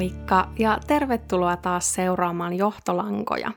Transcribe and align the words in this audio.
Moikka 0.00 0.48
ja 0.58 0.78
tervetuloa 0.86 1.56
taas 1.56 1.94
seuraamaan 1.94 2.54
Johtolankoja. 2.54 3.52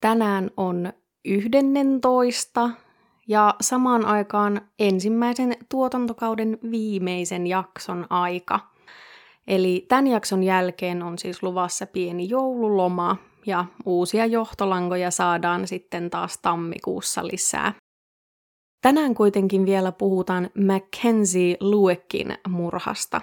Tänään 0.00 0.50
on 0.56 0.92
11 1.24 2.70
ja 3.28 3.54
samaan 3.60 4.04
aikaan 4.06 4.60
ensimmäisen 4.78 5.56
tuotantokauden 5.68 6.58
viimeisen 6.70 7.46
jakson 7.46 8.06
aika. 8.10 8.60
Eli 9.46 9.84
tämän 9.88 10.06
jakson 10.06 10.42
jälkeen 10.42 11.02
on 11.02 11.18
siis 11.18 11.42
luvassa 11.42 11.86
pieni 11.86 12.28
joululoma 12.28 13.16
ja 13.46 13.64
uusia 13.84 14.26
johtolankoja 14.26 15.10
saadaan 15.10 15.66
sitten 15.68 16.10
taas 16.10 16.38
tammikuussa 16.42 17.26
lisää. 17.26 17.74
Tänään 18.82 19.14
kuitenkin 19.14 19.66
vielä 19.66 19.92
puhutaan 19.92 20.50
Mackenzie 20.66 21.56
Luekin 21.60 22.38
murhasta. 22.48 23.20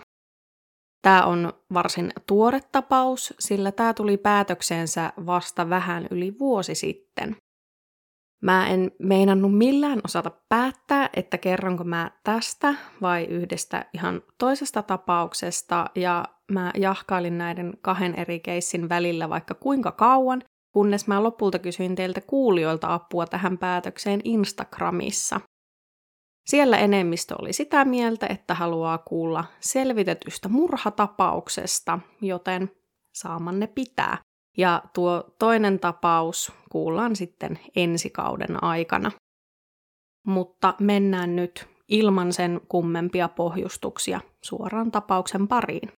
Tämä 1.04 1.26
on 1.26 1.54
varsin 1.74 2.14
tuore 2.28 2.60
tapaus, 2.72 3.34
sillä 3.40 3.72
tämä 3.72 3.94
tuli 3.94 4.18
päätökseensä 4.18 5.14
vasta 5.26 5.70
vähän 5.70 6.08
yli 6.12 6.40
vuosi 6.40 6.76
sitten. 6.76 7.36
Mä 8.42 8.68
en 8.68 8.92
meinannut 9.00 9.58
millään 9.58 10.02
osata 10.06 10.32
päättää, 10.50 11.10
että 11.14 11.38
kerronko 11.38 11.84
mä 11.84 12.12
tästä 12.24 12.76
vai 13.02 13.26
yhdestä 13.26 13.86
ihan 13.94 14.22
toisesta 14.38 14.84
tapauksesta, 14.84 15.86
ja 15.96 16.26
mä 16.52 16.72
jahkailin 16.78 17.38
näiden 17.38 17.74
kahden 17.82 18.16
eri 18.20 18.40
keissin 18.40 18.90
välillä 18.90 19.30
vaikka 19.30 19.54
kuinka 19.54 19.92
kauan, 19.92 20.44
kunnes 20.74 21.08
mä 21.08 21.24
lopulta 21.24 21.60
kysyin 21.60 21.96
teiltä 21.96 22.22
kuulijoilta 22.22 22.94
apua 22.94 23.26
tähän 23.26 23.58
päätökseen 23.58 24.22
Instagramissa. 24.24 25.40
Siellä 26.46 26.78
enemmistö 26.78 27.36
oli 27.40 27.54
sitä 27.54 27.86
mieltä, 27.86 28.28
että 28.28 28.54
haluaa 28.54 28.98
kuulla 28.98 29.46
selvitetystä 29.60 30.50
murhatapauksesta, 30.50 32.00
joten 32.22 32.72
saamanne 33.14 33.68
pitää. 33.68 34.18
Ja 34.58 34.84
tuo 34.94 35.24
toinen 35.40 35.80
tapaus 35.80 36.52
kuullaan 36.72 37.16
sitten 37.16 37.60
ensi 37.76 38.10
kauden 38.10 38.64
aikana. 38.64 39.12
Mutta 40.28 40.74
mennään 40.80 41.36
nyt 41.36 41.68
ilman 41.88 42.34
sen 42.34 42.62
kummempia 42.70 43.30
pohjustuksia 43.30 44.22
suoraan 44.42 44.92
tapauksen 44.92 45.48
pariin. 45.48 45.92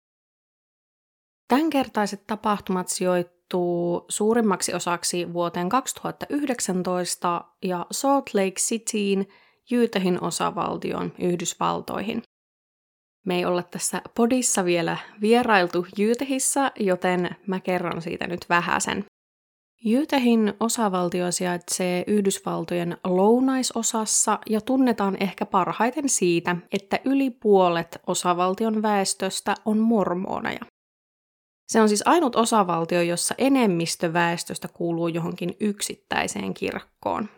Tämänkertaiset 1.48 2.28
tapahtumat 2.28 2.88
sijoittuu 2.88 4.06
suurimmaksi 4.10 4.74
osaksi 4.74 5.34
vuoteen 5.34 5.70
2019 5.70 7.46
ja 7.64 7.86
Salt 7.92 8.34
Lake 8.34 8.52
Cityin, 8.60 9.28
Jyytähin 9.72 10.24
osavaltion 10.24 11.14
Yhdysvaltoihin. 11.20 12.22
Me 13.26 13.36
ei 13.36 13.46
olla 13.46 13.64
tässä 13.64 14.02
podissa 14.16 14.66
vielä 14.66 14.98
vierailtu 15.22 15.88
Jyytehissä, 15.98 16.72
joten 16.80 17.36
mä 17.48 17.60
kerron 17.60 18.02
siitä 18.02 18.28
nyt 18.28 18.46
vähäsen. 18.50 19.06
Jyytehin 19.86 20.54
osavaltio 20.60 21.32
sijaitsee 21.32 22.04
Yhdysvaltojen 22.08 22.98
lounaisosassa 23.04 24.40
ja 24.50 24.62
tunnetaan 24.62 25.18
ehkä 25.20 25.46
parhaiten 25.46 26.10
siitä, 26.10 26.56
että 26.72 27.00
yli 27.06 27.30
puolet 27.30 28.02
osavaltion 28.08 28.82
väestöstä 28.82 29.56
on 29.66 29.78
mormoneja. 29.78 30.60
Se 31.68 31.82
on 31.82 31.90
siis 31.90 32.04
ainut 32.06 32.36
osavaltio, 32.36 33.02
jossa 33.02 33.36
enemmistö 33.38 34.14
väestöstä 34.14 34.68
kuuluu 34.68 35.08
johonkin 35.08 35.56
yksittäiseen 35.60 36.54
kirkkoon. 36.54 37.30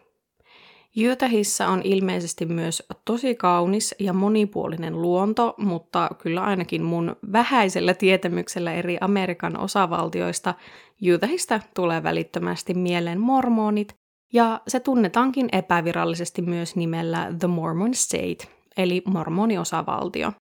Jötähissä 0.97 1.67
on 1.67 1.81
ilmeisesti 1.83 2.45
myös 2.45 2.83
tosi 3.05 3.35
kaunis 3.35 3.95
ja 3.99 4.13
monipuolinen 4.13 5.01
luonto, 5.01 5.53
mutta 5.57 6.09
kyllä 6.17 6.43
ainakin 6.43 6.83
mun 6.83 7.15
vähäisellä 7.31 7.93
tietämyksellä 7.93 8.73
eri 8.73 8.97
Amerikan 9.01 9.59
osavaltioista 9.59 10.53
Jötähistä 11.01 11.61
tulee 11.75 12.03
välittömästi 12.03 12.73
mieleen 12.73 13.19
mormonit, 13.19 13.95
ja 14.33 14.61
se 14.67 14.79
tunnetaankin 14.79 15.49
epävirallisesti 15.51 16.41
myös 16.41 16.75
nimellä 16.75 17.33
The 17.39 17.47
Mormon 17.47 17.93
State, 17.93 18.47
eli 18.77 19.01
mormoniosavaltio. 19.05 20.31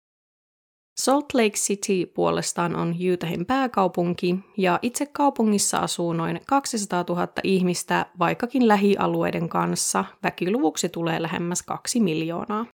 Salt 1.00 1.34
Lake 1.34 1.56
City 1.56 2.06
puolestaan 2.06 2.76
on 2.76 2.94
Utahin 3.14 3.46
pääkaupunki 3.46 4.36
ja 4.56 4.78
itse 4.82 5.06
kaupungissa 5.06 5.78
asuu 5.78 6.12
noin 6.12 6.40
200 6.46 7.04
000 7.08 7.28
ihmistä, 7.44 8.06
vaikkakin 8.18 8.68
lähialueiden 8.68 9.48
kanssa 9.48 10.04
väkiluvuksi 10.22 10.88
tulee 10.88 11.22
lähemmäs 11.22 11.62
2 11.62 12.00
miljoonaa. 12.00 12.66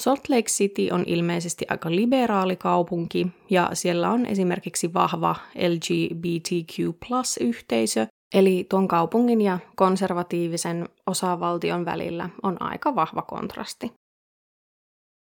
Salt 0.00 0.28
Lake 0.28 0.48
City 0.48 0.88
on 0.92 1.04
ilmeisesti 1.06 1.66
aika 1.68 1.90
liberaali 1.90 2.56
kaupunki 2.56 3.26
ja 3.50 3.70
siellä 3.72 4.10
on 4.10 4.26
esimerkiksi 4.26 4.94
vahva 4.94 5.36
LGBTQ+-yhteisö, 5.68 8.06
eli 8.34 8.66
tuon 8.68 8.88
kaupungin 8.88 9.40
ja 9.40 9.58
konservatiivisen 9.76 10.88
osavaltion 11.06 11.84
välillä 11.84 12.28
on 12.42 12.62
aika 12.62 12.94
vahva 12.94 13.22
kontrasti. 13.22 13.92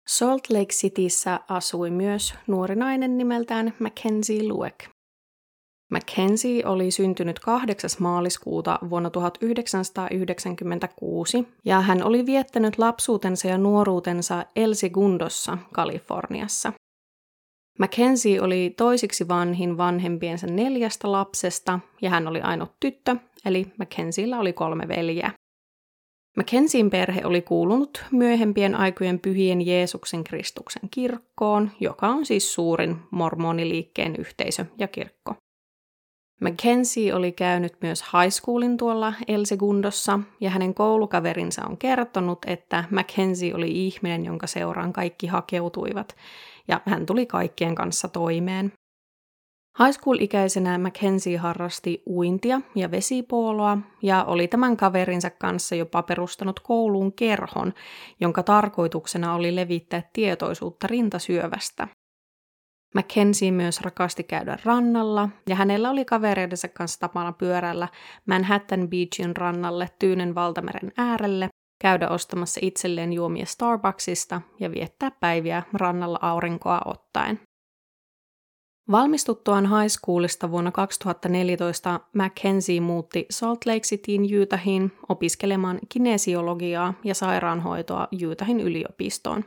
Salt 0.09 0.51
Lake 0.51 0.73
Cityssä 0.73 1.41
asui 1.49 1.91
myös 1.91 2.35
nuori 2.47 2.77
nainen 2.77 3.19
nimeltään 3.19 3.75
Mackenzie 3.79 4.49
Lueck. 4.49 4.81
Mackenzie 5.91 6.67
oli 6.67 6.91
syntynyt 6.91 7.39
8. 7.39 7.91
maaliskuuta 7.99 8.79
vuonna 8.91 9.11
1996 9.11 11.49
ja 11.65 11.81
hän 11.81 12.05
oli 12.05 12.27
viettänyt 12.27 12.79
lapsuutensa 12.79 13.49
ja 13.49 13.59
nuoruutensa 13.59 14.45
El 14.57 14.75
Segundossa, 14.75 15.59
Kaliforniassa. 15.73 16.73
Mackenzie 17.79 18.41
oli 18.41 18.75
toisiksi 18.77 19.29
vanhin 19.29 19.77
vanhempiensa 19.77 20.47
neljästä 20.47 21.13
lapsesta 21.13 21.81
ja 22.03 22.11
hän 22.11 22.29
oli 22.29 22.41
ainut 22.41 22.73
tyttö, 22.81 23.17
eli 23.45 23.73
Mackenziella 23.79 24.39
oli 24.39 24.53
kolme 24.53 24.89
veljeä. 24.89 25.33
Mackenzien 26.37 26.91
perhe 26.91 27.21
oli 27.25 27.43
kuulunut 27.43 28.05
myöhempien 28.13 28.75
aikojen 28.75 29.19
pyhien 29.19 29.67
Jeesuksen 29.67 30.25
Kristuksen 30.25 30.89
kirkkoon, 30.91 31.71
joka 31.81 32.09
on 32.09 32.27
siis 32.27 32.55
suurin 32.55 32.97
mormoniliikkeen 33.11 34.17
yhteisö 34.17 34.65
ja 34.79 34.89
kirkko. 34.89 35.35
Mackenzie 36.41 37.15
oli 37.15 37.33
käynyt 37.33 37.73
myös 37.83 38.03
high 38.03 38.31
schoolin 38.31 38.77
tuolla 38.77 39.13
Elsegundossa, 39.29 40.21
ja 40.41 40.51
hänen 40.51 40.75
koulukaverinsa 40.75 41.63
on 41.67 41.77
kertonut, 41.77 42.39
että 42.47 42.85
Mackenzie 42.91 43.55
oli 43.55 43.87
ihminen, 43.87 44.25
jonka 44.25 44.47
seuraan 44.47 44.93
kaikki 44.93 45.27
hakeutuivat, 45.27 46.17
ja 46.69 46.81
hän 46.87 47.07
tuli 47.07 47.27
kaikkien 47.27 47.75
kanssa 47.75 48.09
toimeen. 48.09 48.73
High 49.79 49.99
school-ikäisenä 50.01 50.79
Mackenzie 50.79 51.37
harrasti 51.37 52.03
uintia 52.07 52.61
ja 52.75 52.91
vesipooloa 52.91 53.79
ja 54.03 54.25
oli 54.25 54.49
tämän 54.49 54.77
kaverinsa 54.77 55.31
kanssa 55.31 55.75
jopa 55.75 56.03
perustanut 56.03 56.61
kouluun 56.61 57.13
kerhon, 57.13 57.73
jonka 58.21 58.43
tarkoituksena 58.43 59.35
oli 59.35 59.57
levittää 59.57 60.03
tietoisuutta 60.13 60.87
rintasyövästä. 60.87 61.89
Mackenzie 62.95 63.51
myös 63.51 63.81
rakasti 63.81 64.25
käydä 64.25 64.59
rannalla, 64.65 65.29
ja 65.49 65.57
hänellä 65.57 65.91
oli 65.91 66.05
kavereidensa 66.05 66.69
kanssa 66.69 67.01
tapana 67.01 67.33
pyörällä 67.33 67.89
Manhattan 68.27 68.89
Beachin 68.89 69.37
rannalle 69.37 69.89
Tyynen 69.99 70.35
valtameren 70.35 70.93
äärelle, 70.97 71.49
käydä 71.81 72.09
ostamassa 72.09 72.61
itselleen 72.63 73.13
juomia 73.13 73.47
Starbucksista 73.47 74.41
ja 74.61 74.71
viettää 74.71 75.11
päiviä 75.11 75.63
rannalla 75.73 76.19
aurinkoa 76.23 76.81
ottaen. 76.85 77.41
Valmistuttuaan 78.91 79.67
high 79.67 79.89
schoolista 79.89 80.51
vuonna 80.51 80.73
2014 80.73 82.01
Mackenzie 82.15 82.81
muutti 82.81 83.27
Salt 83.31 83.67
Lake 83.67 83.81
Cityin 83.81 84.43
Utahin 84.43 84.93
opiskelemaan 85.09 85.79
kinesiologiaa 85.89 86.95
ja 87.05 87.15
sairaanhoitoa 87.15 88.09
Utahin 88.31 88.61
yliopistoon. 88.61 89.45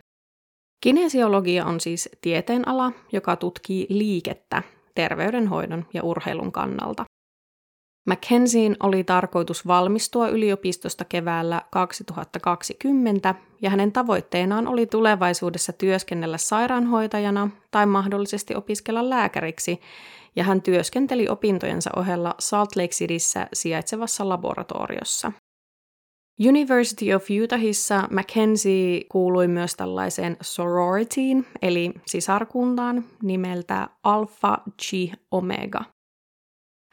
Kinesiologia 0.81 1.65
on 1.65 1.79
siis 1.79 2.09
tieteenala, 2.21 2.91
joka 3.11 3.35
tutkii 3.35 3.85
liikettä 3.89 4.63
terveydenhoidon 4.95 5.85
ja 5.93 6.03
urheilun 6.03 6.51
kannalta. 6.51 7.05
Mackenzien 8.07 8.77
oli 8.79 9.03
tarkoitus 9.03 9.67
valmistua 9.67 10.27
yliopistosta 10.29 11.05
keväällä 11.05 11.61
2020 11.71 13.35
ja 13.61 13.69
hänen 13.69 13.91
tavoitteenaan 13.91 14.67
oli 14.67 14.85
tulevaisuudessa 14.85 15.73
työskennellä 15.73 16.37
sairaanhoitajana 16.37 17.49
tai 17.71 17.85
mahdollisesti 17.85 18.55
opiskella 18.55 19.09
lääkäriksi, 19.09 19.81
ja 20.35 20.43
hän 20.43 20.61
työskenteli 20.61 21.29
opintojensa 21.29 21.89
ohella 21.95 22.35
Salt 22.39 22.75
Lake 22.75 22.87
Cityssä 22.87 23.47
sijaitsevassa 23.53 24.29
laboratoriossa. 24.29 25.31
University 26.47 27.13
of 27.13 27.25
Utahissa 27.43 28.07
Mackenzie 28.11 29.01
kuului 29.11 29.47
myös 29.47 29.75
tällaiseen 29.75 30.37
sororityin, 30.41 31.45
eli 31.61 31.91
sisarkuntaan 32.05 33.05
nimeltä 33.23 33.89
Alpha 34.03 34.57
Chi 34.81 35.11
Omega– 35.31 35.83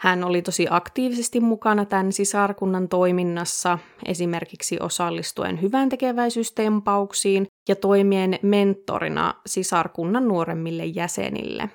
hän 0.04 0.24
oli 0.24 0.42
tosi 0.42 0.66
aktiivisesti 0.70 1.40
mukana 1.40 1.84
tämän 1.84 2.12
sisarkunnan 2.12 2.88
toiminnassa, 2.88 3.78
esimerkiksi 4.06 4.78
osallistuen 4.80 5.62
hyvän 5.62 5.88
tekeväisyystempauksiin 5.88 7.46
ja 7.68 7.76
toimien 7.76 8.38
mentorina 8.42 9.34
sisarkunnan 9.46 10.28
nuoremmille 10.28 10.84
jäsenille. 10.84 11.70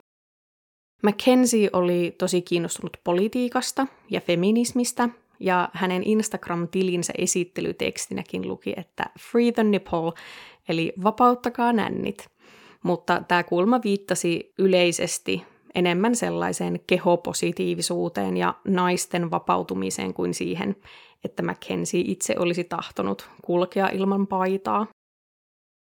Mackenzie 1.04 1.70
oli 1.74 2.16
tosi 2.18 2.42
kiinnostunut 2.42 2.98
politiikasta 3.04 3.88
ja 4.10 4.22
feminismistä, 4.22 5.10
ja 5.40 5.70
hänen 5.74 6.04
Instagram-tilinsä 6.04 7.14
esittelytekstinäkin 7.18 8.48
luki, 8.48 8.74
että 8.78 9.06
Free 9.20 9.52
the 9.52 9.64
nipple, 9.64 10.12
eli 10.70 10.94
vapauttakaa 11.04 11.74
nännit. 11.74 12.28
Mutta 12.84 13.24
tämä 13.28 13.44
kulma 13.44 13.80
viittasi 13.84 14.54
yleisesti 14.58 15.44
enemmän 15.76 16.16
sellaiseen 16.16 16.80
kehopositiivisuuteen 16.88 18.38
ja 18.38 18.54
naisten 18.68 19.32
vapautumiseen 19.32 20.14
kuin 20.14 20.34
siihen, 20.34 20.76
että 21.26 21.44
Mackenzie 21.44 22.04
itse 22.06 22.36
olisi 22.40 22.64
tahtonut 22.64 23.30
kulkea 23.42 23.90
ilman 23.90 24.28
paitaa. 24.28 24.88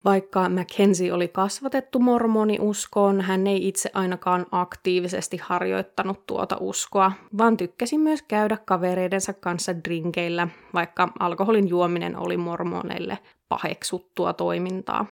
Vaikka 0.05 0.49
Mackenzie 0.49 1.13
oli 1.13 1.29
kasvatettu 1.29 1.99
mormoniuskoon, 1.99 3.21
hän 3.21 3.47
ei 3.47 3.69
itse 3.69 3.91
ainakaan 3.95 4.47
aktiivisesti 4.53 5.37
harjoittanut 5.37 6.27
tuota 6.27 6.57
uskoa, 6.61 7.13
vaan 7.39 7.57
tykkäsi 7.57 7.99
myös 7.99 8.23
käydä 8.23 8.57
kavereidensa 8.65 9.33
kanssa 9.33 9.85
drinkeillä, 9.85 10.49
vaikka 10.75 11.13
alkoholin 11.19 11.69
juominen 11.69 12.17
oli 12.17 12.37
mormoneille 12.37 13.19
paheksuttua 13.49 14.33
toimintaa. 14.33 15.07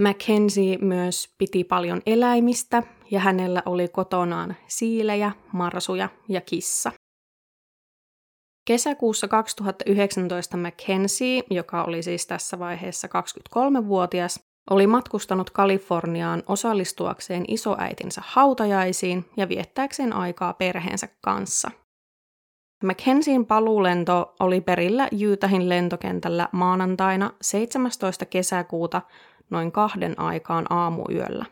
Mackenzie 0.00 0.78
myös 0.78 1.34
piti 1.38 1.64
paljon 1.64 2.02
eläimistä 2.06 2.82
ja 3.10 3.20
hänellä 3.20 3.62
oli 3.66 3.88
kotonaan 3.88 4.56
siilejä, 4.66 5.32
marsuja 5.52 6.08
ja 6.28 6.40
kissa. 6.40 6.92
Kesäkuussa 8.66 9.28
2019 9.28 10.56
Mackenzie, 10.56 11.42
joka 11.50 11.84
oli 11.84 12.02
siis 12.02 12.26
tässä 12.26 12.58
vaiheessa 12.58 13.08
23-vuotias, 13.56 14.40
oli 14.70 14.86
matkustanut 14.86 15.50
Kaliforniaan 15.50 16.42
osallistuakseen 16.46 17.44
isoäitinsä 17.48 18.22
hautajaisiin 18.24 19.24
ja 19.36 19.48
viettääkseen 19.48 20.12
aikaa 20.12 20.52
perheensä 20.52 21.08
kanssa. 21.20 21.70
Mackenzien 22.84 23.46
paluulento 23.46 24.34
oli 24.40 24.60
perillä 24.60 25.08
Jyytähin 25.12 25.68
lentokentällä 25.68 26.48
maanantaina 26.52 27.30
17. 27.42 28.26
kesäkuuta 28.26 29.02
noin 29.50 29.72
kahden 29.72 30.20
aikaan 30.20 30.66
aamuyöllä. 30.70 31.44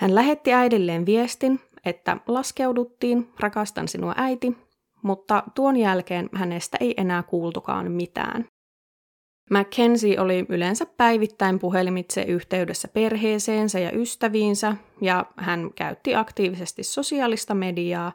Hän 0.00 0.14
lähetti 0.14 0.52
äidilleen 0.52 1.06
viestin, 1.06 1.60
että 1.84 2.16
laskeuduttiin, 2.26 3.32
rakastan 3.40 3.88
sinua 3.88 4.14
äiti, 4.16 4.56
mutta 5.02 5.42
tuon 5.54 5.76
jälkeen 5.76 6.28
hänestä 6.32 6.76
ei 6.80 6.94
enää 6.96 7.22
kuultukaan 7.22 7.92
mitään. 7.92 8.44
Mackenzie 9.50 10.20
oli 10.20 10.46
yleensä 10.48 10.86
päivittäin 10.86 11.58
puhelimitse 11.58 12.22
yhteydessä 12.22 12.88
perheeseensä 12.88 13.78
ja 13.78 13.92
ystäviinsä, 13.92 14.76
ja 15.00 15.26
hän 15.36 15.70
käytti 15.74 16.14
aktiivisesti 16.14 16.82
sosiaalista 16.82 17.54
mediaa, 17.54 18.12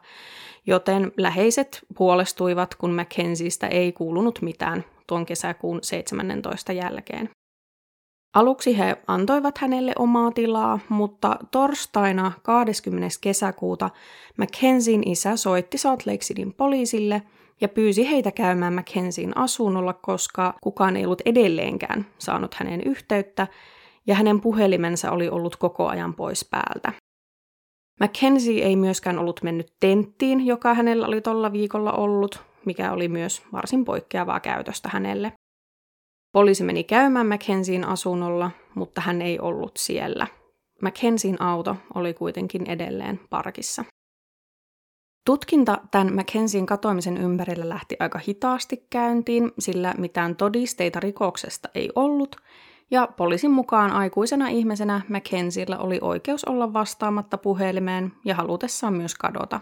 joten 0.66 1.12
läheiset 1.16 1.80
huolestuivat, 1.98 2.74
kun 2.74 2.90
Mackenziestä 2.90 3.66
ei 3.66 3.92
kuulunut 3.92 4.38
mitään 4.42 4.84
tuon 5.06 5.26
kesäkuun 5.26 5.78
17 5.82 6.72
jälkeen. 6.72 7.30
Aluksi 8.34 8.78
he 8.78 8.96
antoivat 9.06 9.58
hänelle 9.58 9.92
omaa 9.98 10.30
tilaa, 10.30 10.78
mutta 10.88 11.36
torstaina 11.50 12.32
20. 12.42 13.08
kesäkuuta 13.20 13.90
Mackenzien 14.38 15.08
isä 15.08 15.36
soitti 15.36 15.78
Salt 15.78 16.06
Lake 16.06 16.18
Cityn 16.18 16.52
poliisille 16.52 17.22
ja 17.60 17.68
pyysi 17.68 18.10
heitä 18.10 18.32
käymään 18.32 18.72
Mackenzien 18.72 19.38
asunnolla, 19.38 19.92
koska 19.92 20.54
kukaan 20.60 20.96
ei 20.96 21.04
ollut 21.04 21.22
edelleenkään 21.24 22.06
saanut 22.18 22.54
hänen 22.54 22.80
yhteyttä 22.84 23.46
ja 24.06 24.14
hänen 24.14 24.40
puhelimensa 24.40 25.10
oli 25.10 25.28
ollut 25.28 25.56
koko 25.56 25.88
ajan 25.88 26.14
pois 26.14 26.48
päältä. 26.50 26.92
Mackenzie 28.00 28.64
ei 28.64 28.76
myöskään 28.76 29.18
ollut 29.18 29.40
mennyt 29.42 29.72
tenttiin, 29.80 30.46
joka 30.46 30.74
hänellä 30.74 31.06
oli 31.06 31.20
tolla 31.20 31.52
viikolla 31.52 31.92
ollut, 31.92 32.42
mikä 32.64 32.92
oli 32.92 33.08
myös 33.08 33.42
varsin 33.52 33.84
poikkeavaa 33.84 34.40
käytöstä 34.40 34.88
hänelle. 34.92 35.32
Poliisi 36.34 36.64
meni 36.64 36.84
käymään 36.84 37.26
Mackenzien 37.26 37.88
asunnolla, 37.88 38.50
mutta 38.74 39.00
hän 39.00 39.22
ei 39.22 39.40
ollut 39.40 39.72
siellä. 39.76 40.26
Mackenzien 40.82 41.42
auto 41.42 41.76
oli 41.94 42.14
kuitenkin 42.14 42.70
edelleen 42.70 43.20
parkissa. 43.30 43.84
Tutkinta 45.26 45.78
tämän 45.90 46.14
Mackenzien 46.14 46.66
katoamisen 46.66 47.16
ympärillä 47.16 47.68
lähti 47.68 47.96
aika 48.00 48.18
hitaasti 48.28 48.86
käyntiin, 48.90 49.52
sillä 49.58 49.94
mitään 49.98 50.36
todisteita 50.36 51.00
rikoksesta 51.00 51.68
ei 51.74 51.90
ollut, 51.94 52.36
ja 52.90 53.08
poliisin 53.16 53.50
mukaan 53.50 53.92
aikuisena 53.92 54.48
ihmisenä 54.48 55.00
Mackenziella 55.08 55.78
oli 55.78 55.98
oikeus 56.00 56.44
olla 56.44 56.72
vastaamatta 56.72 57.38
puhelimeen 57.38 58.12
ja 58.24 58.34
halutessaan 58.34 58.94
myös 58.94 59.14
kadota. 59.14 59.60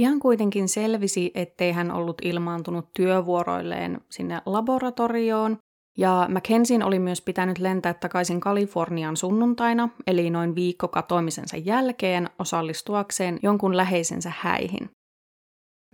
Pian 0.00 0.18
kuitenkin 0.18 0.68
selvisi, 0.68 1.30
ettei 1.34 1.72
hän 1.72 1.90
ollut 1.90 2.16
ilmaantunut 2.22 2.88
työvuoroilleen 2.96 4.00
sinne 4.10 4.42
laboratorioon, 4.46 5.58
ja 5.98 6.26
Mackenzien 6.32 6.82
oli 6.82 6.98
myös 6.98 7.20
pitänyt 7.20 7.58
lentää 7.58 7.94
takaisin 7.94 8.40
Kalifornian 8.40 9.16
sunnuntaina, 9.16 9.88
eli 10.06 10.30
noin 10.30 10.54
viikko 10.54 10.88
katoamisensa 10.88 11.56
jälkeen 11.56 12.30
osallistuakseen 12.38 13.38
jonkun 13.42 13.76
läheisensä 13.76 14.32
häihin. 14.38 14.90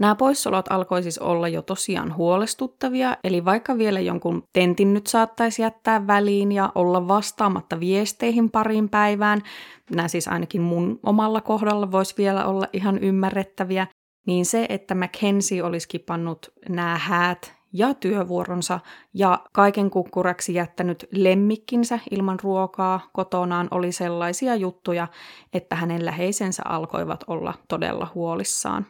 Nämä 0.00 0.14
poissolot 0.14 0.72
alkoi 0.72 1.02
siis 1.02 1.18
olla 1.18 1.48
jo 1.48 1.62
tosiaan 1.62 2.16
huolestuttavia, 2.16 3.16
eli 3.24 3.44
vaikka 3.44 3.78
vielä 3.78 4.00
jonkun 4.00 4.42
tentin 4.52 4.94
nyt 4.94 5.06
saattaisi 5.06 5.62
jättää 5.62 6.06
väliin 6.06 6.52
ja 6.52 6.72
olla 6.74 7.08
vastaamatta 7.08 7.80
viesteihin 7.80 8.50
parin 8.50 8.88
päivään, 8.88 9.42
nämä 9.90 10.08
siis 10.08 10.28
ainakin 10.28 10.62
mun 10.62 11.00
omalla 11.02 11.40
kohdalla 11.40 11.92
voisi 11.92 12.14
vielä 12.18 12.46
olla 12.46 12.66
ihan 12.72 12.98
ymmärrettäviä, 12.98 13.86
niin 14.26 14.46
se, 14.46 14.66
että 14.68 14.94
Mackenzie 14.94 15.62
olisi 15.62 15.88
kipannut 15.88 16.52
nämä 16.68 16.98
häät 16.98 17.56
ja 17.72 17.94
työvuoronsa 17.94 18.80
ja 19.14 19.40
kaiken 19.52 19.90
kukkuraksi 19.90 20.54
jättänyt 20.54 21.08
lemmikkinsä 21.12 21.98
ilman 22.10 22.38
ruokaa 22.42 23.00
kotonaan 23.12 23.68
oli 23.70 23.92
sellaisia 23.92 24.54
juttuja, 24.54 25.08
että 25.52 25.76
hänen 25.76 26.04
läheisensä 26.04 26.62
alkoivat 26.66 27.24
olla 27.26 27.54
todella 27.68 28.08
huolissaan. 28.14 28.86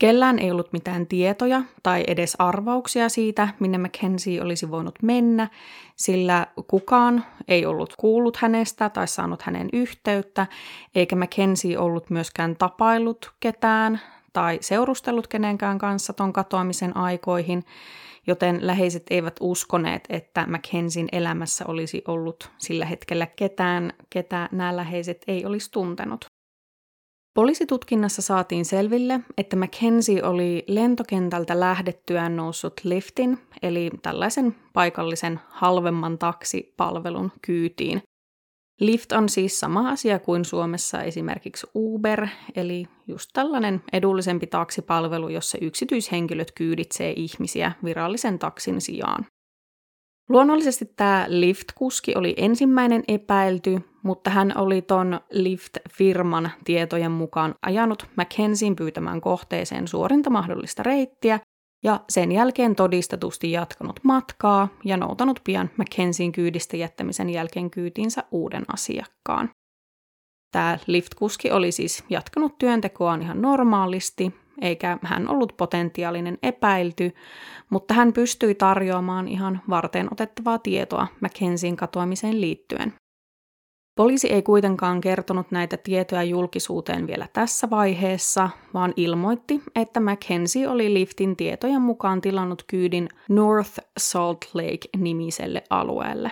Kellään 0.00 0.38
ei 0.38 0.50
ollut 0.50 0.72
mitään 0.72 1.06
tietoja 1.06 1.62
tai 1.82 2.04
edes 2.06 2.36
arvauksia 2.38 3.08
siitä, 3.08 3.48
minne 3.60 3.78
Mackenzie 3.78 4.42
olisi 4.42 4.70
voinut 4.70 4.94
mennä, 5.02 5.48
sillä 5.96 6.46
kukaan 6.66 7.24
ei 7.48 7.66
ollut 7.66 7.94
kuullut 7.96 8.36
hänestä 8.36 8.88
tai 8.88 9.08
saanut 9.08 9.42
hänen 9.42 9.68
yhteyttä, 9.72 10.46
eikä 10.94 11.16
Mackenzie 11.16 11.78
ollut 11.78 12.10
myöskään 12.10 12.56
tapaillut 12.56 13.32
ketään 13.40 14.00
tai 14.36 14.58
seurustellut 14.60 15.26
kenenkään 15.26 15.78
kanssa 15.78 16.12
ton 16.12 16.32
katoamisen 16.32 16.96
aikoihin, 16.96 17.64
joten 18.26 18.66
läheiset 18.66 19.02
eivät 19.10 19.36
uskoneet, 19.40 20.04
että 20.08 20.46
Mackenzin 20.46 21.08
elämässä 21.12 21.64
olisi 21.68 22.02
ollut 22.08 22.50
sillä 22.58 22.86
hetkellä 22.86 23.26
ketään, 23.26 23.92
ketä 24.10 24.48
nämä 24.52 24.76
läheiset 24.76 25.22
ei 25.28 25.46
olisi 25.46 25.70
tuntenut. 25.70 26.24
Poliisitutkinnassa 27.34 28.22
saatiin 28.22 28.64
selville, 28.64 29.20
että 29.38 29.56
Mackenzie 29.56 30.24
oli 30.24 30.64
lentokentältä 30.66 31.60
lähdettyään 31.60 32.36
noussut 32.36 32.80
liftin, 32.84 33.38
eli 33.62 33.90
tällaisen 34.02 34.56
paikallisen 34.72 35.40
halvemman 35.48 36.18
taksipalvelun 36.18 37.32
kyytiin. 37.42 38.02
Lift 38.80 39.12
on 39.12 39.28
siis 39.28 39.60
sama 39.60 39.90
asia 39.90 40.18
kuin 40.18 40.44
Suomessa 40.44 41.02
esimerkiksi 41.02 41.66
Uber, 41.74 42.28
eli 42.56 42.86
just 43.06 43.30
tällainen 43.32 43.82
edullisempi 43.92 44.46
taksipalvelu, 44.46 45.28
jossa 45.28 45.58
yksityishenkilöt 45.60 46.52
kyyditsee 46.52 47.12
ihmisiä 47.16 47.72
virallisen 47.84 48.38
taksin 48.38 48.80
sijaan. 48.80 49.26
Luonnollisesti 50.28 50.84
tämä 50.96 51.26
Lyft-kuski 51.28 52.12
oli 52.16 52.34
ensimmäinen 52.36 53.04
epäilty, 53.08 53.80
mutta 54.02 54.30
hän 54.30 54.52
oli 54.56 54.82
ton 54.82 55.20
Lyft-firman 55.32 56.50
tietojen 56.64 57.12
mukaan 57.12 57.54
ajanut 57.66 58.06
Mackenzien 58.16 58.76
pyytämään 58.76 59.20
kohteeseen 59.20 59.88
suorinta 59.88 60.30
mahdollista 60.30 60.82
reittiä 60.82 61.40
ja 61.86 62.00
sen 62.08 62.32
jälkeen 62.32 62.76
todistetusti 62.76 63.52
jatkanut 63.52 64.00
matkaa 64.02 64.68
ja 64.84 64.96
noutanut 64.96 65.40
pian 65.44 65.70
Mackenzien 65.76 66.32
kyydistä 66.32 66.76
jättämisen 66.76 67.30
jälkeen 67.30 67.70
kyytinsä 67.70 68.24
uuden 68.30 68.64
asiakkaan. 68.74 69.50
Tämä 70.52 70.78
Lyft-kuski 70.86 71.50
oli 71.50 71.72
siis 71.72 72.04
jatkanut 72.10 72.58
työntekoaan 72.58 73.22
ihan 73.22 73.42
normaalisti, 73.42 74.34
eikä 74.60 74.98
hän 75.02 75.28
ollut 75.28 75.56
potentiaalinen 75.56 76.38
epäilty, 76.42 77.14
mutta 77.70 77.94
hän 77.94 78.12
pystyi 78.12 78.54
tarjoamaan 78.54 79.28
ihan 79.28 79.60
varten 79.70 80.08
otettavaa 80.12 80.58
tietoa 80.58 81.06
Mackenzien 81.20 81.76
katoamiseen 81.76 82.40
liittyen. 82.40 82.94
Poliisi 83.96 84.32
ei 84.32 84.42
kuitenkaan 84.42 85.00
kertonut 85.00 85.50
näitä 85.50 85.76
tietoja 85.76 86.22
julkisuuteen 86.22 87.06
vielä 87.06 87.28
tässä 87.32 87.70
vaiheessa, 87.70 88.50
vaan 88.74 88.92
ilmoitti, 88.96 89.62
että 89.74 90.00
Mackenzie 90.00 90.68
oli 90.68 90.94
liftin 90.94 91.36
tietojen 91.36 91.82
mukaan 91.82 92.20
tilannut 92.20 92.62
kyydin 92.66 93.08
North 93.28 93.78
Salt 93.98 94.50
Lake-nimiselle 94.54 95.62
alueelle. 95.70 96.30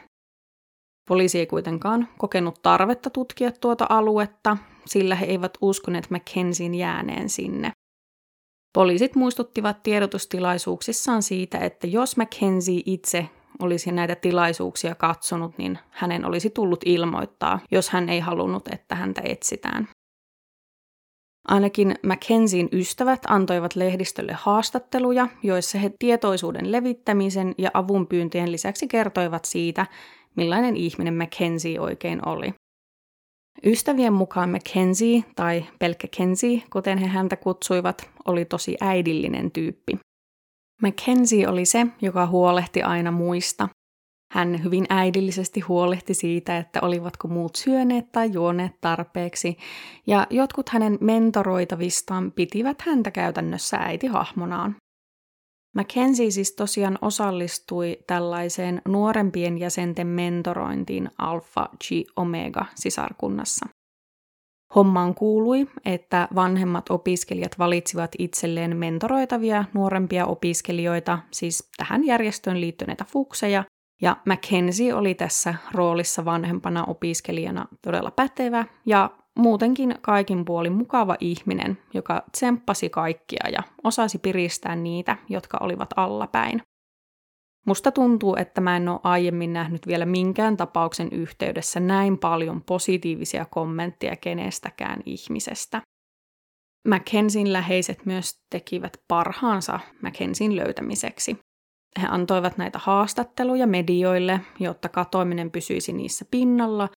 Poliisi 1.08 1.38
ei 1.38 1.46
kuitenkaan 1.46 2.08
kokenut 2.18 2.62
tarvetta 2.62 3.10
tutkia 3.10 3.52
tuota 3.52 3.86
aluetta, 3.88 4.56
sillä 4.86 5.14
he 5.14 5.26
eivät 5.26 5.58
uskoneet 5.60 6.10
Mackenzien 6.10 6.74
jääneen 6.74 7.28
sinne. 7.28 7.72
Poliisit 8.74 9.14
muistuttivat 9.14 9.82
tiedotustilaisuuksissaan 9.82 11.22
siitä, 11.22 11.58
että 11.58 11.86
jos 11.86 12.16
Mackenzie 12.16 12.82
itse 12.86 13.28
olisi 13.58 13.92
näitä 13.92 14.14
tilaisuuksia 14.14 14.94
katsonut, 14.94 15.58
niin 15.58 15.78
hänen 15.90 16.24
olisi 16.24 16.50
tullut 16.50 16.80
ilmoittaa, 16.86 17.60
jos 17.70 17.90
hän 17.90 18.08
ei 18.08 18.20
halunnut, 18.20 18.68
että 18.68 18.94
häntä 18.94 19.22
etsitään. 19.24 19.88
Ainakin 21.48 21.94
Mackenzien 22.06 22.68
ystävät 22.72 23.20
antoivat 23.28 23.76
lehdistölle 23.76 24.32
haastatteluja, 24.32 25.28
joissa 25.42 25.78
he 25.78 25.90
tietoisuuden 25.98 26.72
levittämisen 26.72 27.54
ja 27.58 27.70
avunpyyntöjen 27.74 28.52
lisäksi 28.52 28.88
kertoivat 28.88 29.44
siitä, 29.44 29.86
millainen 30.36 30.76
ihminen 30.76 31.14
Mackenzie 31.14 31.80
oikein 31.80 32.28
oli. 32.28 32.54
Ystävien 33.66 34.12
mukaan 34.12 34.50
Mackenzie, 34.50 35.24
tai 35.36 35.64
pelkkä 35.78 36.08
Kenzie, 36.16 36.62
kuten 36.72 36.98
he 36.98 37.06
häntä 37.06 37.36
kutsuivat, 37.36 38.10
oli 38.24 38.44
tosi 38.44 38.76
äidillinen 38.80 39.50
tyyppi. 39.50 39.98
Mackenzie 40.82 41.48
oli 41.48 41.64
se, 41.64 41.86
joka 42.02 42.26
huolehti 42.26 42.82
aina 42.82 43.10
muista. 43.10 43.68
Hän 44.32 44.64
hyvin 44.64 44.86
äidillisesti 44.88 45.60
huolehti 45.60 46.14
siitä, 46.14 46.58
että 46.58 46.80
olivatko 46.82 47.28
muut 47.28 47.56
syöneet 47.56 48.12
tai 48.12 48.32
juoneet 48.32 48.72
tarpeeksi, 48.80 49.56
ja 50.06 50.26
jotkut 50.30 50.68
hänen 50.68 50.98
mentoroitavistaan 51.00 52.32
pitivät 52.32 52.82
häntä 52.82 53.10
käytännössä 53.10 53.76
äitihahmonaan. 53.76 54.76
Mackenzie 55.74 56.30
siis 56.30 56.52
tosiaan 56.52 56.98
osallistui 57.02 57.98
tällaiseen 58.06 58.82
nuorempien 58.88 59.58
jäsenten 59.58 60.06
mentorointiin 60.06 61.10
Alpha 61.18 61.68
Chi 61.84 62.04
Omega 62.16 62.66
sisarkunnassa. 62.74 63.66
Hommaan 64.74 65.14
kuului, 65.14 65.66
että 65.84 66.28
vanhemmat 66.34 66.90
opiskelijat 66.90 67.58
valitsivat 67.58 68.10
itselleen 68.18 68.76
mentoroitavia 68.76 69.64
nuorempia 69.74 70.26
opiskelijoita, 70.26 71.18
siis 71.30 71.70
tähän 71.76 72.04
järjestöön 72.04 72.60
liittyneitä 72.60 73.04
fukseja, 73.04 73.64
ja 74.02 74.16
Mackenzie 74.26 74.94
oli 74.94 75.14
tässä 75.14 75.54
roolissa 75.72 76.24
vanhempana 76.24 76.84
opiskelijana 76.84 77.66
todella 77.82 78.10
pätevä 78.10 78.64
ja 78.86 79.10
muutenkin 79.38 79.94
kaikin 80.00 80.44
puolin 80.44 80.72
mukava 80.72 81.16
ihminen, 81.20 81.78
joka 81.94 82.22
tsemppasi 82.32 82.90
kaikkia 82.90 83.48
ja 83.52 83.62
osasi 83.84 84.18
piristää 84.18 84.76
niitä, 84.76 85.16
jotka 85.28 85.58
olivat 85.60 85.88
allapäin. 85.96 86.62
Musta 87.64 87.92
tuntuu, 87.92 88.36
että 88.36 88.60
mä 88.60 88.76
en 88.76 88.88
ole 88.88 89.00
aiemmin 89.02 89.52
nähnyt 89.52 89.86
vielä 89.86 90.06
minkään 90.06 90.56
tapauksen 90.56 91.08
yhteydessä 91.12 91.80
näin 91.80 92.18
paljon 92.18 92.62
positiivisia 92.62 93.44
kommentteja 93.44 94.16
kenestäkään 94.16 95.00
ihmisestä. 95.06 95.82
Mackenzin 96.88 97.52
läheiset 97.52 98.06
myös 98.06 98.40
tekivät 98.50 98.96
parhaansa 99.08 99.80
Mackenzin 100.02 100.56
löytämiseksi. 100.56 101.38
He 102.02 102.06
antoivat 102.10 102.56
näitä 102.56 102.78
haastatteluja 102.82 103.66
medioille, 103.66 104.40
jotta 104.60 104.88
katoaminen 104.88 105.50
pysyisi 105.50 105.92
niissä 105.92 106.24
pinnalla, 106.30 106.88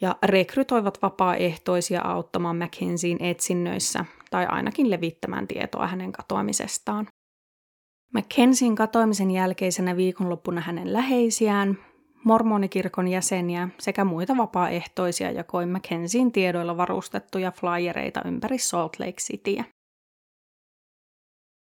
ja 0.00 0.16
rekrytoivat 0.22 1.02
vapaaehtoisia 1.02 2.02
auttamaan 2.02 2.56
Mackenzien 2.56 3.16
etsinnöissä 3.20 4.04
tai 4.30 4.46
ainakin 4.46 4.90
levittämään 4.90 5.48
tietoa 5.48 5.86
hänen 5.86 6.12
katoamisestaan. 6.12 7.06
Mackenzien 8.12 8.74
katoamisen 8.74 9.30
jälkeisenä 9.30 9.96
viikonloppuna 9.96 10.60
hänen 10.60 10.92
läheisiään, 10.92 11.78
mormonikirkon 12.24 13.08
jäseniä 13.08 13.68
sekä 13.78 14.04
muita 14.04 14.36
vapaaehtoisia 14.36 15.30
jakoi 15.30 15.66
Mackenzien 15.66 16.32
tiedoilla 16.32 16.76
varustettuja 16.76 17.52
flyereita 17.52 18.22
ympäri 18.24 18.58
Salt 18.58 18.98
Lake 18.98 19.12
Cityä. 19.12 19.64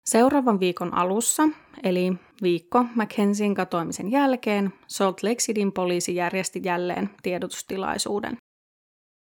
Seuraavan 0.10 0.60
viikon 0.60 0.94
alussa, 0.94 1.44
eli 1.84 2.13
viikko 2.42 2.86
Mackenzien 2.96 3.54
katoamisen 3.54 4.12
jälkeen, 4.12 4.74
Salt 4.88 5.24
Lake 5.24 5.36
Cityn 5.36 5.72
poliisi 5.72 6.16
järjesti 6.16 6.62
jälleen 6.63 7.10
tiedotustilaisuuden. 7.24 8.38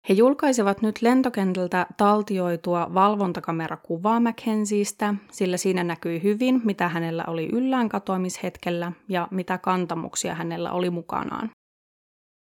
He 0.10 0.14
julkaisivat 0.14 0.82
nyt 0.82 1.02
lentokentältä 1.02 1.88
taltioitua 1.98 2.94
valvontakamerakuvaa 2.94 4.20
Mackenziestä, 4.20 5.16
sillä 5.32 5.58
siinä 5.58 5.84
näkyi 5.84 6.24
hyvin, 6.24 6.62
mitä 6.64 6.90
hänellä 6.90 7.24
oli 7.28 7.50
yllään 7.54 7.90
katoamishetkellä 7.90 8.92
ja 9.08 9.28
mitä 9.32 9.58
kantamuksia 9.58 10.36
hänellä 10.36 10.72
oli 10.72 10.90
mukanaan. 10.90 11.50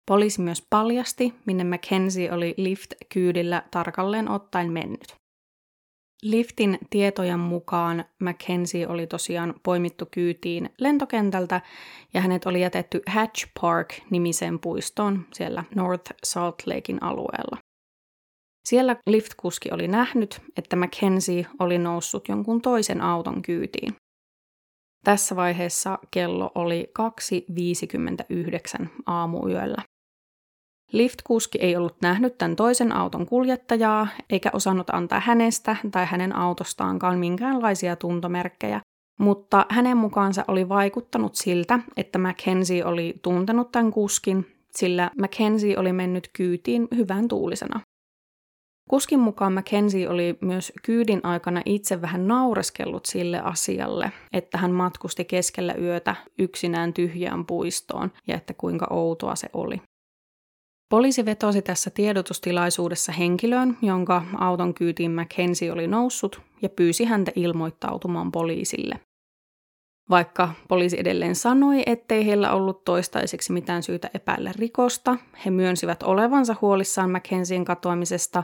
Poliisi 0.07 0.41
myös 0.41 0.63
paljasti, 0.69 1.33
minne 1.45 1.63
Mackenzie 1.63 2.31
oli 2.31 2.53
Lift-kyydillä 2.57 3.63
tarkalleen 3.71 4.29
ottaen 4.29 4.71
mennyt. 4.71 5.15
Liftin 6.23 6.79
tietojen 6.89 7.39
mukaan 7.39 8.05
Mackenzie 8.19 8.87
oli 8.87 9.07
tosiaan 9.07 9.53
poimittu 9.63 10.05
kyytiin 10.11 10.69
lentokentältä 10.79 11.61
ja 12.13 12.21
hänet 12.21 12.45
oli 12.45 12.61
jätetty 12.61 13.01
Hatch 13.07 13.47
Park-nimiseen 13.61 14.59
puistoon 14.59 15.25
siellä 15.33 15.63
North 15.75 16.11
Salt 16.23 16.55
Lakein 16.65 17.03
alueella. 17.03 17.57
Siellä 18.65 18.95
liftkuski 19.07 19.69
oli 19.71 19.87
nähnyt, 19.87 20.41
että 20.57 20.75
Mackenzie 20.75 21.45
oli 21.59 21.77
noussut 21.77 22.27
jonkun 22.27 22.61
toisen 22.61 23.01
auton 23.01 23.41
kyytiin. 23.41 23.95
Tässä 25.03 25.35
vaiheessa 25.35 25.99
kello 26.11 26.51
oli 26.55 26.91
2.59 28.81 28.87
aamuyöllä. 29.05 29.83
Liftkuski 30.93 31.57
ei 31.61 31.75
ollut 31.75 31.95
nähnyt 32.01 32.37
tämän 32.37 32.55
toisen 32.55 32.91
auton 32.91 33.25
kuljettajaa, 33.25 34.07
eikä 34.29 34.49
osannut 34.53 34.89
antaa 34.89 35.19
hänestä 35.19 35.75
tai 35.91 36.05
hänen 36.05 36.35
autostaankaan 36.35 37.19
minkäänlaisia 37.19 37.95
tuntomerkkejä, 37.95 38.81
mutta 39.19 39.65
hänen 39.69 39.97
mukaansa 39.97 40.45
oli 40.47 40.69
vaikuttanut 40.69 41.35
siltä, 41.35 41.79
että 41.97 42.19
Mackenzie 42.19 42.85
oli 42.85 43.19
tuntenut 43.21 43.71
tämän 43.71 43.91
kuskin, 43.91 44.45
sillä 44.71 45.11
Mackenzie 45.19 45.77
oli 45.77 45.93
mennyt 45.93 46.29
kyytiin 46.33 46.87
hyvän 46.95 47.27
tuulisena. 47.27 47.79
Kuskin 48.89 49.19
mukaan 49.19 49.53
Mackenzie 49.53 50.09
oli 50.09 50.37
myös 50.41 50.73
kyydin 50.83 51.19
aikana 51.23 51.61
itse 51.65 52.01
vähän 52.01 52.27
naureskellut 52.27 53.05
sille 53.05 53.39
asialle, 53.39 54.11
että 54.33 54.57
hän 54.57 54.71
matkusti 54.71 55.25
keskellä 55.25 55.73
yötä 55.73 56.15
yksinään 56.39 56.93
tyhjään 56.93 57.45
puistoon 57.45 58.11
ja 58.27 58.35
että 58.35 58.53
kuinka 58.53 58.87
outoa 58.89 59.35
se 59.35 59.49
oli. 59.53 59.81
Poliisi 60.93 61.25
vetosi 61.25 61.61
tässä 61.61 61.89
tiedotustilaisuudessa 61.89 63.11
henkilöön, 63.11 63.77
jonka 63.81 64.23
auton 64.37 64.73
kyytiin 64.73 65.11
Mackenzie 65.11 65.71
oli 65.71 65.87
noussut, 65.87 66.41
ja 66.61 66.69
pyysi 66.69 67.05
häntä 67.05 67.31
ilmoittautumaan 67.35 68.31
poliisille. 68.31 68.99
Vaikka 70.09 70.53
poliisi 70.67 70.99
edelleen 70.99 71.35
sanoi, 71.35 71.83
ettei 71.85 72.25
heillä 72.25 72.51
ollut 72.51 72.83
toistaiseksi 72.83 73.53
mitään 73.53 73.83
syytä 73.83 74.09
epäillä 74.13 74.51
rikosta, 74.55 75.17
he 75.45 75.51
myönsivät 75.51 76.03
olevansa 76.03 76.55
huolissaan 76.61 77.11
Mackenzien 77.11 77.65
katoamisesta 77.65 78.43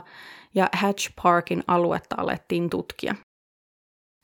ja 0.54 0.68
Hatch 0.72 1.10
Parkin 1.22 1.64
aluetta 1.66 2.14
alettiin 2.18 2.70
tutkia. 2.70 3.14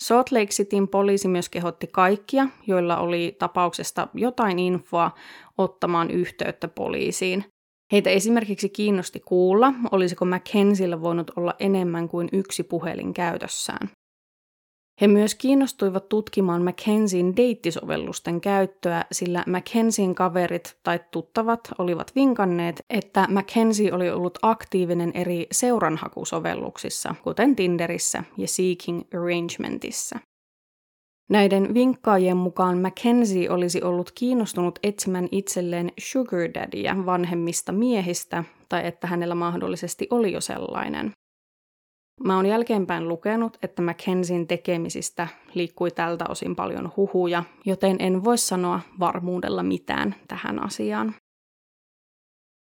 Salt 0.03 0.33
Lake 0.33 0.47
Cityn 0.47 0.89
poliisi 0.89 1.29
myös 1.29 1.49
kehotti 1.49 1.87
kaikkia, 1.87 2.49
joilla 2.67 2.97
oli 2.97 3.37
tapauksesta 3.39 4.09
jotain 4.15 4.59
infoa, 4.59 5.11
ottamaan 5.59 6.11
yhteyttä 6.11 6.69
poliisiin, 6.69 7.45
Heitä 7.93 8.11
esimerkiksi 8.11 8.69
kiinnosti 8.69 9.21
kuulla, 9.21 9.73
olisiko 9.91 10.25
Mackenziellä 10.25 11.03
voinut 11.03 11.31
olla 11.37 11.55
enemmän 11.59 12.09
kuin 12.09 12.29
yksi 12.33 12.63
puhelin 12.63 13.15
käytössään. 13.15 13.91
He 15.01 15.07
myös 15.07 15.35
kiinnostuivat 15.35 16.09
tutkimaan 16.09 16.63
Mackenzien 16.63 17.37
deittisovellusten 17.37 18.41
käyttöä, 18.41 19.05
sillä 19.13 19.45
Mackenzien 19.47 20.15
kaverit 20.15 20.79
tai 20.83 21.01
tuttavat 21.11 21.61
olivat 21.79 22.13
vinkanneet, 22.15 22.81
että 22.91 23.27
Mackenzie 23.31 23.93
oli 23.93 24.11
ollut 24.11 24.39
aktiivinen 24.43 25.13
eri 25.15 25.47
seuranhakusovelluksissa, 25.53 27.15
kuten 27.25 27.57
Tinderissä 27.57 28.25
ja 28.37 28.49
Seeking 28.49 29.03
Arrangementissa. 29.15 30.19
Näiden 31.31 31.75
vinkkaajien 31.75 32.37
mukaan 32.37 32.79
Mackenzie 32.79 33.51
olisi 33.51 33.83
ollut 33.83 34.11
kiinnostunut 34.11 34.79
etsimään 34.83 35.29
itselleen 35.33 35.93
sugar 35.99 36.41
daddyä 36.55 37.07
vanhemmista 37.07 37.73
miehistä, 37.73 38.45
tai 38.69 38.87
että 38.87 39.07
hänellä 39.07 39.35
mahdollisesti 39.35 40.07
oli 40.11 40.33
jo 40.33 40.41
sellainen. 40.41 41.13
Mä 42.25 42.37
oon 42.37 42.47
jälkeenpäin 42.47 43.09
lukenut, 43.09 43.59
että 43.63 43.83
Mackenzien 43.83 44.47
tekemisistä 44.47 45.29
liikkui 45.55 45.91
tältä 45.91 46.25
osin 46.29 46.57
paljon 46.57 46.93
huhuja, 46.97 47.45
joten 47.65 47.97
en 48.01 48.25
voi 48.25 48.39
sanoa 48.39 48.81
varmuudella 49.01 49.63
mitään 49.63 50.15
tähän 50.29 50.65
asiaan. 50.65 51.15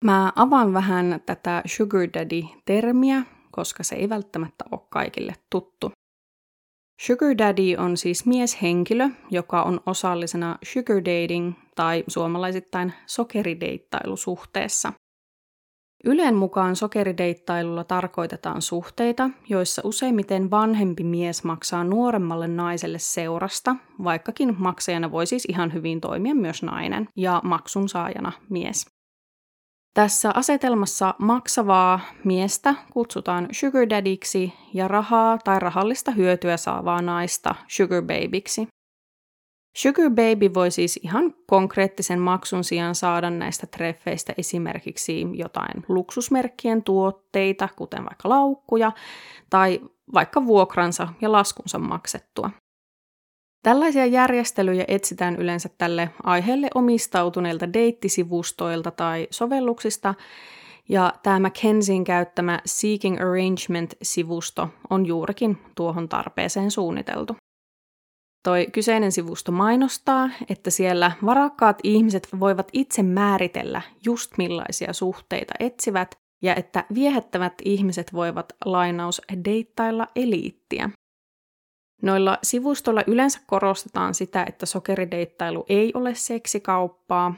Mä 0.05 0.33
avaan 0.37 0.73
vähän 0.73 1.21
tätä 1.27 1.63
sugar 1.67 2.09
daddy-termiä, 2.15 3.23
koska 3.51 3.83
se 3.83 3.97
ei 3.97 4.09
välttämättä 4.09 4.65
ole 4.71 4.81
kaikille 4.91 5.33
tuttu. 5.51 5.96
Sugar 7.01 7.39
daddy 7.39 7.77
on 7.79 7.97
siis 7.97 8.27
mieshenkilö, 8.27 9.09
joka 9.31 9.63
on 9.63 9.81
osallisena 9.87 10.59
sugar 10.63 10.97
dating 10.97 11.53
tai 11.75 12.05
suomalaisittain 12.09 12.93
sokerideittailusuhteessa. 13.07 14.93
Ylen 16.05 16.35
mukaan 16.35 16.77
sokerideittailulla 16.77 17.85
tarkoitetaan 17.85 18.63
suhteita, 18.63 19.31
joissa 19.49 19.83
useimmiten 19.85 20.51
vanhempi 20.51 21.05
mies 21.05 21.45
maksaa 21.45 21.85
nuoremmalle 21.85 22.49
naiselle 22.49 22.99
seurasta, 22.99 23.77
vaikkakin 24.05 24.55
maksajana 24.59 25.11
voi 25.11 25.27
siis 25.27 25.45
ihan 25.45 25.73
hyvin 25.73 26.01
toimia 26.01 26.35
myös 26.35 26.63
nainen 26.63 27.09
ja 27.17 27.41
maksun 27.45 27.89
saajana 27.89 28.33
mies. 28.51 28.96
Tässä 29.97 30.31
asetelmassa 30.35 31.15
maksavaa 31.19 32.01
miestä 32.25 32.75
kutsutaan 32.93 33.49
sugar 33.51 33.91
daddyksi 33.91 34.53
ja 34.75 34.89
rahaa 34.89 35.39
tai 35.39 35.61
rahallista 35.61 36.11
hyötyä 36.11 36.57
saavaa 36.57 37.03
naista 37.03 37.55
sugar 37.69 38.03
babyksi. 38.03 38.69
Sugar 39.77 40.11
Baby 40.11 40.55
voi 40.55 40.71
siis 40.71 41.01
ihan 41.03 41.35
konkreettisen 41.47 42.21
maksun 42.21 42.65
sijaan 42.65 42.95
saada 42.95 43.31
näistä 43.31 43.67
treffeistä 43.67 44.35
esimerkiksi 44.39 45.27
jotain 45.33 45.85
luksusmerkkien 45.89 46.83
tuotteita, 46.83 47.69
kuten 47.77 48.05
vaikka 48.05 48.29
laukkuja, 48.29 48.93
tai 49.51 49.81
vaikka 50.15 50.47
vuokransa 50.47 51.09
ja 51.21 51.33
laskunsa 51.33 51.79
maksettua. 51.79 52.51
Tällaisia 53.67 54.07
järjestelyjä 54.07 54.85
etsitään 54.89 55.37
yleensä 55.37 55.69
tälle 55.79 56.11
aiheelle 56.23 56.69
omistautuneilta 56.75 57.73
deittisivustoilta 57.73 58.91
tai 58.91 59.27
sovelluksista, 59.31 60.15
ja 60.89 61.13
tämä 61.23 61.49
McKenzien 61.49 62.05
käyttämä 62.05 62.61
Seeking 62.67 63.17
Arrangement-sivusto 63.21 64.69
on 64.91 65.07
juurikin 65.07 65.59
tuohon 65.75 66.09
tarpeeseen 66.09 66.71
suunniteltu. 66.71 67.37
Toi 68.45 68.67
kyseinen 68.73 69.13
sivusto 69.13 69.53
mainostaa, 69.53 70.31
että 70.51 70.71
siellä 70.71 71.13
varakkaat 71.25 71.79
ihmiset 71.83 72.29
voivat 72.41 72.69
itse 72.73 73.03
määritellä 73.03 73.83
just 74.05 74.33
millaisia 74.39 74.93
suhteita 74.93 75.55
etsivät, 75.61 76.19
ja 76.43 76.55
että 76.55 76.85
viehättävät 76.95 77.55
ihmiset 77.65 78.13
voivat 78.13 78.53
lainaus 78.65 79.23
deittailla 79.45 80.09
eliittiä. 80.17 80.91
Noilla 82.03 82.39
sivustoilla 82.43 83.03
yleensä 83.07 83.41
korostetaan 83.47 84.15
sitä, 84.15 84.45
että 84.45 84.67
sokerideittailu 84.67 85.65
ei 85.69 85.93
ole 85.95 86.15
seksikauppaa, 86.15 87.35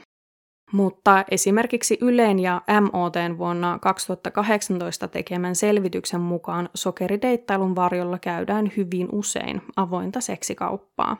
mutta 0.71 1.25
esimerkiksi 1.31 1.97
Ylen 2.01 2.39
ja 2.39 2.61
MOTn 2.81 3.37
vuonna 3.37 3.79
2018 3.81 5.07
tekemän 5.07 5.55
selvityksen 5.55 6.21
mukaan 6.21 6.69
sokerideittailun 6.75 7.75
varjolla 7.75 8.19
käydään 8.19 8.71
hyvin 8.77 9.07
usein 9.11 9.61
avointa 9.75 10.21
seksikauppaa. 10.21 11.17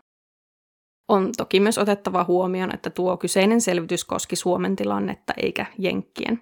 On 1.07 1.31
toki 1.37 1.59
myös 1.59 1.77
otettava 1.77 2.23
huomioon, 2.23 2.73
että 2.73 2.89
tuo 2.89 3.17
kyseinen 3.17 3.61
selvitys 3.61 4.05
koski 4.05 4.35
Suomen 4.35 4.75
tilannetta 4.75 5.33
eikä 5.37 5.65
Jenkkien. 5.77 6.41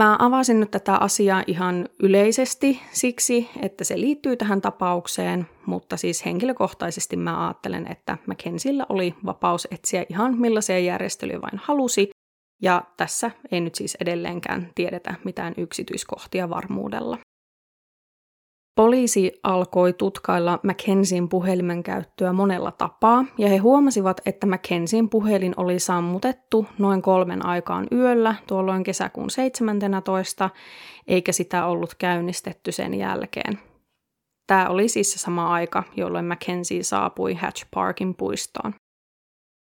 Mä 0.00 0.16
avasin 0.18 0.60
nyt 0.60 0.70
tätä 0.70 0.94
asiaa 0.96 1.42
ihan 1.46 1.88
yleisesti 2.02 2.80
siksi, 2.92 3.50
että 3.62 3.84
se 3.84 4.00
liittyy 4.00 4.36
tähän 4.36 4.60
tapaukseen, 4.60 5.46
mutta 5.66 5.96
siis 5.96 6.24
henkilökohtaisesti 6.24 7.16
mä 7.16 7.46
ajattelen, 7.46 7.92
että 7.92 8.18
McKenzillä 8.26 8.86
oli 8.88 9.14
vapaus 9.26 9.68
etsiä 9.70 10.06
ihan 10.08 10.38
millaisia 10.38 10.78
järjestelyjä 10.78 11.40
vain 11.40 11.60
halusi, 11.64 12.10
ja 12.62 12.82
tässä 12.96 13.30
ei 13.52 13.60
nyt 13.60 13.74
siis 13.74 13.96
edelleenkään 14.00 14.70
tiedetä 14.74 15.14
mitään 15.24 15.54
yksityiskohtia 15.56 16.50
varmuudella. 16.50 17.18
Poliisi 18.76 19.32
alkoi 19.42 19.92
tutkailla 19.92 20.60
Mackenzien 20.62 21.28
puhelimen 21.28 21.82
käyttöä 21.82 22.32
monella 22.32 22.70
tapaa, 22.70 23.24
ja 23.38 23.48
he 23.48 23.56
huomasivat, 23.56 24.20
että 24.26 24.46
Mackenzien 24.46 25.08
puhelin 25.08 25.54
oli 25.56 25.78
sammutettu 25.78 26.66
noin 26.78 27.02
kolmen 27.02 27.46
aikaan 27.46 27.86
yöllä, 27.92 28.34
tuolloin 28.46 28.84
kesäkuun 28.84 29.30
17, 29.30 30.50
eikä 31.06 31.32
sitä 31.32 31.66
ollut 31.66 31.94
käynnistetty 31.94 32.72
sen 32.72 32.94
jälkeen. 32.94 33.58
Tämä 34.46 34.68
oli 34.68 34.88
siis 34.88 35.12
se 35.12 35.18
sama 35.18 35.52
aika, 35.52 35.82
jolloin 35.96 36.24
Mackenzie 36.24 36.82
saapui 36.82 37.34
Hatch 37.34 37.66
Parkin 37.74 38.14
puistoon. 38.14 38.74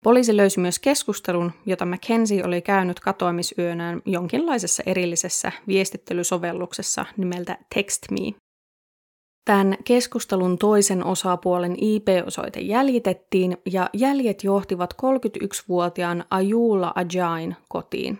Poliisi 0.03 0.37
löysi 0.37 0.59
myös 0.59 0.79
keskustelun, 0.79 1.51
jota 1.65 1.85
Mackenzie 1.85 2.45
oli 2.45 2.61
käynyt 2.61 2.99
katoamisyönään 2.99 4.01
jonkinlaisessa 4.05 4.83
erillisessä 4.85 5.51
viestittelysovelluksessa 5.67 7.05
nimeltä 7.17 7.57
TextMe. 7.75 8.46
Tämän 9.47 9.77
keskustelun 9.83 10.57
toisen 10.57 11.05
osapuolen 11.05 11.75
IP-osoite 11.81 12.59
jäljitettiin 12.59 13.57
ja 13.71 13.89
jäljet 13.93 14.43
johtivat 14.43 14.93
31-vuotiaan 14.93 16.25
Ajula 16.29 16.93
Ajain 16.95 17.55
kotiin. 17.69 18.19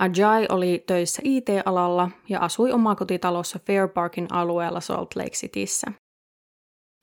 Ajay 0.00 0.46
oli 0.48 0.84
töissä 0.86 1.22
IT-alalla 1.24 2.10
ja 2.28 2.40
asui 2.40 2.72
omakotitalossa 2.72 3.58
Fair 3.66 3.88
Parkin 3.88 4.26
alueella 4.30 4.80
Salt 4.80 5.16
Lake 5.16 5.30
Cityssä. 5.30 5.92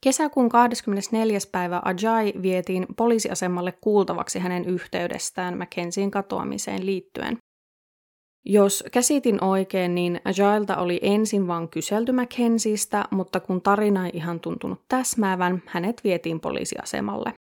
Kesäkuun 0.04 0.48
24. 0.48 1.38
päivä 1.52 1.82
Ajay 1.84 2.32
vietiin 2.42 2.86
poliisiasemalle 2.96 3.72
kuultavaksi 3.72 4.38
hänen 4.38 4.64
yhteydestään 4.64 5.58
Mackenzien 5.58 6.10
katoamiseen 6.10 6.86
liittyen. 6.86 7.38
Jos 8.44 8.84
käsitin 8.92 9.44
oikein, 9.44 9.94
niin 9.94 10.20
Ajailta 10.24 10.76
oli 10.76 11.00
ensin 11.02 11.46
vain 11.46 11.68
kyselty 11.68 12.12
Mackenziestä, 12.12 13.04
mutta 13.10 13.40
kun 13.40 13.62
tarina 13.62 14.06
ei 14.06 14.12
ihan 14.14 14.40
tuntunut 14.40 14.80
täsmäävän, 14.88 15.62
hänet 15.66 16.04
vietiin 16.04 16.40
poliisiasemalle. 16.40 17.32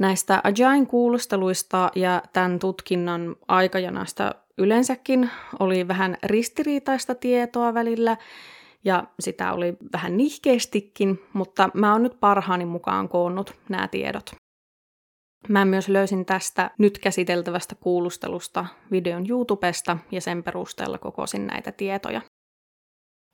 Näistä 0.00 0.40
Ajain 0.44 0.86
kuulusteluista 0.86 1.90
ja 1.94 2.22
tämän 2.32 2.58
tutkinnan 2.58 3.36
aikajanasta 3.48 4.34
yleensäkin 4.58 5.30
oli 5.58 5.88
vähän 5.88 6.16
ristiriitaista 6.24 7.14
tietoa 7.14 7.74
välillä, 7.74 8.16
ja 8.84 9.04
sitä 9.20 9.52
oli 9.52 9.76
vähän 9.92 10.16
nihkeästikin, 10.16 11.22
mutta 11.32 11.70
mä 11.74 11.92
oon 11.92 12.02
nyt 12.02 12.20
parhaani 12.20 12.64
mukaan 12.64 13.08
koonnut 13.08 13.54
nämä 13.68 13.88
tiedot. 13.88 14.30
Mä 15.48 15.64
myös 15.64 15.88
löysin 15.88 16.26
tästä 16.26 16.70
nyt 16.78 16.98
käsiteltävästä 16.98 17.74
kuulustelusta 17.74 18.66
videon 18.90 19.30
YouTubesta 19.30 19.98
ja 20.10 20.20
sen 20.20 20.42
perusteella 20.42 20.98
kokosin 20.98 21.46
näitä 21.46 21.72
tietoja. 21.72 22.20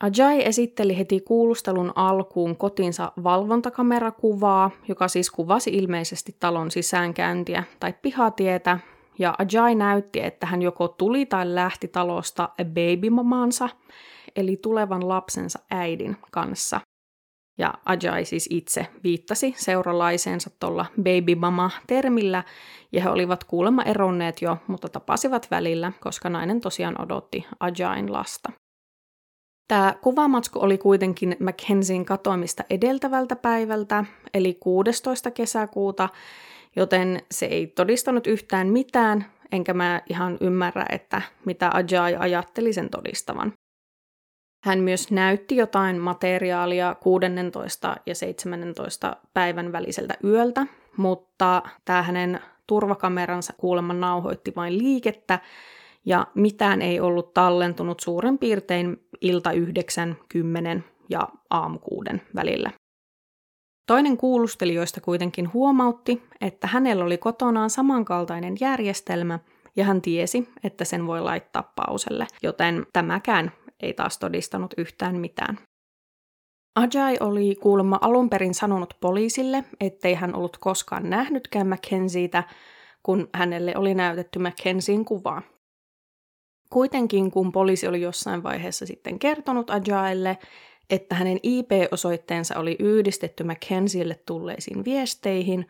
Ajay 0.03 0.41
esitteli 0.41 0.99
heti 0.99 1.21
kuulustelun 1.21 1.93
alkuun 1.95 2.57
kotinsa 2.57 3.13
valvontakamerakuvaa, 3.25 4.71
joka 4.89 5.09
siis 5.09 5.31
kuvasi 5.31 5.71
ilmeisesti 5.71 6.37
talon 6.41 6.71
sisäänkäyntiä 6.71 7.65
tai 7.81 7.95
pihatietä, 8.03 8.79
ja 9.19 9.35
Ajay 9.39 9.75
näytti, 9.75 10.21
että 10.21 10.47
hän 10.47 10.63
joko 10.63 10.89
tuli 10.89 11.27
tai 11.27 11.55
lähti 11.55 11.89
talosta 11.89 12.49
babymamansa, 12.65 13.69
eli 14.37 14.57
tulevan 14.57 15.09
lapsensa 15.09 15.59
äidin 15.71 16.17
kanssa. 16.31 16.81
Ja 17.59 17.75
Ajay 17.85 18.25
siis 18.25 18.49
itse 18.51 18.87
viittasi 19.05 19.55
seuralaiseensa 19.57 20.51
tuolla 20.61 20.87
baby 20.97 21.35
mama-termillä, 21.35 22.45
ja 22.93 23.03
he 23.03 23.11
olivat 23.11 23.45
kuulemma 23.45 23.83
eronneet 23.83 24.43
jo, 24.43 24.57
mutta 24.67 24.89
tapasivat 24.89 25.51
välillä, 25.51 25.93
koska 26.01 26.31
nainen 26.31 26.61
tosiaan 26.61 27.03
odotti 27.03 27.47
Ajayin 27.61 28.13
lasta. 28.13 28.53
Tämä 29.69 29.95
kuvamatsku 30.03 30.59
oli 30.63 30.79
kuitenkin 30.79 31.37
Mackenzien 31.41 32.05
katoamista 32.05 32.65
edeltävältä 32.71 33.37
päivältä, 33.37 34.05
eli 34.35 34.55
16. 34.55 35.31
kesäkuuta, 35.31 36.09
joten 36.77 37.23
se 37.31 37.47
ei 37.47 37.67
todistanut 37.67 38.27
yhtään 38.27 38.69
mitään, 38.69 39.25
enkä 39.53 39.75
mä 39.75 40.03
ihan 40.09 40.39
ymmärrä, 40.41 40.87
että 40.91 41.23
mitä 41.45 41.71
Ajay 41.75 42.17
ajatteli 42.19 42.73
sen 42.73 42.91
todistavan. 42.91 43.53
Hän 44.63 44.79
myös 44.79 45.11
näytti 45.11 45.57
jotain 45.57 45.99
materiaalia 45.99 46.95
16 46.95 47.97
ja 48.07 48.15
17 48.15 49.17
päivän 49.35 49.73
väliseltä 49.73 50.15
yöltä, 50.25 50.67
mutta 50.97 51.63
tämä 51.85 52.03
hänen 52.03 52.41
turvakameransa 52.67 53.53
kuulemma 53.57 53.93
nauhoitti 53.93 54.53
vain 54.57 54.79
liikettä, 54.79 55.39
ja 56.07 56.27
mitään 56.35 56.83
ei 56.83 57.01
ollut 57.01 57.35
tallentunut 57.35 58.01
suurin 58.01 58.39
piirtein 58.39 59.07
ilta 59.21 59.53
9, 59.53 60.17
10 60.29 60.85
ja 61.09 61.29
aamu 61.51 61.79
6 61.79 62.11
välillä. 62.35 62.71
Toinen 63.87 64.17
kuulustelijoista 64.17 65.01
kuitenkin 65.01 65.53
huomautti, 65.53 66.23
että 66.41 66.67
hänellä 66.67 67.05
oli 67.05 67.19
kotonaan 67.19 67.71
samankaltainen 67.71 68.57
järjestelmä, 68.61 69.39
ja 69.77 69.85
hän 69.85 70.03
tiesi, 70.03 70.49
että 70.65 70.85
sen 70.85 71.07
voi 71.07 71.21
laittaa 71.21 71.73
pauselle, 71.77 72.27
joten 72.43 72.87
tämäkään 72.93 73.53
ei 73.83 73.95
taas 73.95 74.19
todistanut 74.19 74.75
yhtään 74.77 75.17
mitään. 75.17 75.59
Ajay 76.75 77.17
oli 77.21 77.55
kuulemma 77.55 77.99
alun 78.01 78.31
perin 78.31 78.55
sanonut 78.55 78.95
poliisille, 79.01 79.65
ettei 79.81 80.15
hän 80.15 80.35
ollut 80.35 80.57
koskaan 80.57 81.11
nähnytkään 81.11 81.69
Mackenzietä, 81.69 82.45
kun 83.03 83.29
hänelle 83.35 83.77
oli 83.77 83.95
näytetty 83.95 84.39
Mackenzien 84.39 85.05
kuvaa. 85.05 85.43
Kuitenkin 86.71 87.31
kun 87.31 87.53
poliisi 87.53 87.87
oli 87.87 88.01
jossain 88.01 88.43
vaiheessa 88.43 88.87
sitten 88.87 89.19
kertonut 89.19 89.71
Ajaille, 89.71 90.39
että 90.91 91.15
hänen 91.15 91.41
IP-osoitteensa 91.43 92.59
oli 92.59 92.77
yhdistetty 92.79 93.45
Mackenzielle 93.45 94.21
tulleisiin 94.27 94.85
viesteihin, 94.85 95.67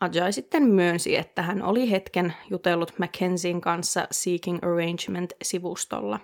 Ajay 0.00 0.32
sitten 0.32 0.62
myönsi, 0.62 1.16
että 1.16 1.42
hän 1.42 1.62
oli 1.62 1.90
hetken 1.90 2.34
jutellut 2.50 2.98
Mackenzien 2.98 3.60
kanssa 3.60 4.06
Seeking 4.10 4.58
Arrangement-sivustolla. 4.62 6.20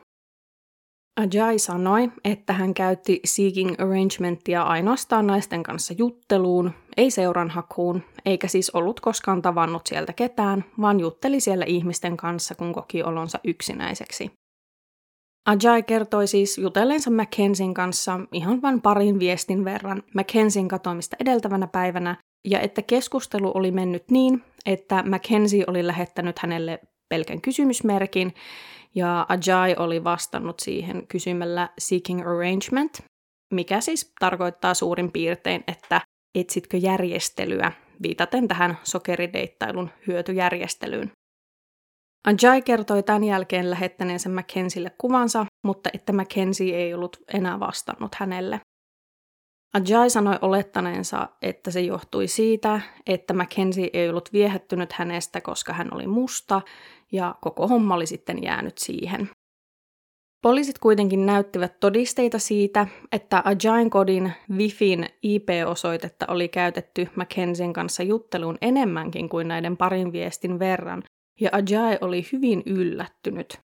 Ajay 1.17 1.59
sanoi, 1.59 2.13
että 2.25 2.53
hän 2.53 2.75
käytti 2.75 3.21
Seeking 3.25 3.75
Arrangementia 3.79 4.63
ainoastaan 4.63 5.27
naisten 5.27 5.63
kanssa 5.63 5.95
jutteluun, 5.99 6.71
ei 6.97 7.11
seuranhakuun, 7.11 8.03
eikä 8.25 8.49
siis 8.49 8.71
ollut 8.71 9.01
koskaan 9.01 9.43
tavannut 9.43 9.87
sieltä 9.87 10.13
ketään, 10.13 10.65
vaan 10.81 11.01
jutteli 11.01 11.41
siellä 11.41 11.65
ihmisten 11.65 12.17
kanssa, 12.17 12.55
kun 12.55 12.73
koki 12.73 13.03
olonsa 13.03 13.41
yksinäiseksi. 13.45 14.31
Ajay 15.47 15.83
kertoi 15.83 16.27
siis 16.27 16.59
jutellensa 16.59 17.11
Mackenzin 17.11 17.75
kanssa 17.75 18.21
ihan 18.33 18.63
vain 18.63 18.81
parin 18.81 19.19
viestin 19.19 19.65
verran 19.65 20.03
Mackenzin 20.15 20.69
katoamista 20.69 21.17
edeltävänä 21.21 21.67
päivänä, 21.67 22.17
ja 22.49 22.61
että 22.61 22.83
keskustelu 22.83 23.53
oli 23.55 23.71
mennyt 23.71 24.11
niin, 24.11 24.43
että 24.67 25.03
Mackenzie 25.03 25.65
oli 25.67 25.87
lähettänyt 25.87 26.39
hänelle 26.39 26.81
pelkän 27.09 27.41
kysymysmerkin, 27.41 28.35
ja 28.97 29.27
Ajay 29.29 29.75
oli 29.79 30.05
vastannut 30.05 30.61
siihen 30.61 31.07
kysymällä 31.07 31.69
seeking 31.79 32.21
arrangement, 32.21 33.03
mikä 33.55 33.81
siis 33.81 34.13
tarkoittaa 34.21 34.75
suurin 34.75 35.13
piirtein, 35.13 35.65
että 35.69 36.01
etsitkö 36.35 36.77
järjestelyä, 36.77 37.73
viitaten 38.03 38.49
tähän 38.49 38.79
sokerideittailun 38.83 39.91
hyötyjärjestelyyn. 40.07 41.13
Ajay 42.27 42.63
kertoi 42.63 43.03
tämän 43.03 43.25
jälkeen 43.25 43.71
lähettäneensä 43.71 44.29
Mackenzille 44.29 44.91
kuvansa, 44.99 45.47
mutta 45.65 45.91
että 45.93 46.13
Mackenzie 46.13 46.77
ei 46.77 46.95
ollut 46.95 47.17
enää 47.35 47.61
vastannut 47.61 48.15
hänelle. 48.15 48.61
Ajay 49.75 50.11
sanoi 50.11 50.39
olettaneensa, 50.43 51.29
että 51.43 51.71
se 51.71 51.81
johtui 51.81 52.29
siitä, 52.29 52.81
että 53.07 53.35
Mackenzie 53.35 53.91
ei 53.93 54.09
ollut 54.09 54.33
viehättynyt 54.33 54.93
hänestä, 54.93 55.41
koska 55.41 55.73
hän 55.73 55.95
oli 55.95 56.07
musta, 56.07 56.63
ja 57.13 57.35
koko 57.41 57.69
homma 57.69 57.95
oli 57.95 58.07
sitten 58.07 58.43
jäänyt 58.43 58.79
siihen. 58.79 59.29
Poliisit 60.43 60.79
kuitenkin 60.79 61.27
näyttivät 61.27 61.81
todisteita 61.81 62.39
siitä, 62.39 62.87
että 63.13 63.43
Ajain 63.45 63.91
kodin 63.91 64.33
Wifin 64.53 65.07
IP-osoitetta 65.23 66.27
oli 66.29 66.49
käytetty 66.49 67.09
Mackenzien 67.17 67.73
kanssa 67.73 68.03
jutteluun 68.03 68.59
enemmänkin 68.61 69.29
kuin 69.29 69.49
näiden 69.49 69.77
parin 69.77 70.13
viestin 70.13 70.59
verran, 70.59 71.03
ja 71.41 71.51
Ajay 71.53 71.99
oli 72.01 72.27
hyvin 72.33 72.63
yllättynyt. 72.67 73.59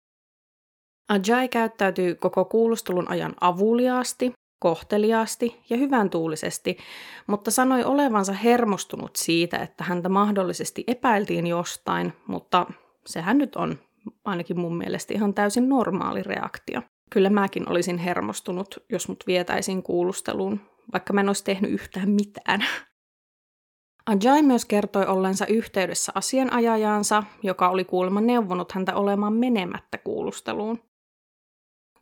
Ajay 1.09 1.49
käyttäytyi 1.49 2.15
koko 2.15 2.45
kuulustelun 2.45 3.11
ajan 3.11 3.35
avuliaasti, 3.41 4.33
kohteliaasti 4.63 5.61
ja 5.71 5.77
hyvän 5.77 6.11
tuulisesti, 6.11 6.77
mutta 7.27 7.51
sanoi 7.51 7.85
olevansa 7.85 8.33
hermostunut 8.33 9.17
siitä, 9.17 9.59
että 9.59 9.85
häntä 9.85 10.09
mahdollisesti 10.09 10.85
epäiltiin 10.87 11.47
jostain, 11.47 12.13
mutta 12.27 12.67
sehän 13.07 13.39
nyt 13.39 13.57
on 13.57 13.79
ainakin 14.25 14.61
mun 14.61 14.77
mielestä 14.77 15.15
ihan 15.15 15.35
täysin 15.35 15.69
normaali 15.69 16.23
reaktio. 16.23 16.83
Kyllä 17.11 17.31
mäkin 17.31 17.69
olisin 17.69 17.99
hermostunut, 17.99 18.85
jos 18.89 19.09
mut 19.09 19.25
vietäisiin 19.27 19.83
kuulusteluun, 19.83 20.61
vaikka 20.93 21.13
mä 21.13 21.21
en 21.21 21.29
olisi 21.29 21.45
tehnyt 21.45 21.71
yhtään 21.71 22.11
mitään. 22.11 22.65
Ajay 24.07 24.43
myös 24.43 24.65
kertoi 24.65 25.07
ollensa 25.07 25.47
yhteydessä 25.47 26.13
asianajajaansa, 26.15 27.23
joka 27.43 27.69
oli 27.69 27.85
kuulemma 27.85 28.21
neuvonut 28.21 28.73
häntä 28.73 28.95
olemaan 28.95 29.33
menemättä 29.33 29.99
kuulusteluun. 29.99 30.83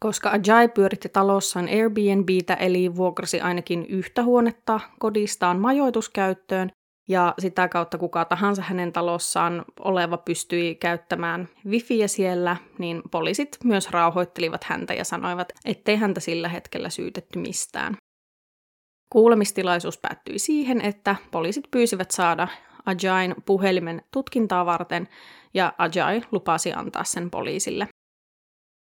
Koska 0.00 0.30
Ajay 0.30 0.68
pyöritti 0.68 1.08
talossaan 1.08 1.68
Airbnbtä 1.68 2.54
eli 2.54 2.96
vuokrasi 2.96 3.40
ainakin 3.40 3.86
yhtä 3.86 4.22
huonetta 4.22 4.80
kodistaan 4.98 5.58
majoituskäyttöön, 5.58 6.70
ja 7.10 7.34
sitä 7.38 7.68
kautta 7.68 7.98
kuka 7.98 8.24
tahansa 8.24 8.62
hänen 8.62 8.92
talossaan 8.92 9.64
oleva 9.80 10.16
pystyi 10.16 10.74
käyttämään 10.74 11.48
wifiä 11.66 12.08
siellä, 12.08 12.56
niin 12.78 13.02
poliisit 13.10 13.58
myös 13.64 13.90
rauhoittelivat 13.90 14.64
häntä 14.64 14.94
ja 14.94 15.04
sanoivat, 15.04 15.52
ettei 15.64 15.96
häntä 15.96 16.20
sillä 16.20 16.48
hetkellä 16.48 16.90
syytetty 16.90 17.38
mistään. 17.38 17.96
Kuulemistilaisuus 19.12 19.98
päättyi 19.98 20.38
siihen, 20.38 20.80
että 20.80 21.16
poliisit 21.30 21.64
pyysivät 21.70 22.10
saada 22.10 22.48
Ajain 22.86 23.34
puhelimen 23.46 24.02
tutkintaa 24.12 24.66
varten, 24.66 25.08
ja 25.54 25.72
Ajay 25.78 26.22
lupasi 26.32 26.72
antaa 26.72 27.04
sen 27.04 27.30
poliisille. 27.30 27.88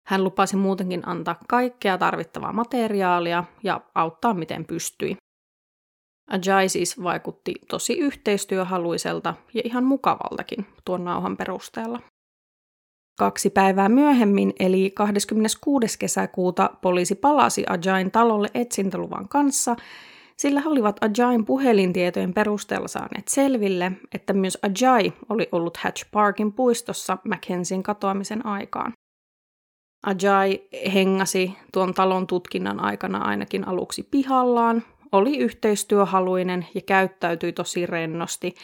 Hän 0.07 0.25
lupasi 0.25 0.57
muutenkin 0.57 1.09
antaa 1.09 1.39
kaikkea 1.49 1.99
tarvittavaa 1.99 2.53
materiaalia 2.53 3.45
ja 3.63 3.81
auttaa 3.95 4.35
miten 4.35 4.65
pystyi. 4.65 5.17
Ajay 6.31 6.69
siis 6.69 7.03
vaikutti 7.03 7.55
tosi 7.69 7.99
yhteistyöhaluiselta 7.99 9.35
ja 9.55 9.63
ihan 9.65 9.85
mukavaltakin 9.85 10.67
tuon 10.85 11.05
nauhan 11.05 11.37
perusteella. 11.37 12.01
Kaksi 13.19 13.51
päivää 13.51 13.89
myöhemmin, 13.89 14.53
eli 14.59 14.91
26. 14.91 15.99
kesäkuuta, 15.99 16.71
poliisi 16.83 17.15
palasi 17.15 17.65
Ajain 17.69 18.11
talolle 18.11 18.49
etsintäluvan 18.55 19.29
kanssa, 19.29 19.77
sillä 20.37 20.61
he 20.61 20.69
olivat 20.69 20.97
Ajain 21.01 21.45
puhelintietojen 21.45 22.35
perusteella 22.35 22.89
saaneet 22.89 23.29
selville, 23.29 23.93
että 24.15 24.33
myös 24.33 24.59
Ajay 24.63 25.13
oli 25.29 25.49
ollut 25.53 25.77
Hatch 25.77 26.07
Parkin 26.13 26.53
puistossa 26.53 27.19
Mackenzien 27.29 27.83
katoamisen 27.83 28.47
aikaan. 28.47 28.93
Ajay 30.07 30.59
hengasi 30.95 31.57
tuon 31.73 31.95
talon 31.95 32.27
tutkinnan 32.27 32.81
aikana 32.81 33.19
ainakin 33.19 33.69
aluksi 33.69 34.03
pihallaan, 34.03 34.83
oli 35.13 35.39
yhteistyöhaluinen 35.39 36.67
ja 36.75 36.81
käyttäytyi 36.81 37.53
tosi 37.53 37.87
rennosti. 37.87 38.55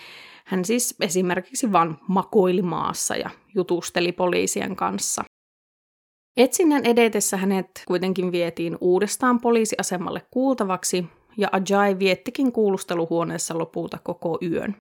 Hän 0.45 0.65
siis 0.65 0.95
esimerkiksi 1.01 1.73
vain 1.73 1.97
makoili 2.09 2.63
maassa 2.63 3.17
ja 3.17 3.31
jutusteli 3.55 4.13
poliisien 4.13 4.77
kanssa. 4.77 5.23
Etsinnän 6.37 6.87
edetessä 6.87 7.37
hänet 7.37 7.71
kuitenkin 7.87 8.33
vietiin 8.33 8.79
uudestaan 8.81 9.41
poliisiasemalle 9.41 10.23
kuultavaksi, 10.31 11.05
ja 11.37 11.49
Ajay 11.53 11.99
viettikin 11.99 12.53
kuulusteluhuoneessa 12.53 13.59
lopulta 13.59 13.99
koko 14.05 14.39
yön. 14.43 14.77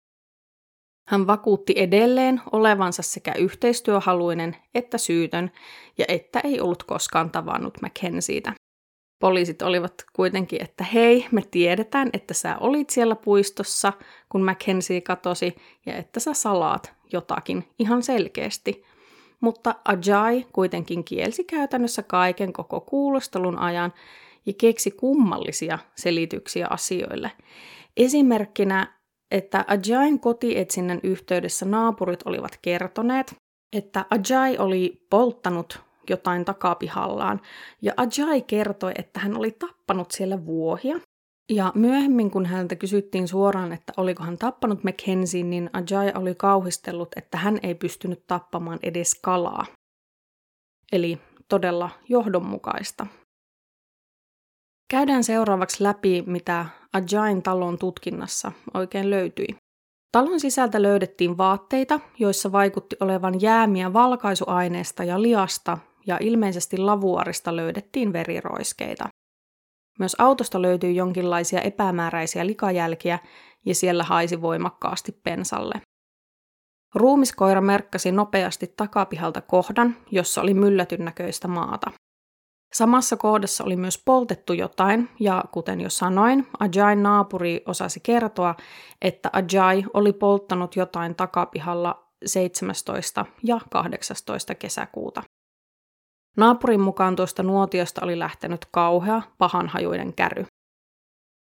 Hän 1.08 1.28
vakuutti 1.28 1.74
edelleen 1.76 2.42
olevansa 2.52 3.02
sekä 3.02 3.34
yhteistyöhaluinen 3.34 4.56
että 4.76 4.98
syytön, 4.98 5.52
ja 5.98 6.06
että 6.08 6.40
ei 6.40 6.62
ollut 6.62 6.84
koskaan 6.84 7.32
tavannut 7.32 7.82
Mackenzietä. 7.82 8.54
Poliisit 9.22 9.62
olivat 9.62 9.94
kuitenkin, 10.14 10.64
että 10.64 10.84
hei, 10.84 11.28
me 11.32 11.44
tiedetään, 11.52 12.10
että 12.14 12.34
sä 12.34 12.58
olit 12.58 12.90
siellä 12.90 13.16
puistossa, 13.16 13.94
kun 14.30 14.44
Mackenzie 14.44 15.02
katosi, 15.02 15.56
ja 15.86 15.96
että 15.96 16.20
sä 16.20 16.34
salaat 16.34 16.94
jotakin 17.14 17.68
ihan 17.80 18.04
selkeästi. 18.04 18.84
Mutta 19.42 19.76
Ajay 19.86 20.44
kuitenkin 20.54 21.04
kielsi 21.04 21.44
käytännössä 21.44 22.04
kaiken 22.04 22.54
koko 22.54 22.82
kuulostelun 22.82 23.60
ajan 23.60 23.94
ja 24.46 24.54
keksi 24.58 24.92
kummallisia 24.92 25.80
selityksiä 25.96 26.68
asioille. 26.70 27.32
Esimerkkinä, 27.98 29.00
että 29.32 29.66
Ajayn 29.68 30.20
kotietsinnän 30.20 31.00
yhteydessä 31.04 31.66
naapurit 31.66 32.24
olivat 32.26 32.60
kertoneet, 32.62 33.36
että 33.74 34.06
Ajay 34.10 34.56
oli 34.60 35.06
polttanut 35.10 35.91
jotain 36.10 36.46
takapihallaan, 36.46 37.42
ja 37.82 37.94
Ajay 37.98 38.42
kertoi, 38.42 38.92
että 38.96 39.20
hän 39.20 39.38
oli 39.38 39.52
tappanut 39.52 40.12
siellä 40.12 40.46
vuohia. 40.46 41.00
Ja 41.52 41.72
myöhemmin, 41.76 42.32
kun 42.32 42.46
häneltä 42.46 42.76
kysyttiin 42.76 43.28
suoraan, 43.28 43.74
että 43.74 43.94
oliko 43.98 44.24
hän 44.24 44.38
tappanut 44.38 44.84
Mackenzien, 44.84 45.50
niin 45.50 45.70
Ajay 45.74 46.12
oli 46.16 46.36
kauhistellut, 46.36 47.10
että 47.16 47.38
hän 47.38 47.60
ei 47.64 47.76
pystynyt 47.76 48.28
tappamaan 48.28 48.80
edes 48.84 49.16
kalaa. 49.22 49.66
Eli 50.92 51.18
todella 51.48 51.90
johdonmukaista. 52.10 53.08
Käydään 54.92 55.24
seuraavaksi 55.24 55.84
läpi, 55.84 56.24
mitä 56.28 56.66
Ajain 56.94 57.44
talon 57.44 57.78
tutkinnassa 57.78 58.52
oikein 58.74 59.10
löytyi. 59.10 59.48
Talon 60.12 60.40
sisältä 60.40 60.82
löydettiin 60.82 61.38
vaatteita, 61.38 62.00
joissa 62.20 62.52
vaikutti 62.52 62.96
olevan 63.00 63.42
jäämiä 63.42 63.94
valkaisuaineesta 63.94 65.04
ja 65.04 65.22
liasta, 65.22 65.78
ja 66.08 66.18
ilmeisesti 66.22 66.78
lavuarista 66.78 67.56
löydettiin 67.56 68.14
veriroiskeita. 68.14 69.10
Myös 70.00 70.16
autosta 70.20 70.62
löytyi 70.62 70.96
jonkinlaisia 70.96 71.62
epämääräisiä 71.62 72.46
likajälkiä, 72.48 73.20
ja 73.66 73.76
siellä 73.76 74.04
haisi 74.04 74.42
voimakkaasti 74.42 75.12
pensalle. 75.12 75.82
Ruumiskoira 76.96 77.62
merkkasi 77.62 78.12
nopeasti 78.12 78.74
takapihalta 78.78 79.42
kohdan, 79.42 79.98
jossa 80.12 80.42
oli 80.42 80.54
myllätyn 80.54 81.06
näköistä 81.06 81.48
maata. 81.48 81.92
Samassa 82.74 83.18
kohdassa 83.18 83.64
oli 83.64 83.76
myös 83.76 84.02
poltettu 84.06 84.54
jotain, 84.54 85.10
ja 85.20 85.44
kuten 85.52 85.82
jo 85.82 85.90
sanoin, 85.90 86.48
Ajain 86.60 87.04
naapuri 87.04 87.64
osasi 87.66 88.00
kertoa, 88.00 88.56
että 89.02 89.30
Ajay 89.34 89.84
oli 89.94 90.14
polttanut 90.14 90.76
jotain 90.76 91.16
takapihalla 91.16 92.08
17. 92.26 93.26
ja 93.44 93.60
18. 93.72 94.56
kesäkuuta. 94.56 95.24
Naapurin 96.38 96.82
mukaan 96.82 97.16
tuosta 97.16 97.44
nuotiosta 97.44 98.02
oli 98.04 98.20
lähtenyt 98.20 98.66
kauhea, 98.72 99.22
pahanhajuinen 99.38 100.14
käry. 100.14 100.46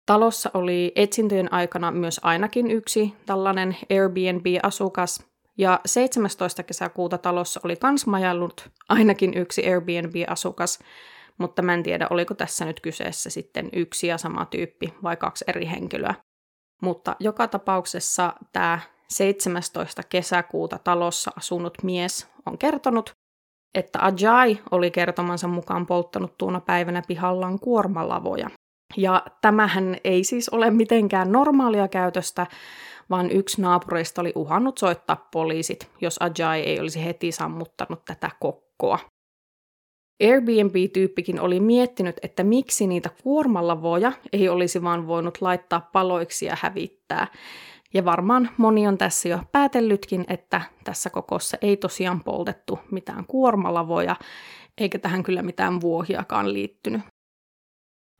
Talossa 0.05 0.51
oli 0.53 0.91
etsintöjen 0.95 1.53
aikana 1.53 1.91
myös 1.91 2.19
ainakin 2.23 2.71
yksi 2.71 3.13
tällainen 3.25 3.77
Airbnb-asukas, 3.89 5.31
ja 5.57 5.79
17. 5.85 6.63
kesäkuuta 6.63 7.17
talossa 7.17 7.59
oli 7.63 7.75
kans 7.75 8.07
majallut 8.07 8.69
ainakin 8.89 9.33
yksi 9.37 9.71
Airbnb-asukas, 9.71 10.79
mutta 11.37 11.61
mä 11.61 11.73
en 11.73 11.83
tiedä, 11.83 12.07
oliko 12.09 12.33
tässä 12.33 12.65
nyt 12.65 12.79
kyseessä 12.79 13.29
sitten 13.29 13.69
yksi 13.73 14.07
ja 14.07 14.17
sama 14.17 14.45
tyyppi 14.45 14.93
vai 15.03 15.17
kaksi 15.17 15.45
eri 15.47 15.65
henkilöä. 15.65 16.15
Mutta 16.81 17.15
joka 17.19 17.47
tapauksessa 17.47 18.33
tämä 18.53 18.79
17. 19.09 20.03
kesäkuuta 20.03 20.79
talossa 20.83 21.31
asunut 21.37 21.83
mies 21.83 22.27
on 22.45 22.57
kertonut, 22.57 23.13
että 23.75 23.99
Ajay 24.05 24.55
oli 24.71 24.91
kertomansa 24.91 25.47
mukaan 25.47 25.85
polttanut 25.85 26.37
tuona 26.37 26.59
päivänä 26.59 27.01
pihallaan 27.07 27.59
kuormalavoja. 27.59 28.49
Ja 28.97 29.23
tämähän 29.41 29.97
ei 30.03 30.23
siis 30.23 30.49
ole 30.49 30.71
mitenkään 30.71 31.31
normaalia 31.31 31.87
käytöstä, 31.87 32.47
vaan 33.09 33.31
yksi 33.31 33.61
naapureista 33.61 34.21
oli 34.21 34.31
uhannut 34.35 34.77
soittaa 34.77 35.27
poliisit, 35.31 35.91
jos 36.01 36.17
Ajay 36.19 36.59
ei 36.59 36.79
olisi 36.79 37.05
heti 37.05 37.31
sammuttanut 37.31 38.05
tätä 38.05 38.29
kokkoa. 38.39 38.99
Airbnb-tyyppikin 40.23 41.39
oli 41.39 41.59
miettinyt, 41.59 42.15
että 42.23 42.43
miksi 42.43 42.87
niitä 42.87 43.09
kuormalavoja 43.23 44.11
ei 44.33 44.49
olisi 44.49 44.83
vaan 44.83 45.07
voinut 45.07 45.37
laittaa 45.41 45.89
paloiksi 45.93 46.45
ja 46.45 46.57
hävittää. 46.61 47.27
Ja 47.93 48.05
varmaan 48.05 48.49
moni 48.57 48.87
on 48.87 48.97
tässä 48.97 49.29
jo 49.29 49.39
päätellytkin, 49.51 50.25
että 50.27 50.61
tässä 50.83 51.09
kokossa 51.09 51.57
ei 51.61 51.77
tosiaan 51.77 52.23
poltettu 52.23 52.79
mitään 52.91 53.25
kuormalavoja, 53.25 54.15
eikä 54.77 54.99
tähän 54.99 55.23
kyllä 55.23 55.41
mitään 55.41 55.81
vuohiakaan 55.81 56.53
liittynyt. 56.53 57.01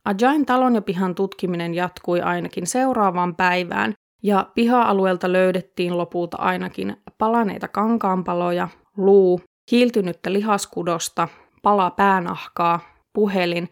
Ajain 0.04 0.46
talon 0.46 0.74
ja 0.74 0.82
pihan 0.82 1.14
tutkiminen 1.14 1.74
jatkui 1.74 2.20
ainakin 2.20 2.66
seuraavaan 2.66 3.36
päivään, 3.36 3.92
ja 4.22 4.50
piha-alueelta 4.54 5.32
löydettiin 5.32 5.98
lopulta 5.98 6.36
ainakin 6.36 6.96
palaneita 7.18 7.68
kankaanpaloja, 7.68 8.68
luu, 8.96 9.40
kiiltynyttä 9.70 10.32
lihaskudosta, 10.32 11.28
pala 11.62 11.90
päänahkaa, 11.90 12.80
puhelin 13.12 13.68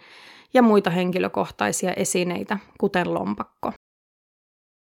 ja 0.55 0.63
muita 0.63 0.91
henkilökohtaisia 0.91 1.93
esineitä, 1.93 2.59
kuten 2.81 3.15
lompakko. 3.15 3.73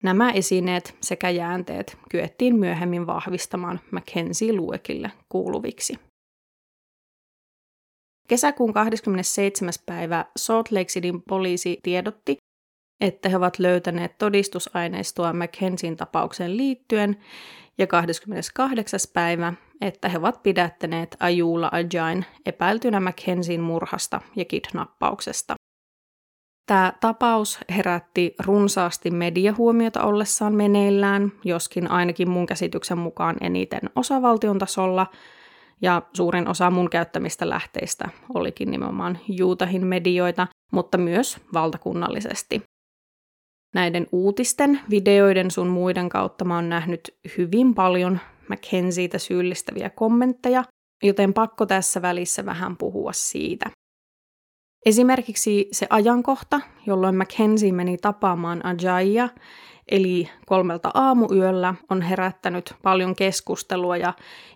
Nämä 0.04 0.32
esineet 0.32 0.98
sekä 1.02 1.30
jäänteet 1.30 1.98
kyettiin 2.12 2.56
myöhemmin 2.56 3.08
vahvistamaan 3.08 3.80
Mackenzie 3.92 4.54
Luekille 4.54 5.12
kuuluviksi. 5.30 6.00
Kesäkuun 8.28 8.74
27. 8.74 9.74
päivä 9.86 10.26
Salt 10.38 10.72
Lake 10.72 10.86
Cityn 10.86 11.22
poliisi 11.22 11.80
tiedotti, 11.84 12.38
että 13.02 13.30
he 13.30 13.38
ovat 13.38 13.60
löytäneet 13.60 14.18
todistusaineistoa 14.18 15.34
Mackenzien 15.34 15.98
tapaukseen 15.98 16.58
liittyen, 16.58 17.18
ja 17.78 17.88
28. 17.88 19.00
päivä, 19.14 19.54
että 19.82 20.10
he 20.10 20.18
ovat 20.18 20.44
pidättäneet 20.44 21.16
Ajula 21.20 21.70
Ajain 21.72 22.26
epäiltynä 22.46 23.00
Mackenzien 23.00 23.62
murhasta 23.62 24.22
ja 24.36 24.46
kidnappauksesta. 24.46 25.56
Tämä 26.68 26.94
tapaus 27.02 27.60
herätti 27.70 28.36
runsaasti 28.46 29.12
mediahuomiota 29.12 30.04
ollessaan 30.04 30.54
meneillään, 30.54 31.32
joskin 31.46 31.92
ainakin 31.92 32.30
mun 32.30 32.46
käsityksen 32.46 32.98
mukaan 32.98 33.36
eniten 33.42 33.82
osavaltion 33.96 34.60
tasolla, 34.60 35.08
ja 35.82 36.02
suurin 36.14 36.48
osa 36.48 36.72
mun 36.72 36.90
käyttämistä 36.90 37.50
lähteistä 37.50 38.10
olikin 38.34 38.72
nimenomaan 38.72 39.20
Juutahin 39.28 39.88
medioita, 39.88 40.48
mutta 40.72 40.98
myös 40.98 41.38
valtakunnallisesti. 41.54 42.62
Näiden 43.74 44.08
uutisten, 44.12 44.80
videoiden 44.90 45.52
sun 45.52 45.68
muiden 45.68 46.10
kautta 46.10 46.46
mä 46.46 46.56
oon 46.56 46.70
nähnyt 46.70 47.18
hyvin 47.38 47.76
paljon 47.76 48.20
Mackenzieitä 48.50 49.18
syyllistäviä 49.18 49.90
kommentteja, 49.90 50.64
joten 51.04 51.34
pakko 51.34 51.66
tässä 51.66 52.02
välissä 52.02 52.46
vähän 52.46 52.78
puhua 52.78 53.14
siitä. 53.14 53.70
Esimerkiksi 54.86 55.68
se 55.72 55.88
ajankohta, 55.90 56.62
jolloin 56.86 57.16
Mackenzie 57.16 57.72
meni 57.72 57.98
tapaamaan 57.98 58.66
Ajaya, 58.66 59.30
eli 59.92 60.30
kolmelta 60.46 60.92
aamuyöllä, 60.94 61.76
on 61.90 62.02
herättänyt 62.02 62.74
paljon 62.84 63.16
keskustelua 63.16 63.98
ja 63.98 64.14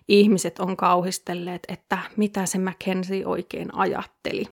ihmiset 0.08 0.58
on 0.58 0.76
kauhistelleet, 0.76 1.62
että 1.68 1.98
mitä 2.16 2.46
se 2.46 2.58
Mackenzie 2.58 3.26
oikein 3.26 3.74
ajatteli. 3.74 4.44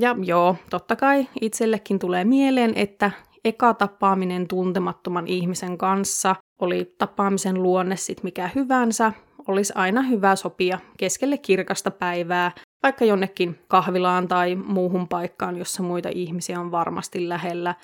Ja 0.00 0.16
joo, 0.24 0.56
totta 0.70 0.96
kai 0.96 1.28
itsellekin 1.40 1.98
tulee 1.98 2.24
mieleen, 2.24 2.72
että 2.76 3.10
eka 3.44 3.74
tapaaminen 3.74 4.48
tuntemattoman 4.48 5.26
ihmisen 5.26 5.78
kanssa, 5.78 6.36
oli 6.60 6.94
tapaamisen 6.98 7.62
luonne 7.62 7.96
sit 7.96 8.22
mikä 8.22 8.50
hyvänsä, 8.54 9.12
olisi 9.48 9.72
aina 9.76 10.02
hyvä 10.02 10.36
sopia 10.36 10.78
keskelle 10.96 11.38
kirkasta 11.38 11.90
päivää, 11.90 12.52
vaikka 12.82 13.04
jonnekin 13.04 13.58
kahvilaan 13.68 14.28
tai 14.28 14.54
muuhun 14.54 15.08
paikkaan, 15.08 15.56
jossa 15.56 15.82
muita 15.82 16.08
ihmisiä 16.12 16.60
on 16.60 16.70
varmasti 16.70 17.28
lähellä, 17.28 17.74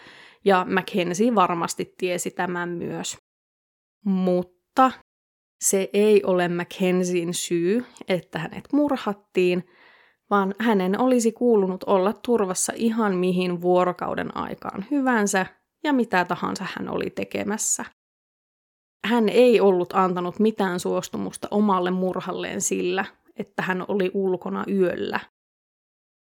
ja 0.44 0.66
Mackenzie 0.68 1.34
varmasti 1.34 1.94
tiesi 1.98 2.30
tämän 2.30 2.68
myös. 2.68 3.16
Mutta 4.04 4.92
se 5.60 5.90
ei 5.92 6.22
ole 6.24 6.48
Mackenzien 6.48 7.34
syy, 7.34 7.84
että 8.08 8.38
hänet 8.38 8.68
murhattiin, 8.72 9.64
vaan 10.30 10.54
hänen 10.58 11.00
olisi 11.00 11.32
kuulunut 11.32 11.84
olla 11.84 12.12
turvassa 12.12 12.72
ihan 12.76 13.16
mihin 13.16 13.60
vuorokauden 13.60 14.36
aikaan 14.36 14.84
hyvänsä 14.90 15.46
ja 15.84 15.92
mitä 15.92 16.24
tahansa 16.24 16.66
hän 16.76 16.88
oli 16.88 17.10
tekemässä. 17.10 17.84
Hän 19.04 19.28
ei 19.28 19.60
ollut 19.60 19.92
antanut 19.92 20.38
mitään 20.38 20.80
suostumusta 20.80 21.48
omalle 21.50 21.90
murhalleen 21.90 22.60
sillä, 22.60 23.04
että 23.36 23.62
hän 23.62 23.84
oli 23.88 24.10
ulkona 24.14 24.64
yöllä. 24.68 25.20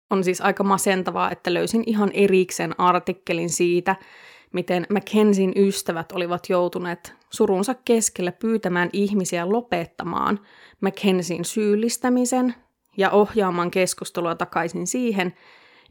On 0.10 0.24
siis 0.24 0.42
aika 0.42 0.64
masentavaa, 0.64 1.32
että 1.32 1.54
löysin 1.54 1.84
ihan 1.86 2.12
erikseen 2.14 2.80
artikkelin 2.80 3.50
siitä, 3.50 3.96
miten 4.54 4.88
Mackenzin 4.90 5.54
ystävät 5.56 6.12
olivat 6.12 6.50
joutuneet 6.50 7.16
surunsa 7.30 7.76
keskellä 7.86 8.32
pyytämään 8.32 8.90
ihmisiä 8.94 9.50
lopettamaan 9.50 10.40
Mackenzin 10.82 11.46
syyllistämisen 11.46 12.56
ja 12.98 13.12
ohjaamaan 13.12 13.72
keskustelua 13.72 14.36
takaisin 14.36 14.88
siihen, 14.88 15.34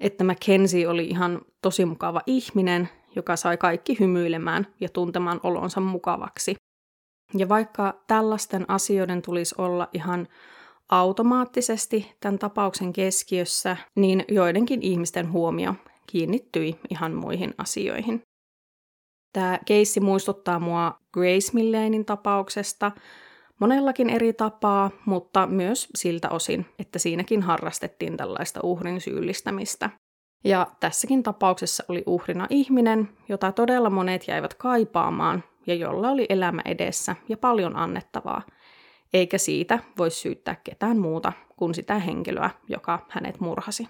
että 0.01 0.25
Mackenzie 0.25 0.89
oli 0.89 1.07
ihan 1.07 1.41
tosi 1.63 1.85
mukava 1.85 2.21
ihminen, 2.27 2.89
joka 3.17 3.37
sai 3.37 3.57
kaikki 3.57 3.97
hymyilemään 4.01 4.67
ja 4.81 4.89
tuntemaan 4.89 5.41
olonsa 5.43 5.81
mukavaksi. 5.81 6.55
Ja 7.37 7.49
vaikka 7.49 8.03
tällaisten 8.07 8.65
asioiden 8.69 9.23
tulisi 9.23 9.55
olla 9.59 9.89
ihan 9.93 10.29
automaattisesti 10.89 12.13
tämän 12.21 12.39
tapauksen 12.39 12.93
keskiössä, 12.93 13.77
niin 13.95 14.25
joidenkin 14.29 14.83
ihmisten 14.83 15.33
huomio 15.33 15.75
kiinnittyi 16.07 16.79
ihan 16.91 17.15
muihin 17.15 17.55
asioihin. 17.59 18.23
Tämä 19.33 19.59
keissi 19.67 20.01
muistuttaa 20.01 20.59
mua 20.59 20.99
Grace 21.13 21.51
Millanein 21.53 22.05
tapauksesta 22.05 22.93
monellakin 23.61 24.11
eri 24.11 24.33
tapaa, 24.33 24.91
mutta 25.07 25.47
myös 25.47 25.89
siltä 25.95 26.29
osin, 26.29 26.67
että 26.79 26.99
siinäkin 26.99 27.43
harrastettiin 27.43 28.17
tällaista 28.17 28.61
uhrin 28.63 29.01
syyllistämistä. 29.01 29.91
Ja 30.45 30.67
tässäkin 30.81 31.23
tapauksessa 31.23 31.85
oli 31.89 32.03
uhrina 32.07 32.47
ihminen, 32.51 33.09
jota 33.29 33.53
todella 33.53 33.91
monet 33.91 34.29
jäivät 34.29 34.55
kaipaamaan 34.55 35.45
ja 35.67 35.75
jolla 35.75 36.11
oli 36.11 36.27
elämä 36.29 36.63
edessä 36.65 37.17
ja 37.29 37.37
paljon 37.37 37.77
annettavaa, 37.77 38.43
eikä 39.13 39.39
siitä 39.39 39.79
voi 39.99 40.11
syyttää 40.11 40.57
ketään 40.65 40.99
muuta 40.99 41.33
kuin 41.57 41.75
sitä 41.75 41.99
henkilöä, 41.99 42.51
joka 42.69 43.07
hänet 43.11 43.41
murhasi. 43.41 43.89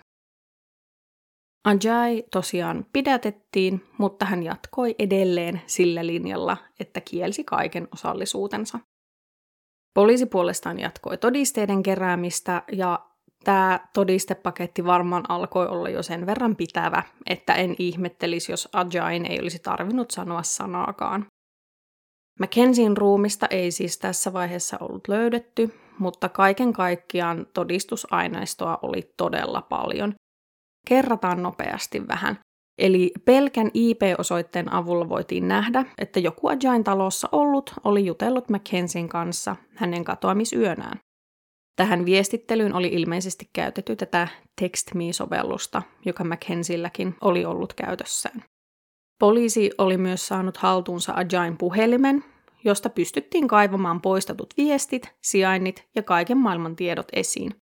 Ajay 1.65 2.23
tosiaan 2.33 2.87
pidätettiin, 2.93 3.87
mutta 3.99 4.25
hän 4.25 4.43
jatkoi 4.43 4.95
edelleen 4.99 5.61
sillä 5.67 6.07
linjalla, 6.07 6.57
että 6.81 7.01
kielsi 7.01 7.45
kaiken 7.45 7.89
osallisuutensa. 7.93 8.79
Poliisi 9.95 10.27
puolestaan 10.27 10.79
jatkoi 10.79 11.19
todisteiden 11.19 11.83
keräämistä 11.83 12.63
ja 12.73 13.07
tämä 13.45 13.81
todistepaketti 13.95 14.85
varmaan 14.85 15.25
alkoi 15.29 15.67
olla 15.67 15.89
jo 15.89 16.03
sen 16.03 16.27
verran 16.27 16.57
pitävä, 16.57 17.03
että 17.27 17.55
en 17.55 17.75
ihmettelisi, 17.79 18.53
jos 18.53 18.69
Ajain 18.73 19.27
ei 19.27 19.41
olisi 19.41 19.59
tarvinnut 19.59 20.11
sanoa 20.11 20.43
sanaakaan. 20.43 21.27
Mackenzien 22.41 22.97
ruumista 22.97 23.47
ei 23.51 23.71
siis 23.71 23.99
tässä 23.99 24.33
vaiheessa 24.33 24.77
ollut 24.81 25.09
löydetty, 25.09 25.75
mutta 25.99 26.29
kaiken 26.29 26.73
kaikkiaan 26.73 27.47
todistusaineistoa 27.55 28.79
oli 28.83 29.13
todella 29.17 29.63
paljon. 29.63 30.15
Kerrataan 30.89 31.43
nopeasti 31.43 32.09
vähän. 32.09 32.39
Eli 32.79 33.13
pelkän 33.25 33.71
IP-osoitteen 33.75 34.73
avulla 34.73 35.09
voitiin 35.09 35.49
nähdä, 35.49 35.85
että 35.99 36.21
joku 36.21 36.49
Ajain 36.49 36.85
talossa 36.85 37.29
ollut 37.33 37.75
oli 37.85 38.07
jutellut 38.07 38.49
Mackenzien 38.49 39.09
kanssa 39.09 39.57
hänen 39.75 40.05
katoamisyönään. 40.05 40.99
Tähän 41.77 42.05
viestittelyyn 42.05 42.75
oli 42.75 42.89
ilmeisesti 42.89 43.49
käytetty 43.53 43.97
tätä 43.97 44.29
TextMe-sovellusta, 44.61 45.83
joka 46.05 46.25
Mackenzilläkin 46.25 47.15
oli 47.21 47.45
ollut 47.45 47.75
käytössään. 47.75 48.45
Poliisi 49.25 49.71
oli 49.79 49.97
myös 49.97 50.27
saanut 50.27 50.57
haltuunsa 50.57 51.13
Ajain 51.17 51.57
puhelimen, 51.59 52.25
josta 52.65 52.91
pystyttiin 52.91 53.49
kaivamaan 53.49 54.01
poistetut 54.01 54.55
viestit, 54.57 55.15
sijainnit 55.23 55.89
ja 55.95 56.03
kaiken 56.03 56.39
maailman 56.39 56.77
tiedot 56.77 57.07
esiin. 57.13 57.55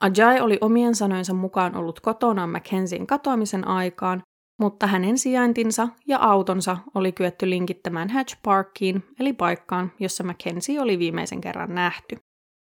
Ajay 0.00 0.40
oli 0.40 0.58
omien 0.60 0.94
sanojensa 0.94 1.34
mukaan 1.34 1.76
ollut 1.76 2.00
kotonaan 2.00 2.50
Mackenzien 2.50 3.06
katoamisen 3.06 3.68
aikaan, 3.68 4.22
mutta 4.60 4.86
hänen 4.86 5.18
sijaintinsa 5.18 5.88
ja 6.06 6.18
autonsa 6.18 6.76
oli 6.94 7.12
kyetty 7.12 7.50
linkittämään 7.50 8.10
Hatch 8.10 8.36
Parkiin, 8.42 9.04
eli 9.20 9.32
paikkaan, 9.32 9.92
jossa 9.98 10.24
Mackenzie 10.24 10.80
oli 10.80 10.98
viimeisen 10.98 11.40
kerran 11.40 11.74
nähty. 11.74 12.16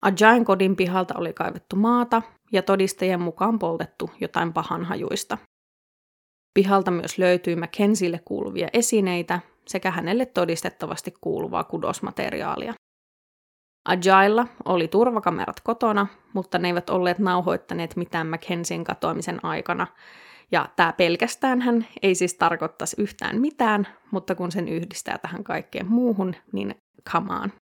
Ajain 0.02 0.44
kodin 0.44 0.76
pihalta 0.76 1.14
oli 1.18 1.32
kaivettu 1.32 1.76
maata 1.76 2.22
ja 2.52 2.62
todistajien 2.62 3.20
mukaan 3.20 3.58
poltettu 3.58 4.10
jotain 4.20 4.52
pahanhajuista. 4.52 5.38
Pihalta 6.54 6.90
myös 6.90 7.18
löytyi 7.18 7.56
Mackenzielle 7.56 8.20
kuuluvia 8.24 8.68
esineitä 8.72 9.40
sekä 9.68 9.90
hänelle 9.90 10.26
todistettavasti 10.26 11.14
kuuluvaa 11.20 11.64
kudosmateriaalia. 11.64 12.74
Ajailla 13.84 14.46
oli 14.64 14.88
turvakamerat 14.88 15.60
kotona, 15.60 16.06
mutta 16.34 16.58
ne 16.58 16.68
eivät 16.68 16.90
olleet 16.90 17.18
nauhoittaneet 17.18 17.96
mitään 17.96 18.26
Mackenzien 18.26 18.84
katoamisen 18.84 19.44
aikana, 19.44 19.86
ja 20.52 20.68
tämä 20.76 20.92
pelkästään 20.92 21.60
hän 21.60 21.86
ei 22.02 22.14
siis 22.14 22.34
tarkoittaisi 22.34 22.96
yhtään 23.02 23.40
mitään, 23.40 23.88
mutta 24.10 24.34
kun 24.34 24.52
sen 24.52 24.68
yhdistää 24.68 25.18
tähän 25.18 25.44
kaikkeen 25.44 25.86
muuhun, 25.86 26.34
niin 26.52 26.74
on. 27.42 27.52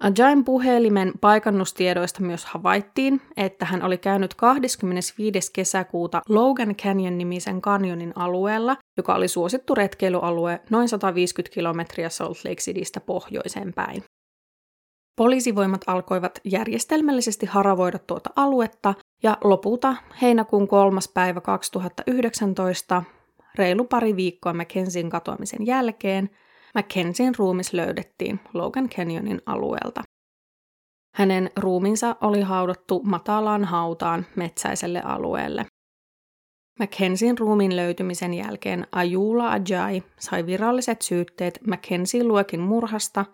Ajain 0.00 0.44
puhelimen 0.44 1.12
paikannustiedoista 1.20 2.22
myös 2.22 2.44
havaittiin, 2.44 3.20
että 3.36 3.64
hän 3.64 3.82
oli 3.82 3.98
käynyt 3.98 4.34
25. 4.34 5.52
kesäkuuta 5.52 6.22
Logan 6.28 6.74
Canyon-nimisen 6.76 7.60
kanjonin 7.60 8.12
alueella, 8.16 8.76
joka 8.96 9.14
oli 9.14 9.28
suosittu 9.28 9.74
retkeilyalue 9.74 10.60
noin 10.70 10.88
150 10.88 11.54
kilometriä 11.54 12.08
Salt 12.08 12.38
Lake 12.44 12.60
Citystä 12.60 13.00
pohjoiseen 13.00 13.72
päin. 13.72 14.02
Poliisivoimat 15.16 15.80
alkoivat 15.86 16.40
järjestelmällisesti 16.44 17.46
haravoida 17.46 17.98
tuota 17.98 18.30
aluetta 18.36 18.94
ja 19.22 19.38
lopulta 19.44 19.96
heinäkuun 20.22 20.68
kolmas 20.68 21.08
päivä 21.08 21.40
2019, 21.40 23.02
reilu 23.54 23.84
pari 23.84 24.16
viikkoa 24.16 24.52
Mackenzien 24.54 25.10
katoamisen 25.10 25.66
jälkeen, 25.66 26.30
Mackenzien 26.74 27.34
ruumis 27.38 27.72
löydettiin 27.72 28.40
Logan 28.54 28.88
Canyonin 28.88 29.40
alueelta. 29.46 30.02
Hänen 31.14 31.50
ruuminsa 31.56 32.16
oli 32.20 32.40
haudattu 32.40 33.02
matalaan 33.04 33.64
hautaan 33.64 34.26
metsäiselle 34.36 35.02
alueelle. 35.04 35.66
Mackenzien 36.78 37.38
ruumin 37.38 37.76
löytymisen 37.76 38.34
jälkeen 38.34 38.86
Ajula 38.92 39.50
Ajay 39.50 40.02
sai 40.20 40.46
viralliset 40.46 41.02
syytteet 41.02 41.58
Mackenzie 41.66 42.24
Luokin 42.24 42.60
murhasta, 42.60 43.24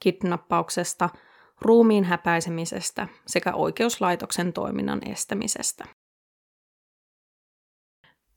kidnappauksesta– 0.00 1.08
ruumiin 1.60 2.04
häpäisemisestä 2.04 3.08
sekä 3.26 3.54
oikeuslaitoksen 3.54 4.52
toiminnan 4.52 5.00
estämisestä. 5.08 5.84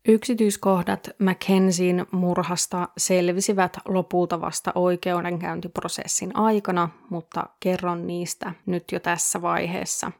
Yksityiskohdat 0.07 1.09
Mackenzien 1.19 2.05
murhasta 2.11 2.87
selvisivät 2.97 3.77
lopulta 3.85 4.41
vasta 4.41 4.71
oikeudenkäyntiprosessin 4.75 6.35
aikana, 6.35 6.89
mutta 7.09 7.45
kerron 7.59 8.07
niistä 8.07 8.53
nyt 8.65 8.83
jo 8.91 8.99
tässä 8.99 9.41
vaiheessa. 9.41 10.11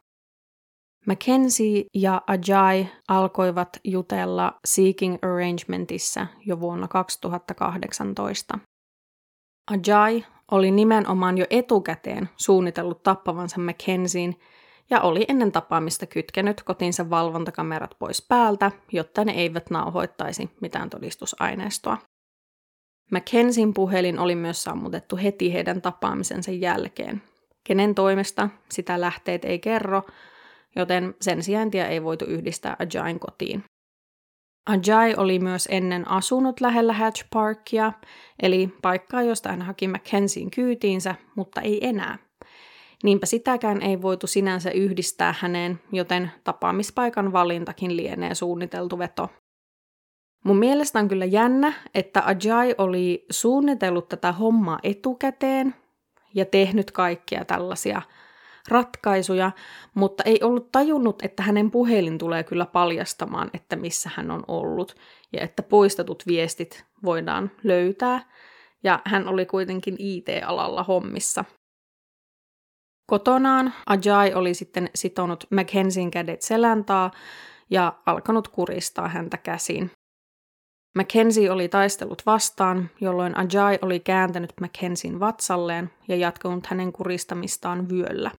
Mackenzie 1.07 1.83
ja 1.93 2.21
Ajay 2.27 2.85
alkoivat 3.07 3.79
jutella 3.83 4.59
Seeking 4.65 5.17
Arrangementissa 5.21 6.27
jo 6.45 6.59
vuonna 6.59 6.87
2018. 6.87 8.59
Ajay 9.71 10.21
oli 10.51 10.71
nimenomaan 10.71 11.37
jo 11.37 11.45
etukäteen 11.49 12.29
suunnitellut 12.37 13.03
tappavansa 13.03 13.59
Mackenzien 13.59 14.35
ja 14.91 15.01
oli 15.01 15.25
ennen 15.27 15.51
tapaamista 15.51 16.05
kytkenyt 16.05 16.63
kotinsa 16.63 17.09
valvontakamerat 17.09 17.95
pois 17.99 18.25
päältä, 18.29 18.71
jotta 18.91 19.25
ne 19.25 19.31
eivät 19.31 19.69
nauhoittaisi 19.69 20.49
mitään 20.61 20.89
todistusaineistoa. 20.89 21.97
Mackenzien 23.11 23.73
puhelin 23.73 24.19
oli 24.19 24.35
myös 24.35 24.63
sammutettu 24.63 25.17
heti 25.17 25.53
heidän 25.53 25.81
tapaamisensa 25.81 26.51
jälkeen. 26.51 27.21
Kenen 27.63 27.95
toimesta 27.95 28.49
sitä 28.69 29.01
lähteet 29.01 29.45
ei 29.45 29.59
kerro, 29.59 30.03
joten 30.75 31.15
sen 31.21 31.43
sijaintia 31.43 31.87
ei 31.87 32.03
voitu 32.03 32.25
yhdistää 32.25 32.75
Ajain 32.79 33.19
kotiin. 33.19 33.63
Ajay 34.65 35.13
oli 35.17 35.39
myös 35.39 35.67
ennen 35.71 36.07
asunut 36.07 36.61
lähellä 36.61 36.93
Hatch 36.93 37.25
Parkia, 37.33 37.93
eli 38.41 38.69
paikkaa, 38.81 39.21
josta 39.21 39.49
hän 39.49 39.61
haki 39.61 39.87
Mackenzien 39.87 40.51
kyytiinsä, 40.51 41.15
mutta 41.35 41.61
ei 41.61 41.87
enää. 41.87 42.30
Niinpä 43.03 43.25
sitäkään 43.25 43.81
ei 43.81 44.01
voitu 44.01 44.27
sinänsä 44.27 44.71
yhdistää 44.71 45.35
häneen, 45.39 45.79
joten 45.91 46.31
tapaamispaikan 46.43 47.33
valintakin 47.33 47.97
lienee 47.97 48.35
suunniteltu 48.35 48.99
veto. 48.99 49.29
Mun 50.45 50.57
mielestä 50.57 50.99
on 50.99 51.07
kyllä 51.07 51.25
jännä, 51.25 51.73
että 51.95 52.23
Ajay 52.25 52.75
oli 52.77 53.25
suunnitellut 53.31 54.09
tätä 54.09 54.31
hommaa 54.31 54.79
etukäteen 54.83 55.75
ja 56.35 56.45
tehnyt 56.45 56.91
kaikkia 56.91 57.45
tällaisia– 57.45 58.01
ratkaisuja, 58.67 59.51
mutta 59.93 60.23
ei 60.23 60.39
ollut 60.43 60.71
tajunnut, 60.71 61.21
että 61.25 61.43
hänen 61.43 61.71
puhelin 61.71 62.17
tulee 62.17 62.43
kyllä 62.43 62.65
paljastamaan, 62.65 63.49
että 63.53 63.75
missä 63.75 64.09
hän 64.15 64.31
on 64.31 64.43
ollut 64.47 64.95
ja 65.33 65.41
että 65.41 65.63
poistetut 65.63 66.23
viestit 66.27 66.85
voidaan 67.03 67.51
löytää. 67.63 68.31
Ja 68.83 68.99
hän 69.05 69.27
oli 69.27 69.45
kuitenkin 69.45 69.95
IT-alalla 69.99 70.83
hommissa. 70.83 71.45
Kotonaan 73.11 73.73
Ajay 73.85 74.33
oli 74.33 74.53
sitten 74.53 74.89
sitonut 74.95 75.43
Mackenzien 75.49 76.11
kädet 76.11 76.41
seläntaa 76.41 77.11
ja 77.69 77.93
alkanut 78.05 78.47
kuristaa 78.47 79.07
häntä 79.07 79.37
käsin. 79.37 79.91
Mackenzie 80.95 81.51
oli 81.51 81.69
taistellut 81.69 82.21
vastaan, 82.25 82.89
jolloin 83.01 83.37
Ajay 83.37 83.77
oli 83.81 83.99
kääntänyt 83.99 84.53
Mackenzien 84.61 85.19
vatsalleen 85.19 85.89
ja 86.07 86.15
jatkanut 86.15 86.65
hänen 86.65 86.91
kuristamistaan 86.91 87.89
vyöllä. 87.89 88.31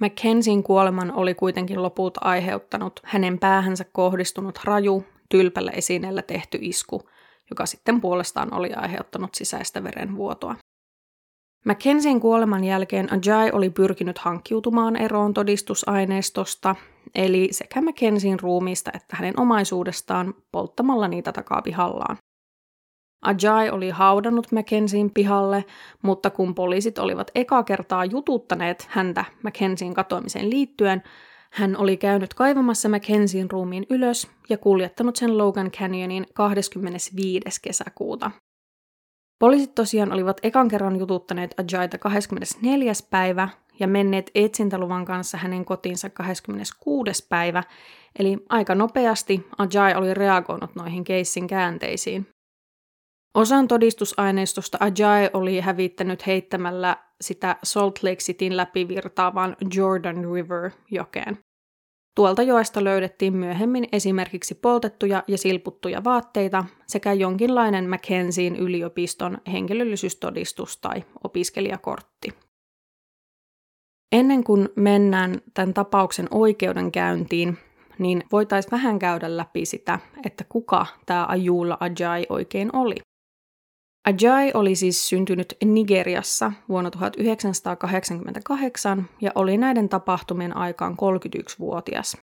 Mackenzien 0.00 0.62
kuoleman 0.62 1.12
oli 1.12 1.34
kuitenkin 1.34 1.82
lopulta 1.82 2.20
aiheuttanut 2.24 3.00
hänen 3.04 3.38
päähänsä 3.38 3.84
kohdistunut 3.92 4.60
raju, 4.64 5.04
tylpällä 5.30 5.70
esineellä 5.70 6.22
tehty 6.22 6.58
isku, 6.60 7.08
joka 7.50 7.66
sitten 7.66 8.00
puolestaan 8.00 8.54
oli 8.54 8.72
aiheuttanut 8.72 9.34
sisäistä 9.34 9.84
verenvuotoa. 9.84 10.56
Mackenzien 11.66 12.20
kuoleman 12.20 12.64
jälkeen 12.64 13.08
Ajay 13.12 13.50
oli 13.52 13.70
pyrkinyt 13.70 14.18
hankkiutumaan 14.18 14.96
eroon 14.96 15.34
todistusaineistosta, 15.34 16.76
eli 17.14 17.48
sekä 17.50 17.80
Mackenzien 17.80 18.40
ruumiista 18.40 18.90
että 18.94 19.16
hänen 19.16 19.40
omaisuudestaan 19.40 20.34
polttamalla 20.52 21.08
niitä 21.08 21.32
takapihallaan. 21.32 22.16
Ajay 23.22 23.68
oli 23.68 23.90
haudannut 23.90 24.52
Mackenzien 24.52 25.10
pihalle, 25.10 25.64
mutta 26.02 26.30
kun 26.30 26.54
poliisit 26.54 26.98
olivat 26.98 27.30
eka 27.34 27.62
kertaa 27.62 28.04
jututtaneet 28.04 28.86
häntä 28.90 29.24
Mackenzien 29.42 29.94
katoamiseen 29.94 30.50
liittyen, 30.50 31.02
hän 31.52 31.76
oli 31.76 31.96
käynyt 31.96 32.34
kaivamassa 32.34 32.88
Mackenzien 32.88 33.50
ruumiin 33.50 33.86
ylös 33.90 34.30
ja 34.48 34.58
kuljettanut 34.58 35.16
sen 35.16 35.38
Logan 35.38 35.70
Canyonin 35.70 36.26
25. 36.34 37.60
kesäkuuta. 37.62 38.30
Poliisit 39.38 39.74
tosiaan 39.74 40.12
olivat 40.12 40.36
ekan 40.42 40.68
kerran 40.68 40.96
jututtaneet 40.96 41.54
Ajayta 41.58 41.98
24. 41.98 42.92
päivä 43.10 43.48
ja 43.80 43.88
menneet 43.88 44.30
etsintäluvan 44.34 45.04
kanssa 45.04 45.38
hänen 45.38 45.64
kotiinsa 45.64 46.10
26. 46.10 47.26
päivä, 47.28 47.62
eli 48.18 48.38
aika 48.48 48.74
nopeasti 48.74 49.46
Ajay 49.58 49.94
oli 49.94 50.14
reagoinut 50.14 50.74
noihin 50.74 51.04
keissin 51.04 51.46
käänteisiin. 51.46 52.26
Osan 53.34 53.68
todistusaineistosta 53.68 54.78
Ajay 54.80 55.30
oli 55.32 55.60
hävittänyt 55.60 56.26
heittämällä 56.26 56.96
sitä 57.20 57.56
Salt 57.64 58.02
Lake 58.02 58.16
Cityn 58.16 58.56
läpi 58.56 58.88
virtaavan 58.88 59.56
Jordan 59.74 60.16
River-jokeen. 60.16 61.45
Tuolta 62.16 62.42
joesta 62.42 62.84
löydettiin 62.84 63.36
myöhemmin 63.36 63.88
esimerkiksi 63.92 64.54
poltettuja 64.54 65.24
ja 65.28 65.38
silputtuja 65.38 66.04
vaatteita 66.04 66.64
sekä 66.86 67.12
jonkinlainen 67.12 67.88
Mackenzien 67.88 68.56
yliopiston 68.56 69.38
henkilöllisyystodistus 69.52 70.76
tai 70.76 71.04
opiskelijakortti. 71.24 72.28
Ennen 74.12 74.44
kuin 74.44 74.68
mennään 74.76 75.40
tämän 75.54 75.74
tapauksen 75.74 76.28
oikeudenkäyntiin, 76.30 77.58
niin 77.98 78.24
voitaisiin 78.32 78.70
vähän 78.70 78.98
käydä 78.98 79.36
läpi 79.36 79.66
sitä, 79.66 79.98
että 80.26 80.44
kuka 80.48 80.86
tämä 81.06 81.26
Ajula 81.28 81.76
Ajay 81.80 82.26
oikein 82.28 82.76
oli. 82.76 82.96
Ajay 84.06 84.50
oli 84.54 84.74
siis 84.74 85.08
syntynyt 85.08 85.56
Nigeriassa 85.64 86.52
vuonna 86.68 86.90
1988 86.90 89.08
ja 89.20 89.32
oli 89.34 89.56
näiden 89.56 89.88
tapahtumien 89.88 90.56
aikaan 90.56 90.92
31-vuotias. 90.92 92.16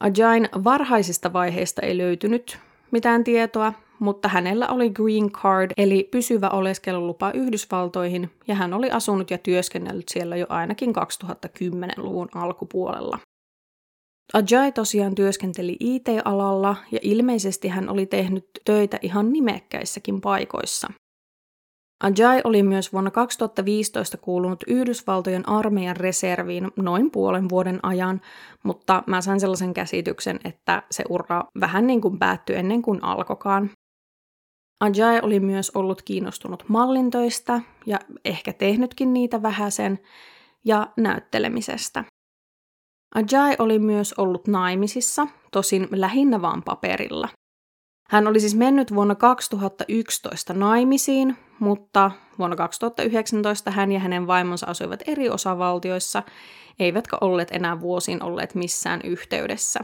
Ajain 0.00 0.48
varhaisista 0.64 1.32
vaiheista 1.32 1.82
ei 1.82 1.98
löytynyt 1.98 2.58
mitään 2.90 3.24
tietoa, 3.24 3.72
mutta 3.98 4.28
hänellä 4.28 4.68
oli 4.68 4.90
green 4.90 5.30
card 5.30 5.70
eli 5.76 6.08
pysyvä 6.10 6.48
oleskelulupa 6.48 7.30
Yhdysvaltoihin 7.30 8.30
ja 8.48 8.54
hän 8.54 8.74
oli 8.74 8.90
asunut 8.90 9.30
ja 9.30 9.38
työskennellyt 9.38 10.08
siellä 10.08 10.36
jo 10.36 10.46
ainakin 10.48 10.90
2010-luvun 10.90 12.28
alkupuolella. 12.34 13.18
Ajay 14.32 14.72
tosiaan 14.72 15.14
työskenteli 15.14 15.76
IT-alalla 15.80 16.76
ja 16.92 16.98
ilmeisesti 17.02 17.68
hän 17.68 17.88
oli 17.88 18.06
tehnyt 18.06 18.48
töitä 18.64 18.98
ihan 19.02 19.32
nimekkäissäkin 19.32 20.20
paikoissa. 20.20 20.88
Ajay 22.04 22.40
oli 22.44 22.62
myös 22.62 22.92
vuonna 22.92 23.10
2015 23.10 24.16
kuulunut 24.16 24.64
Yhdysvaltojen 24.66 25.48
armeijan 25.48 25.96
reserviin 25.96 26.70
noin 26.76 27.10
puolen 27.10 27.48
vuoden 27.48 27.80
ajan, 27.82 28.20
mutta 28.62 29.02
mä 29.06 29.20
sain 29.20 29.40
sellaisen 29.40 29.74
käsityksen, 29.74 30.40
että 30.44 30.82
se 30.90 31.04
ura 31.08 31.44
vähän 31.60 31.86
niin 31.86 32.00
kuin 32.00 32.18
päättyi 32.18 32.56
ennen 32.56 32.82
kuin 32.82 33.04
alkokaan. 33.04 33.70
Ajay 34.80 35.20
oli 35.22 35.40
myös 35.40 35.70
ollut 35.70 36.02
kiinnostunut 36.02 36.64
mallintöistä 36.68 37.60
ja 37.86 37.98
ehkä 38.24 38.52
tehnytkin 38.52 39.12
niitä 39.12 39.42
vähäsen 39.42 39.98
ja 40.64 40.86
näyttelemisestä. 40.96 42.04
Ajay 43.14 43.56
oli 43.58 43.78
myös 43.78 44.14
ollut 44.18 44.48
naimisissa, 44.48 45.26
tosin 45.52 45.88
lähinnä 45.90 46.42
vaan 46.42 46.62
paperilla. 46.62 47.28
Hän 48.10 48.26
oli 48.26 48.40
siis 48.40 48.54
mennyt 48.54 48.94
vuonna 48.94 49.14
2011 49.14 50.54
naimisiin, 50.54 51.36
mutta 51.58 52.10
vuonna 52.38 52.56
2019 52.56 53.70
hän 53.70 53.92
ja 53.92 54.00
hänen 54.00 54.26
vaimonsa 54.26 54.66
asuivat 54.66 55.02
eri 55.06 55.30
osavaltioissa, 55.30 56.22
eivätkä 56.78 57.18
olleet 57.20 57.48
enää 57.52 57.80
vuosiin 57.80 58.22
olleet 58.22 58.54
missään 58.54 59.00
yhteydessä. 59.04 59.80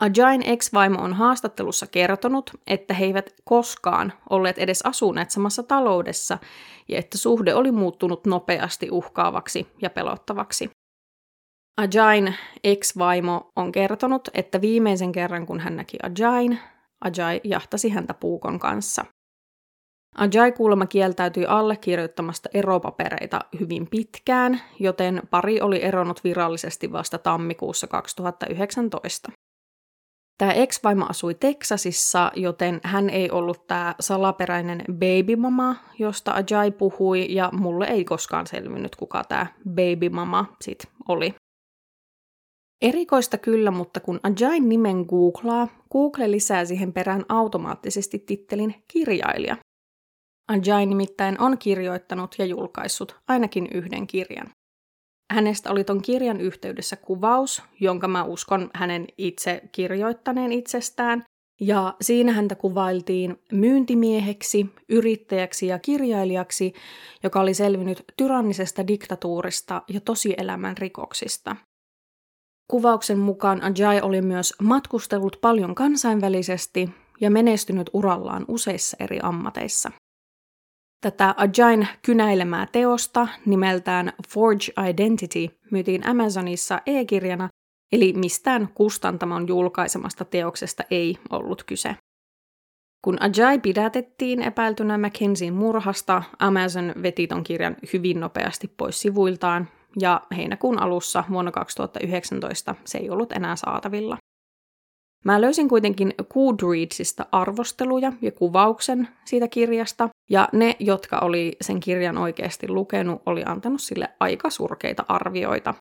Ajain 0.00 0.42
ex-vaimo 0.42 1.02
on 1.02 1.14
haastattelussa 1.14 1.86
kertonut, 1.86 2.50
että 2.66 2.94
he 2.94 3.04
eivät 3.04 3.34
koskaan 3.44 4.12
olleet 4.30 4.58
edes 4.58 4.82
asuneet 4.82 5.30
samassa 5.30 5.62
taloudessa 5.62 6.38
ja 6.88 6.98
että 6.98 7.18
suhde 7.18 7.54
oli 7.54 7.72
muuttunut 7.72 8.26
nopeasti 8.26 8.90
uhkaavaksi 8.90 9.66
ja 9.82 9.90
pelottavaksi. 9.90 10.70
Ajain 11.76 12.34
ex-vaimo 12.64 13.50
on 13.56 13.72
kertonut, 13.72 14.28
että 14.34 14.60
viimeisen 14.60 15.12
kerran 15.12 15.46
kun 15.46 15.60
hän 15.60 15.76
näki 15.76 15.96
Ajain, 16.02 16.58
Ajay 17.00 17.40
jahtasi 17.44 17.88
häntä 17.88 18.14
puukon 18.14 18.58
kanssa. 18.58 19.04
Ajay 20.16 20.52
kuulemma 20.52 20.86
kieltäytyi 20.86 21.46
allekirjoittamasta 21.46 22.48
eropapereita 22.54 23.40
hyvin 23.60 23.86
pitkään, 23.90 24.60
joten 24.80 25.22
pari 25.30 25.60
oli 25.60 25.82
eronnut 25.82 26.24
virallisesti 26.24 26.92
vasta 26.92 27.18
tammikuussa 27.18 27.86
2019. 27.86 29.32
Tämä 30.38 30.52
ex-vaimo 30.52 31.06
asui 31.08 31.34
Teksasissa, 31.34 32.32
joten 32.36 32.80
hän 32.84 33.10
ei 33.10 33.30
ollut 33.30 33.66
tämä 33.66 33.94
salaperäinen 34.00 34.84
babymama, 34.92 35.76
josta 35.98 36.32
Ajay 36.32 36.70
puhui, 36.70 37.34
ja 37.34 37.50
mulle 37.52 37.86
ei 37.86 38.04
koskaan 38.04 38.46
selvinnyt, 38.46 38.96
kuka 38.96 39.24
tämä 39.24 39.46
babymama 39.74 40.46
sit 40.60 40.78
oli. 41.08 41.34
Erikoista 42.82 43.38
kyllä, 43.38 43.70
mutta 43.70 44.00
kun 44.00 44.20
Ajain 44.22 44.68
nimen 44.68 45.04
googlaa, 45.08 45.68
Google 45.92 46.30
lisää 46.30 46.64
siihen 46.64 46.92
perään 46.92 47.24
automaattisesti 47.28 48.18
tittelin 48.18 48.74
kirjailija. 48.88 49.56
Ajay 50.48 50.86
nimittäin 50.86 51.40
on 51.40 51.58
kirjoittanut 51.58 52.34
ja 52.38 52.44
julkaissut 52.44 53.16
ainakin 53.28 53.68
yhden 53.74 54.06
kirjan. 54.06 54.46
Hänestä 55.32 55.70
oli 55.70 55.84
ton 55.84 56.02
kirjan 56.02 56.40
yhteydessä 56.40 56.96
kuvaus, 56.96 57.62
jonka 57.80 58.08
mä 58.08 58.24
uskon 58.24 58.70
hänen 58.74 59.06
itse 59.18 59.62
kirjoittaneen 59.72 60.52
itsestään, 60.52 61.24
ja 61.60 61.94
siinä 62.00 62.32
häntä 62.32 62.54
kuvailtiin 62.54 63.36
myyntimieheksi, 63.52 64.66
yrittäjäksi 64.88 65.66
ja 65.66 65.78
kirjailijaksi, 65.78 66.72
joka 67.22 67.40
oli 67.40 67.54
selvinnyt 67.54 68.04
tyrannisesta 68.16 68.86
diktatuurista 68.86 69.82
ja 69.88 70.00
tosielämän 70.00 70.76
rikoksista. 70.78 71.56
Kuvauksen 72.72 73.18
mukaan 73.18 73.62
Ajay 73.62 74.00
oli 74.02 74.22
myös 74.22 74.54
matkustellut 74.62 75.38
paljon 75.40 75.74
kansainvälisesti 75.74 76.90
ja 77.20 77.30
menestynyt 77.30 77.90
urallaan 77.92 78.44
useissa 78.48 78.96
eri 79.00 79.18
ammateissa. 79.22 79.90
Tätä 81.00 81.34
Ajain 81.36 81.88
kynäilemää 82.02 82.66
teosta 82.72 83.28
nimeltään 83.46 84.12
Forge 84.28 84.88
Identity 84.90 85.58
myytiin 85.70 86.06
Amazonissa 86.06 86.80
e-kirjana, 86.86 87.48
eli 87.92 88.12
mistään 88.12 88.68
kustantamon 88.74 89.48
julkaisemasta 89.48 90.24
teoksesta 90.24 90.82
ei 90.90 91.18
ollut 91.30 91.64
kyse. 91.64 91.96
Kun 93.04 93.16
Ajay 93.22 93.58
pidätettiin 93.58 94.42
epäiltynä 94.42 94.98
McKensin 94.98 95.54
murhasta, 95.54 96.22
Amazon 96.38 96.94
veti 97.02 97.26
ton 97.26 97.44
kirjan 97.44 97.76
hyvin 97.92 98.20
nopeasti 98.20 98.68
pois 98.76 99.00
sivuiltaan 99.00 99.68
ja 100.00 100.20
heinäkuun 100.36 100.82
alussa 100.82 101.24
vuonna 101.30 101.52
2019 101.52 102.74
se 102.84 102.98
ei 102.98 103.10
ollut 103.10 103.32
enää 103.32 103.56
saatavilla. 103.56 104.16
Mä 105.24 105.40
löysin 105.40 105.68
kuitenkin 105.68 106.14
Goodreadsista 106.32 107.26
arvosteluja 107.32 108.12
ja 108.22 108.32
kuvauksen 108.32 109.08
siitä 109.24 109.48
kirjasta, 109.48 110.08
ja 110.30 110.48
ne, 110.52 110.76
jotka 110.78 111.18
oli 111.18 111.56
sen 111.60 111.80
kirjan 111.80 112.18
oikeasti 112.18 112.68
lukenut, 112.68 113.22
oli 113.26 113.42
antanut 113.46 113.80
sille 113.80 114.08
aika 114.20 114.50
surkeita 114.50 115.04
arvioita. 115.08 115.74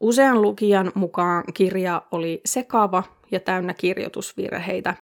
Usean 0.00 0.42
lukijan 0.42 0.92
mukaan 0.94 1.44
kirja 1.54 2.02
oli 2.10 2.40
sekava 2.44 3.02
ja 3.30 3.40
täynnä 3.40 3.74
kirjoitusvirheitä. 3.74 4.94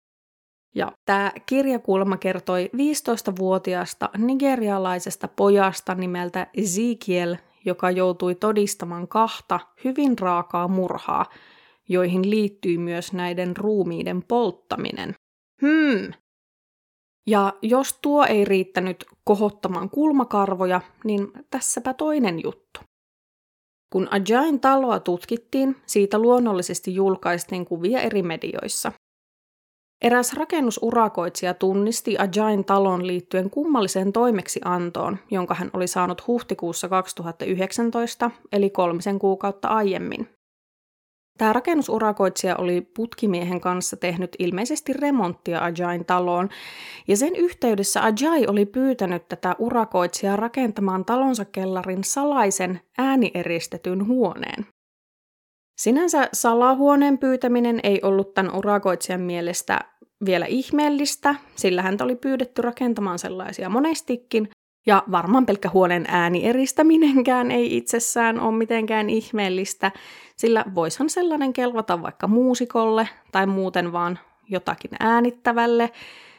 Ja 0.76 0.92
tämä 1.06 1.32
kirjakulma 1.46 2.18
kertoi 2.18 2.70
15-vuotiaasta 2.76 4.10
nigerialaisesta 4.18 5.28
pojasta 5.28 5.96
nimeltä 5.96 6.48
Ezekiel, 6.58 7.36
joka 7.66 7.92
joutui 7.92 8.36
todistamaan 8.36 9.08
kahta 9.08 9.60
hyvin 9.84 10.20
raakaa 10.20 10.68
murhaa, 10.68 11.26
joihin 11.90 12.30
liittyi 12.30 12.78
myös 12.78 13.14
näiden 13.14 13.58
ruumiiden 13.58 14.24
polttaminen. 14.24 15.14
Hmm. 15.62 16.14
Ja 17.28 17.54
jos 17.62 18.00
tuo 18.02 18.26
ei 18.26 18.46
riittänyt 18.46 19.06
kohottamaan 19.24 19.90
kulmakarvoja, 19.90 20.82
niin 21.04 21.32
tässäpä 21.50 21.94
toinen 21.94 22.44
juttu. 22.44 22.80
Kun 23.94 24.08
Ajain 24.12 24.60
taloa 24.60 25.00
tutkittiin, 25.00 25.76
siitä 25.86 26.20
luonnollisesti 26.20 26.96
julkaistiin 26.96 27.66
kuvia 27.66 28.02
eri 28.02 28.24
medioissa. 28.24 28.92
Eräs 30.04 30.34
rakennusurakoitsija 30.34 31.54
tunnisti 31.54 32.18
Ajain 32.18 32.66
talon 32.66 33.08
liittyen 33.08 33.50
kummalliseen 33.50 34.14
toimeksiantoon, 34.14 35.18
jonka 35.32 35.54
hän 35.54 35.70
oli 35.74 35.88
saanut 35.88 36.28
huhtikuussa 36.28 36.90
2019, 36.90 38.32
eli 38.52 38.70
kolmisen 38.70 39.20
kuukautta 39.20 39.68
aiemmin. 39.68 40.30
Tämä 41.38 41.54
rakennusurakoitsija 41.54 42.56
oli 42.56 42.82
putkimiehen 42.82 43.62
kanssa 43.62 43.98
tehnyt 43.98 44.36
ilmeisesti 44.40 44.94
remonttia 44.94 45.64
Ajain 45.64 46.06
taloon, 46.06 46.50
ja 47.08 47.18
sen 47.18 47.36
yhteydessä 47.36 48.04
Ajai 48.04 48.48
oli 48.48 48.66
pyytänyt 48.66 49.28
tätä 49.28 49.56
urakoitsijaa 49.60 50.36
rakentamaan 50.36 51.06
talonsa 51.06 51.46
kellarin 51.46 52.04
salaisen 52.04 52.82
äänieristetyn 52.98 54.08
huoneen. 54.08 54.66
Sinänsä 55.82 56.30
salahuoneen 56.34 57.18
pyytäminen 57.18 57.80
ei 57.84 58.00
ollut 58.04 58.34
tämän 58.34 58.56
urakoitsijan 58.56 59.22
mielestä 59.22 59.80
vielä 60.26 60.46
ihmeellistä, 60.46 61.36
sillä 61.56 61.82
häntä 61.82 62.04
oli 62.04 62.16
pyydetty 62.16 62.62
rakentamaan 62.62 63.20
sellaisia 63.20 63.70
monestikin, 63.70 64.50
ja 64.86 65.04
varmaan 65.12 65.46
pelkkä 65.46 65.70
huoneen 65.70 66.06
äänieristäminenkään 66.08 67.52
ei 67.52 67.78
itsessään 67.78 68.40
ole 68.40 68.58
mitenkään 68.58 69.10
ihmeellistä, 69.10 69.92
sillä 70.38 70.66
voishan 70.76 71.10
sellainen 71.10 71.54
kelvata 71.54 72.02
vaikka 72.02 72.28
muusikolle 72.28 73.10
tai 73.32 73.46
muuten 73.46 73.92
vaan 73.92 74.20
jotakin 74.50 74.92
äänittävälle, 75.00 75.90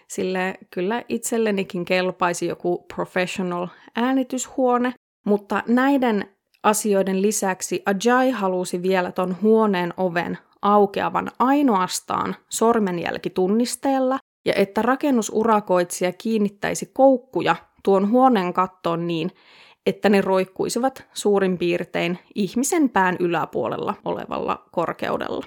sillä 0.09 0.55
kyllä 0.71 1.03
itsellenikin 1.09 1.85
kelpaisi 1.85 2.47
joku 2.47 2.85
professional 2.95 3.67
äänityshuone, 3.97 4.95
mutta 5.25 5.63
näiden 5.69 6.29
asioiden 6.63 7.23
lisäksi 7.23 7.83
Ajay 7.87 8.31
halusi 8.31 8.83
vielä 8.83 9.13
ton 9.13 9.37
huoneen 9.43 9.95
oven 9.97 10.39
aukeavan 10.65 11.31
ainoastaan 11.39 12.37
sormenjälkitunnisteella 12.49 14.19
ja 14.45 14.53
että 14.57 14.83
rakennusurakoitsija 14.83 16.13
kiinnittäisi 16.13 16.91
koukkuja 16.95 17.57
tuon 17.85 18.11
huoneen 18.11 18.53
kattoon 18.53 19.07
niin, 19.07 19.31
että 19.87 20.09
ne 20.09 20.21
roikkuisivat 20.21 21.05
suurin 21.13 21.59
piirtein 21.59 22.19
ihmisen 22.35 22.91
pään 22.91 23.17
yläpuolella 23.21 23.95
olevalla 24.05 24.65
korkeudella. 24.73 25.47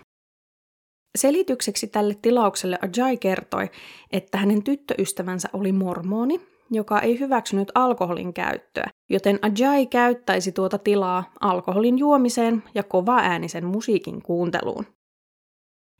Selitykseksi 1.18 1.88
tälle 1.88 2.16
tilaukselle 2.22 2.80
Ajay 2.82 3.18
kertoi, 3.18 3.70
että 4.12 4.38
hänen 4.38 4.64
tyttöystävänsä 4.64 5.50
oli 5.54 5.72
mormoni, 5.72 6.42
joka 6.72 7.00
ei 7.00 7.20
hyväksynyt 7.20 7.72
alkoholin 7.76 8.34
käyttöä, 8.34 8.90
joten 9.10 9.40
Ajay 9.42 9.86
käyttäisi 9.86 10.52
tuota 10.52 10.78
tilaa 10.78 11.32
alkoholin 11.40 11.98
juomiseen 11.98 12.64
ja 12.76 12.84
kova 12.84 13.18
äänisen 13.18 13.66
musiikin 13.66 14.22
kuunteluun. 14.22 14.86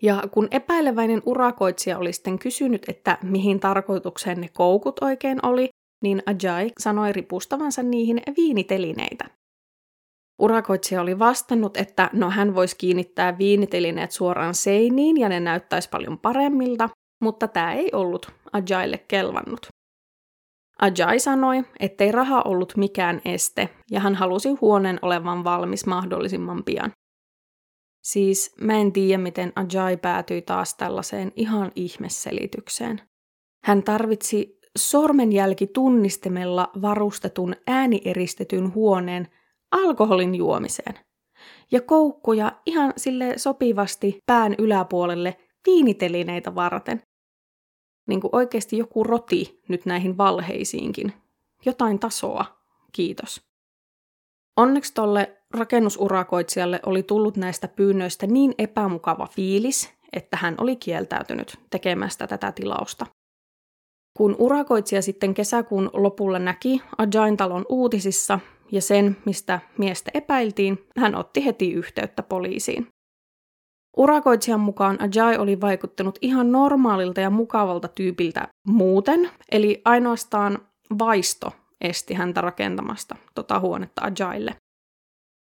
Ja 0.02 0.24
kun 0.32 0.48
epäileväinen 0.52 1.22
urakoitsija 1.26 1.98
oli 1.98 2.14
sitten 2.14 2.40
kysynyt, 2.40 2.90
että 2.90 3.18
mihin 3.24 3.60
tarkoitukseen 3.60 4.42
ne 4.42 4.50
koukut 4.54 5.00
oikein 5.04 5.46
oli, 5.46 5.70
niin 6.04 6.24
Ajay 6.26 6.70
sanoi 6.80 7.14
ripustavansa 7.14 7.84
niihin 7.84 8.22
viinitelineitä. 8.38 9.26
Urakoitsija 10.42 11.02
oli 11.02 11.20
vastannut, 11.20 11.78
että 11.78 12.10
no 12.14 12.30
hän 12.30 12.56
voisi 12.56 12.78
kiinnittää 12.78 13.38
viinitelineet 13.38 14.12
suoraan 14.12 14.56
seiniin 14.56 15.18
ja 15.18 15.30
ne 15.30 15.40
näyttäisi 15.40 15.90
paljon 15.90 16.20
paremmilta, 16.20 16.90
mutta 17.22 17.48
tämä 17.48 17.74
ei 17.74 17.90
ollut 17.94 18.32
Ajaille 18.54 18.98
kelvannut. 18.98 19.68
Ajay 20.82 21.20
sanoi, 21.20 21.64
ettei 21.80 22.12
raha 22.12 22.42
ollut 22.46 22.74
mikään 22.78 23.22
este 23.26 23.70
ja 23.92 24.00
hän 24.00 24.16
halusi 24.16 24.50
huoneen 24.50 25.00
olevan 25.02 25.44
valmis 25.44 25.86
mahdollisimman 25.86 26.64
pian. 26.64 26.92
Siis 28.08 28.56
mä 28.62 28.74
en 28.74 28.92
tiedä, 28.92 29.18
miten 29.18 29.54
Ajay 29.56 29.98
päätyi 29.98 30.42
taas 30.42 30.76
tällaiseen 30.76 31.32
ihan 31.36 31.72
ihmeselitykseen. 31.76 33.02
Hän 33.64 33.84
tarvitsi 33.84 34.60
sormenjälkitunnistimella 34.78 36.72
varustetun 36.82 37.56
äänieristetyn 37.68 38.74
huoneen 38.74 39.28
alkoholin 39.72 40.36
juomiseen. 40.36 41.00
Ja 41.72 41.82
koukkuja 41.82 42.52
ihan 42.66 42.94
sille 42.98 43.34
sopivasti 43.38 44.20
pään 44.26 44.56
yläpuolelle 44.58 45.38
viinitelineitä 45.66 46.56
varten. 46.56 47.02
Niin 48.08 48.22
kuin 48.22 48.36
oikeasti 48.36 48.78
joku 48.78 49.04
roti 49.04 49.62
nyt 49.68 49.86
näihin 49.86 50.18
valheisiinkin. 50.18 51.14
Jotain 51.66 52.00
tasoa. 52.00 52.46
Kiitos. 52.92 53.42
Onneksi 54.58 54.94
tolle 54.94 55.37
rakennusurakoitsijalle 55.54 56.80
oli 56.86 57.04
tullut 57.04 57.38
näistä 57.38 57.68
pyynnöistä 57.68 58.28
niin 58.28 58.56
epämukava 58.58 59.28
fiilis, 59.28 59.94
että 60.14 60.38
hän 60.38 60.56
oli 60.58 60.76
kieltäytynyt 60.76 61.60
tekemästä 61.70 62.28
tätä 62.28 62.52
tilausta. 62.52 63.06
Kun 64.18 64.36
urakoitsija 64.40 65.02
sitten 65.02 65.34
kesäkuun 65.34 65.90
lopulla 65.94 66.40
näki 66.40 66.82
Ajain 66.98 67.38
talon 67.38 67.66
uutisissa 67.70 68.40
ja 68.72 68.82
sen, 68.82 69.18
mistä 69.26 69.60
miestä 69.78 70.12
epäiltiin, 70.14 70.86
hän 70.98 71.16
otti 71.16 71.46
heti 71.46 71.72
yhteyttä 71.72 72.24
poliisiin. 72.24 72.88
Urakoitsijan 73.98 74.60
mukaan 74.60 74.98
Ajay 75.02 75.36
oli 75.38 75.62
vaikuttanut 75.62 76.20
ihan 76.22 76.52
normaalilta 76.52 77.22
ja 77.22 77.30
mukavalta 77.30 77.88
tyypiltä 77.88 78.48
muuten, 78.68 79.30
eli 79.52 79.82
ainoastaan 79.86 80.60
vaisto 81.00 81.52
esti 81.82 82.14
häntä 82.14 82.42
rakentamasta 82.42 83.16
tota 83.36 83.60
huonetta 83.60 84.02
Ajaille. 84.02 84.56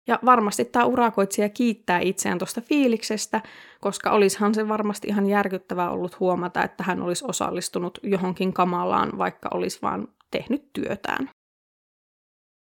Ja 0.08 0.20
varmasti 0.26 0.66
tämä 0.66 0.86
urakoitsija 0.86 1.50
kiittää 1.50 2.00
itseään 2.00 2.38
tuosta 2.38 2.62
fiiliksestä, 2.62 3.42
koska 3.82 4.12
olisihan 4.12 4.56
se 4.56 4.68
varmasti 4.68 5.08
ihan 5.08 5.26
järkyttävää 5.26 5.90
ollut 5.90 6.20
huomata, 6.20 6.64
että 6.64 6.84
hän 6.84 7.02
olisi 7.02 7.26
osallistunut 7.28 8.00
johonkin 8.04 8.54
kamalaan, 8.54 9.18
vaikka 9.18 9.50
olisi 9.54 9.80
vain 9.82 10.08
tehnyt 10.32 10.74
työtään. 10.74 11.30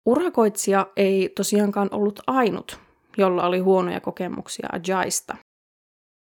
Urakoitsija 0.07 0.87
ei 0.97 1.29
tosiaankaan 1.37 1.89
ollut 1.93 2.21
ainut, 2.27 2.81
jolla 3.17 3.47
oli 3.47 3.59
huonoja 3.59 4.01
kokemuksia 4.01 4.69
Ajaista. 4.73 5.37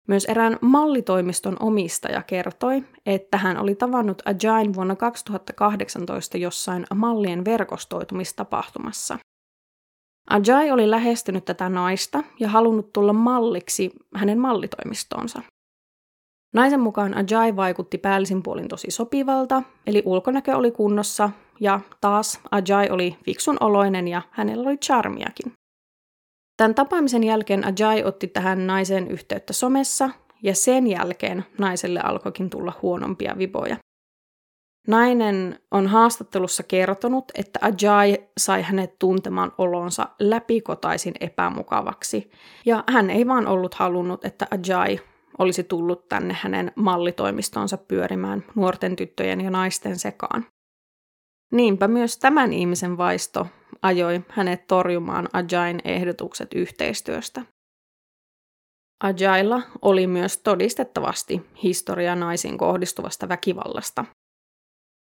Myös 0.09 0.25
erään 0.25 0.59
mallitoimiston 0.61 1.57
omistaja 1.61 2.23
kertoi, 2.23 2.85
että 3.07 3.39
hän 3.39 3.59
oli 3.59 3.75
tavannut 3.75 4.23
Ajain 4.25 4.75
vuonna 4.75 4.97
2018 4.97 6.39
jossain 6.39 6.87
mallien 6.95 7.45
verkostoitumistapahtumassa. 7.45 9.19
Ajay 10.29 10.71
oli 10.71 10.91
lähestynyt 10.91 11.45
tätä 11.45 11.69
naista 11.69 12.23
ja 12.41 12.49
halunnut 12.49 12.93
tulla 12.93 13.13
malliksi 13.13 13.91
hänen 14.15 14.39
mallitoimistoonsa. 14.39 15.43
Naisen 16.55 16.81
mukaan 16.81 17.15
Ajay 17.15 17.57
vaikutti 17.57 17.99
päällisin 17.99 18.43
puolin 18.43 18.69
tosi 18.69 18.91
sopivalta, 18.91 19.63
eli 19.87 20.03
ulkonäkö 20.05 20.57
oli 20.57 20.71
kunnossa, 20.71 21.31
ja 21.61 21.81
taas 22.01 22.41
Ajay 22.51 22.89
oli 22.91 23.17
fiksun 23.25 23.57
oloinen 23.61 24.09
ja 24.09 24.23
hänellä 24.31 24.69
oli 24.69 24.77
charmiakin. 24.77 25.53
Tämän 26.57 26.75
tapaamisen 26.75 27.25
jälkeen 27.25 27.65
Ajay 27.65 28.03
otti 28.05 28.27
tähän 28.27 28.67
naiseen 28.67 29.09
yhteyttä 29.09 29.53
somessa, 29.53 30.11
ja 30.43 30.55
sen 30.55 30.87
jälkeen 30.87 31.45
naiselle 31.59 32.01
alkoikin 32.01 32.51
tulla 32.51 32.73
huonompia 32.83 33.39
viboja. 33.39 33.77
Nainen 34.89 35.59
on 35.71 35.87
haastattelussa 35.87 36.63
kertonut, 36.63 37.25
että 37.35 37.59
Ajay 37.63 38.17
sai 38.39 38.63
hänet 38.63 38.99
tuntemaan 38.99 39.53
olonsa 39.59 40.09
läpikotaisin 40.21 41.15
epämukavaksi, 41.21 42.31
ja 42.67 42.85
hän 42.89 43.11
ei 43.11 43.27
vaan 43.27 43.47
ollut 43.47 43.75
halunnut, 43.75 44.25
että 44.25 44.47
Ajay 44.51 44.99
olisi 45.39 45.65
tullut 45.65 46.09
tänne 46.09 46.37
hänen 46.41 46.73
mallitoimistonsa 46.77 47.77
pyörimään 47.77 48.45
nuorten 48.55 48.97
tyttöjen 48.97 49.41
ja 49.41 49.51
naisten 49.51 49.99
sekaan. 49.99 50.47
Niinpä 51.53 51.89
myös 51.89 52.19
tämän 52.19 52.53
ihmisen 52.53 52.97
vaisto 52.99 53.47
ajoi 53.83 54.25
hänet 54.29 54.67
torjumaan 54.67 55.29
Ajain 55.33 55.81
ehdotukset 55.85 56.55
yhteistyöstä. 56.55 57.43
Ajailla 59.03 59.63
oli 59.83 60.07
myös 60.07 60.39
todistettavasti 60.39 61.47
historia 61.63 62.15
naisiin 62.15 62.59
kohdistuvasta 62.59 63.29
väkivallasta, 63.29 64.05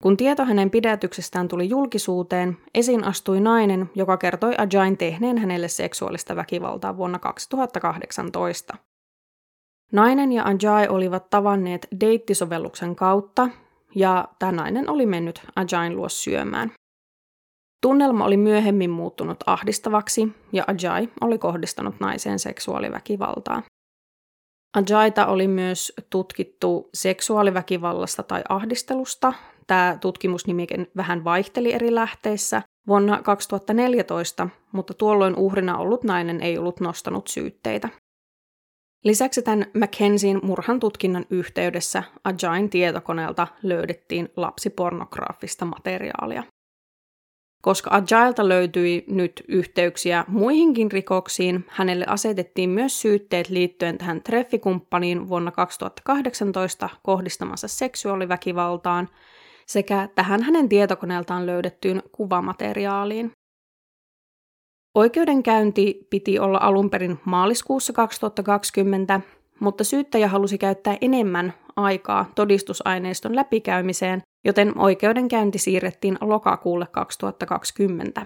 kun 0.04 0.18
tieto 0.18 0.45
hänen 0.45 0.70
pidätyksestään 0.70 1.47
tuli 1.47 1.70
julkisuuteen, 1.70 2.58
esiin 2.74 3.04
astui 3.04 3.39
nainen, 3.39 3.89
joka 3.95 4.18
kertoi 4.18 4.56
Ajain 4.58 4.97
tehneen 4.97 5.38
hänelle 5.38 5.68
seksuaalista 5.68 6.36
väkivaltaa 6.36 6.97
vuonna 6.97 7.20
2018. 7.20 8.78
Nainen 9.91 10.32
ja 10.32 10.43
Ajay 10.43 10.88
olivat 10.89 11.30
tavanneet 11.30 11.88
deittisovelluksen 11.99 12.95
kautta, 12.95 13.49
ja 13.95 14.28
tämä 14.39 14.51
nainen 14.51 14.89
oli 14.89 15.06
mennyt 15.06 15.41
Ajain 15.56 15.95
luo 15.95 16.10
syömään. 16.10 16.72
Tunnelma 17.82 18.26
oli 18.26 18.38
myöhemmin 18.38 18.89
muuttunut 18.89 19.38
ahdistavaksi, 19.45 20.28
ja 20.54 20.64
Ajay 20.68 21.08
oli 21.22 21.38
kohdistanut 21.38 21.95
naiseen 21.99 22.39
seksuaaliväkivaltaa. 22.39 23.64
Ajaita 24.74 25.26
oli 25.26 25.47
myös 25.47 25.93
tutkittu 26.10 26.89
seksuaaliväkivallasta 26.93 28.24
tai 28.24 28.41
ahdistelusta 28.49 29.34
Tämä 29.68 29.97
tutkimusnimike 30.01 30.88
vähän 30.97 31.24
vaihteli 31.24 31.74
eri 31.74 31.95
lähteissä 31.95 32.61
vuonna 32.88 33.22
2014, 33.22 34.49
mutta 34.72 34.93
tuolloin 34.93 35.36
uhrina 35.36 35.78
ollut 35.78 36.03
nainen 36.03 36.41
ei 36.41 36.57
ollut 36.57 36.80
nostanut 36.80 37.28
syytteitä. 37.28 37.89
Lisäksi 39.03 39.41
tämän 39.41 39.66
Mackenzien 39.80 40.39
murhan 40.43 40.80
tutkinnan 40.80 41.26
yhteydessä 41.30 42.03
Ajain 42.24 42.70
tietokoneelta 42.70 43.47
löydettiin 43.64 44.30
lapsipornograafista 44.36 45.66
materiaalia. 45.66 46.43
Koska 47.61 47.89
Ajailta 47.91 48.49
löytyi 48.49 49.05
nyt 49.07 49.43
yhteyksiä 49.47 50.26
muihinkin 50.28 50.91
rikoksiin, 50.91 51.66
hänelle 51.68 52.05
asetettiin 52.07 52.70
myös 52.70 53.01
syytteet 53.01 53.49
liittyen 53.49 53.97
tähän 53.97 54.24
treffikumppaniin 54.24 55.30
vuonna 55.30 55.51
2018 55.51 56.89
kohdistamansa 57.03 57.68
seksuaaliväkivaltaan 57.68 59.09
sekä 59.68 60.09
tähän 60.16 60.43
hänen 60.43 60.70
tietokoneeltaan 60.70 61.45
löydettyyn 61.45 62.03
kuvamateriaaliin. 62.11 63.32
Oikeudenkäynti 64.95 66.07
piti 66.09 66.39
olla 66.39 66.57
alun 66.61 66.89
perin 66.89 67.20
maaliskuussa 67.26 67.93
2020, 67.93 69.22
mutta 69.59 69.84
syyttäjä 69.84 70.28
halusi 70.28 70.57
käyttää 70.57 70.97
enemmän 71.01 71.53
aikaa 71.76 72.32
todistusaineiston 72.36 73.36
läpikäymiseen, 73.36 74.22
joten 74.45 74.78
oikeudenkäynti 74.78 75.57
siirrettiin 75.57 76.18
lokakuulle 76.22 76.88
2020. 76.91 78.26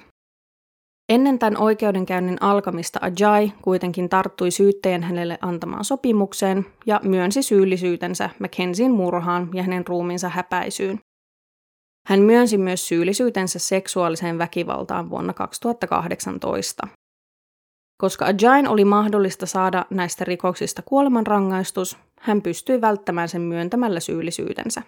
Ennen 1.10 1.40
tämän 1.40 1.58
oikeudenkäynnin 1.58 2.38
alkamista 2.42 3.00
Ajay 3.02 3.50
kuitenkin 3.62 4.10
tarttui 4.10 4.52
syyttäjän 4.52 5.04
hänelle 5.04 5.38
antamaan 5.42 5.86
sopimukseen 5.86 6.66
ja 6.86 7.00
myönsi 7.04 7.44
syyllisyytensä 7.44 8.30
Mackenzien 8.40 8.92
murhaan 8.92 9.50
ja 9.54 9.64
hänen 9.64 9.88
ruumiinsa 9.88 10.30
häpäisyyn. 10.30 11.00
Hän 12.08 12.22
myönsi 12.22 12.58
myös 12.58 12.88
syyllisyytensä 12.88 13.60
seksuaaliseen 13.60 14.38
väkivaltaan 14.38 15.10
vuonna 15.10 15.34
2018. 15.34 16.88
Koska 18.02 18.26
Ajain 18.26 18.68
oli 18.68 18.86
mahdollista 18.86 19.46
saada 19.46 19.86
näistä 19.90 20.26
rikoksista 20.26 20.82
kuolemanrangaistus, 20.82 21.98
hän 22.20 22.42
pystyi 22.42 22.82
välttämään 22.82 23.30
sen 23.30 23.42
myöntämällä 23.42 24.00
syyllisyytensä. 24.00 24.82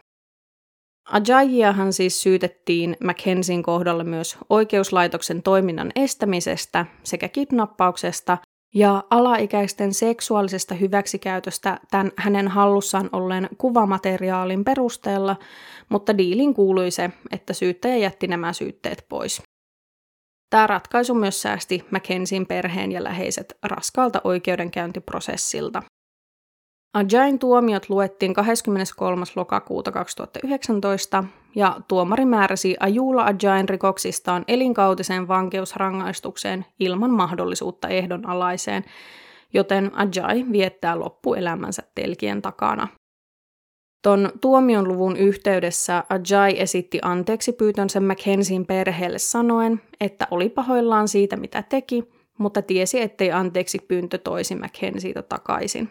Ajajiahan 1.09 1.93
siis 1.93 2.21
syytettiin 2.21 2.97
Mackenzin 3.03 3.63
kohdalla 3.63 4.03
myös 4.03 4.37
oikeuslaitoksen 4.49 5.43
toiminnan 5.43 5.91
estämisestä 5.95 6.85
sekä 7.03 7.29
kidnappauksesta 7.29 8.37
ja 8.73 9.03
alaikäisten 9.09 9.93
seksuaalisesta 9.93 10.75
hyväksikäytöstä 10.75 11.79
tämän 11.91 12.11
hänen 12.17 12.47
hallussaan 12.47 13.09
olleen 13.11 13.49
kuvamateriaalin 13.57 14.63
perusteella, 14.63 15.35
mutta 15.89 16.17
diilin 16.17 16.53
kuului 16.53 16.91
se, 16.91 17.09
että 17.31 17.53
syyttäjä 17.53 17.97
jätti 17.97 18.27
nämä 18.27 18.53
syytteet 18.53 19.05
pois. 19.09 19.41
Tämä 20.49 20.67
ratkaisu 20.67 21.13
myös 21.13 21.41
säästi 21.41 21.85
Mackenzin 21.91 22.45
perheen 22.45 22.91
ja 22.91 23.03
läheiset 23.03 23.57
raskaalta 23.63 24.21
oikeudenkäyntiprosessilta. 24.23 25.83
Ajain 26.93 27.39
tuomiot 27.39 27.89
luettiin 27.89 28.33
23. 28.33 29.23
lokakuuta 29.35 29.91
2019 29.91 31.23
ja 31.55 31.81
tuomari 31.87 32.25
määräsi 32.25 32.75
Ajula 32.79 33.23
Ajain 33.23 33.69
rikoksistaan 33.69 34.43
elinkautiseen 34.47 35.27
vankeusrangaistukseen 35.27 36.65
ilman 36.79 37.11
mahdollisuutta 37.11 37.87
ehdonalaiseen, 37.87 38.85
joten 39.53 39.91
Ajay 39.93 40.45
viettää 40.51 40.99
loppuelämänsä 40.99 41.83
telkien 41.95 42.41
takana. 42.41 42.87
Ton 44.03 44.31
tuomion 44.41 44.87
luvun 44.87 45.17
yhteydessä 45.17 46.03
Ajay 46.09 46.53
esitti 46.57 46.99
anteeksi 47.01 47.51
pyytönsä 47.51 47.99
Mackenzien 47.99 48.65
perheelle 48.65 49.19
sanoen, 49.19 49.81
että 50.01 50.27
oli 50.31 50.49
pahoillaan 50.49 51.07
siitä 51.07 51.37
mitä 51.37 51.63
teki, 51.63 52.03
mutta 52.37 52.61
tiesi, 52.61 53.01
ettei 53.01 53.31
anteeksi 53.31 53.79
pyyntö 53.87 54.17
toisi 54.17 54.55
Mackenzieta 54.55 55.23
takaisin. 55.23 55.89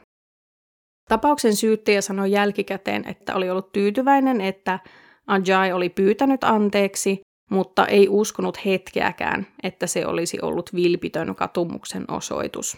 Tapauksen 1.08 1.56
syyttäjä 1.56 2.00
sanoi 2.00 2.30
jälkikäteen, 2.30 3.08
että 3.08 3.34
oli 3.34 3.50
ollut 3.50 3.72
tyytyväinen, 3.72 4.40
että 4.40 4.78
Ajay 5.26 5.72
oli 5.72 5.88
pyytänyt 5.88 6.44
anteeksi, 6.44 7.20
mutta 7.50 7.86
ei 7.86 8.08
uskonut 8.08 8.64
hetkeäkään, 8.64 9.46
että 9.62 9.86
se 9.86 10.06
olisi 10.06 10.38
ollut 10.42 10.74
vilpitön 10.74 11.34
katumuksen 11.34 12.04
osoitus. 12.08 12.76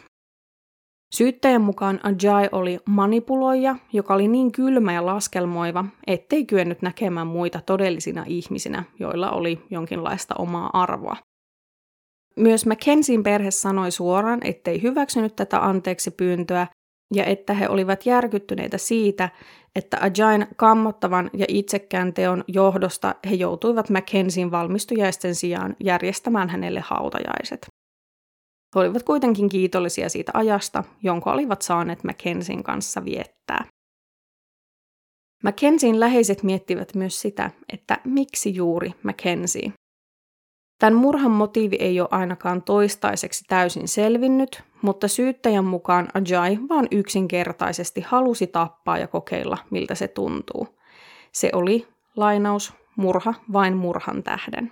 Syyttäjän 1.14 1.62
mukaan 1.62 2.00
Ajay 2.02 2.48
oli 2.52 2.78
manipuloija, 2.86 3.76
joka 3.92 4.14
oli 4.14 4.28
niin 4.28 4.52
kylmä 4.52 4.92
ja 4.92 5.06
laskelmoiva, 5.06 5.84
ettei 6.06 6.44
kyennyt 6.46 6.82
näkemään 6.82 7.26
muita 7.26 7.60
todellisina 7.66 8.24
ihmisinä, 8.28 8.84
joilla 8.98 9.30
oli 9.30 9.62
jonkinlaista 9.70 10.34
omaa 10.38 10.70
arvoa. 10.72 11.16
Myös 12.36 12.66
Mackenzien 12.66 13.22
perhe 13.22 13.50
sanoi 13.50 13.90
suoraan, 13.90 14.40
ettei 14.44 14.82
hyväksynyt 14.82 15.36
tätä 15.36 15.64
anteeksi 15.64 16.10
pyyntöä 16.10 16.66
ja 17.14 17.24
että 17.24 17.54
he 17.54 17.68
olivat 17.68 18.06
järkyttyneitä 18.06 18.78
siitä, 18.78 19.28
että 19.76 19.98
Ajain 20.00 20.46
kammottavan 20.56 21.30
ja 21.32 21.46
itsekään 21.48 22.14
teon 22.14 22.44
johdosta 22.48 23.14
he 23.30 23.34
joutuivat 23.34 23.90
Mackenzien 23.90 24.50
valmistujaisten 24.50 25.34
sijaan 25.34 25.76
järjestämään 25.80 26.48
hänelle 26.48 26.80
hautajaiset. 26.80 27.66
He 28.74 28.80
olivat 28.80 29.02
kuitenkin 29.02 29.48
kiitollisia 29.48 30.08
siitä 30.08 30.32
ajasta, 30.34 30.84
jonka 31.02 31.32
olivat 31.32 31.62
saaneet 31.62 32.04
Mackenzien 32.04 32.62
kanssa 32.62 33.04
viettää. 33.04 33.64
Mackenzien 35.44 36.00
läheiset 36.00 36.42
miettivät 36.42 36.94
myös 36.94 37.20
sitä, 37.20 37.50
että 37.72 38.00
miksi 38.04 38.54
juuri 38.54 38.92
Mackenzie. 39.02 39.72
Tämän 40.80 40.94
murhan 40.94 41.30
motiivi 41.30 41.76
ei 41.76 42.00
ole 42.00 42.08
ainakaan 42.10 42.62
toistaiseksi 42.62 43.44
täysin 43.48 43.88
selvinnyt, 43.88 44.62
mutta 44.82 45.08
syyttäjän 45.08 45.64
mukaan 45.64 46.08
Ajay 46.14 46.56
vaan 46.68 46.88
yksinkertaisesti 46.90 48.00
halusi 48.00 48.46
tappaa 48.46 48.98
ja 48.98 49.06
kokeilla, 49.06 49.58
miltä 49.70 49.94
se 49.94 50.08
tuntuu. 50.08 50.68
Se 51.32 51.50
oli, 51.52 51.86
lainaus, 52.16 52.74
murha 52.96 53.34
vain 53.52 53.76
murhan 53.76 54.22
tähden. 54.22 54.68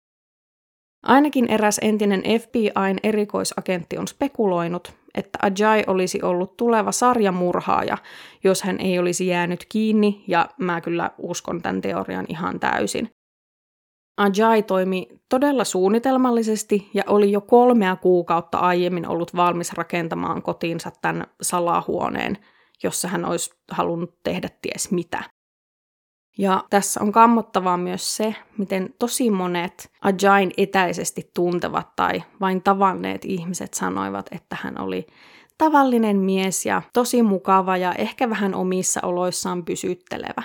Ainakin 1.02 1.50
eräs 1.50 1.78
entinen 1.82 2.22
FBIn 2.22 2.98
erikoisagentti 3.02 3.98
on 3.98 4.09
spekuloinut, 4.09 4.92
että 5.14 5.38
Ajay 5.42 5.82
olisi 5.86 6.22
ollut 6.22 6.56
tuleva 6.56 6.92
sarjamurhaaja, 6.92 7.98
jos 8.44 8.62
hän 8.62 8.80
ei 8.80 8.98
olisi 8.98 9.26
jäänyt 9.26 9.66
kiinni, 9.68 10.24
ja 10.28 10.48
mä 10.59 10.80
kyllä 10.80 11.11
uskon 11.18 11.62
tämän 11.62 11.80
teorian 11.80 12.26
ihan 12.28 12.61
täysin. 12.61 13.11
Ajay 14.19 14.62
toimi 14.62 15.09
todella 15.29 15.64
suunnitelmallisesti 15.64 16.91
ja 16.95 17.03
oli 17.07 17.33
jo 17.33 17.41
kolmea 17.41 17.97
kuukautta 17.97 18.59
aiemmin 18.59 19.09
ollut 19.09 19.37
valmis 19.37 19.73
rakentamaan 19.73 20.43
kotiinsa 20.43 20.91
tämän 21.03 21.27
salahuoneen, 21.43 22.39
jossa 22.83 23.09
hän 23.09 23.25
olisi 23.25 23.51
halunnut 23.71 24.23
tehdä 24.23 24.49
ties 24.62 24.91
mitä. 24.91 25.25
Ja 26.39 26.64
tässä 26.71 27.01
on 27.03 27.12
kammottavaa 27.12 27.77
myös 27.77 28.16
se, 28.16 28.35
miten 28.59 28.95
tosi 28.99 29.31
monet 29.31 29.91
Ajain 30.01 30.51
etäisesti 30.57 31.31
tuntevat 31.35 31.97
tai 31.97 32.23
vain 32.41 32.62
tavanneet 32.62 33.25
ihmiset 33.25 33.75
sanoivat, 33.75 34.27
että 34.31 34.57
hän 34.62 34.81
oli 34.81 35.07
tavallinen 35.59 36.16
mies 36.16 36.66
ja 36.66 36.83
tosi 36.93 37.23
mukava 37.23 37.77
ja 37.77 37.93
ehkä 37.93 38.31
vähän 38.31 38.55
omissa 38.55 39.01
oloissaan 39.03 39.64
pysyttelevä. 39.64 40.43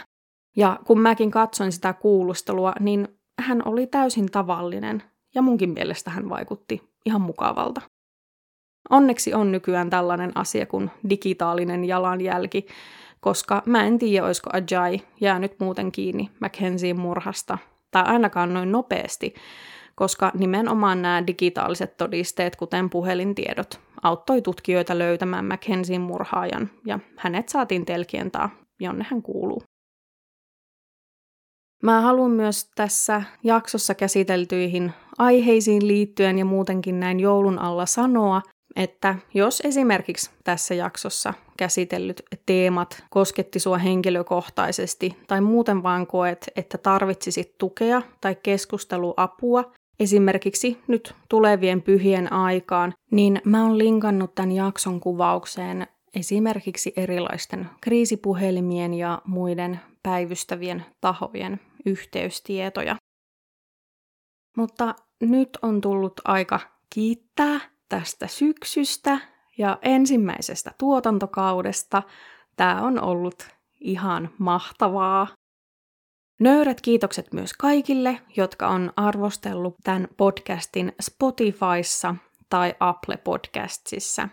Ja 0.57 0.79
kun 0.85 0.99
mäkin 0.99 1.31
katsoin 1.31 1.71
sitä 1.71 1.93
kuulustelua, 1.93 2.73
niin 2.79 3.07
hän 3.41 3.61
oli 3.65 3.87
täysin 3.87 4.31
tavallinen 4.31 5.03
ja 5.35 5.41
munkin 5.41 5.69
mielestä 5.69 6.11
hän 6.11 6.29
vaikutti 6.29 6.81
ihan 7.05 7.21
mukavalta. 7.21 7.81
Onneksi 8.89 9.33
on 9.33 9.51
nykyään 9.51 9.89
tällainen 9.89 10.31
asia 10.35 10.65
kuin 10.65 10.91
digitaalinen 11.09 11.85
jalanjälki, 11.85 12.65
koska 13.19 13.63
mä 13.65 13.83
en 13.83 13.99
tiedä, 13.99 14.25
olisiko 14.25 14.49
Ajay 14.53 14.99
jäänyt 15.21 15.59
muuten 15.59 15.91
kiinni 15.91 16.29
Mackenzien 16.39 16.99
murhasta, 16.99 17.57
tai 17.91 18.03
ainakaan 18.03 18.53
noin 18.53 18.71
nopeasti, 18.71 19.33
koska 19.95 20.31
nimenomaan 20.33 21.01
nämä 21.01 21.27
digitaaliset 21.27 21.97
todisteet, 21.97 22.55
kuten 22.55 22.89
puhelintiedot, 22.89 23.79
auttoi 24.03 24.41
tutkijoita 24.41 24.97
löytämään 24.97 25.45
Mackenzien 25.45 26.01
murhaajan, 26.01 26.69
ja 26.85 26.99
hänet 27.17 27.49
saatiin 27.49 27.85
telkientää, 27.85 28.49
jonne 28.79 29.05
hän 29.09 29.21
kuuluu. 29.21 29.63
Mä 31.83 32.01
haluan 32.01 32.31
myös 32.31 32.69
tässä 32.75 33.23
jaksossa 33.43 33.95
käsiteltyihin 33.95 34.93
aiheisiin 35.17 35.87
liittyen 35.87 36.39
ja 36.39 36.45
muutenkin 36.45 36.99
näin 36.99 37.19
joulun 37.19 37.59
alla 37.59 37.85
sanoa, 37.85 38.41
että 38.75 39.15
jos 39.33 39.61
esimerkiksi 39.65 40.31
tässä 40.43 40.73
jaksossa 40.73 41.33
käsitellyt 41.57 42.23
teemat 42.45 43.03
kosketti 43.09 43.59
sua 43.59 43.77
henkilökohtaisesti 43.77 45.17
tai 45.27 45.41
muuten 45.41 45.83
vaan 45.83 46.07
koet, 46.07 46.47
että 46.55 46.77
tarvitsisit 46.77 47.57
tukea 47.57 48.01
tai 48.21 48.35
keskusteluapua, 48.43 49.71
esimerkiksi 49.99 50.77
nyt 50.87 51.15
tulevien 51.29 51.81
pyhien 51.81 52.33
aikaan, 52.33 52.93
niin 53.11 53.41
mä 53.45 53.63
oon 53.63 53.77
linkannut 53.77 54.35
tämän 54.35 54.51
jakson 54.51 54.99
kuvaukseen 54.99 55.87
esimerkiksi 56.15 56.93
erilaisten 56.95 57.69
kriisipuhelimien 57.81 58.93
ja 58.93 59.21
muiden 59.25 59.79
päivystävien 60.03 60.85
tahojen 61.01 61.59
yhteystietoja. 61.85 62.95
Mutta 64.57 64.95
nyt 65.21 65.49
on 65.61 65.81
tullut 65.81 66.13
aika 66.25 66.59
kiittää 66.89 67.59
tästä 67.89 68.27
syksystä 68.27 69.19
ja 69.57 69.77
ensimmäisestä 69.81 70.71
tuotantokaudesta. 70.77 72.03
Tämä 72.55 72.81
on 72.81 73.03
ollut 73.03 73.47
ihan 73.79 74.29
mahtavaa. 74.37 75.27
Nöyrät 76.39 76.81
kiitokset 76.81 77.33
myös 77.33 77.53
kaikille, 77.53 78.19
jotka 78.37 78.67
on 78.67 78.93
arvostellut 78.95 79.75
tämän 79.83 80.07
podcastin 80.17 80.93
Spotifyssa 81.01 82.15
tai 82.49 82.75
Apple 82.79 83.17
Podcastsissa. 83.17 84.29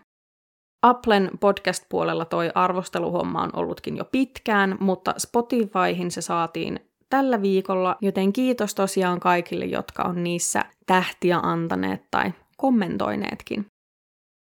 Applen 0.82 1.30
podcast-puolella 1.40 2.24
toi 2.24 2.51
arvosteluhomma 2.55 3.42
on 3.42 3.51
ollutkin 3.53 3.96
jo 3.96 4.05
pitkään, 4.05 4.76
mutta 4.80 5.14
Spotifyhin 5.18 6.11
se 6.11 6.20
saatiin 6.20 6.89
tällä 7.11 7.42
viikolla, 7.42 7.96
joten 8.00 8.32
kiitos 8.32 8.74
tosiaan 8.74 9.20
kaikille, 9.20 9.64
jotka 9.64 10.02
on 10.02 10.24
niissä 10.24 10.64
tähtiä 10.86 11.38
antaneet 11.42 12.02
tai 12.11 12.32
kommentoineetkin. 12.56 13.66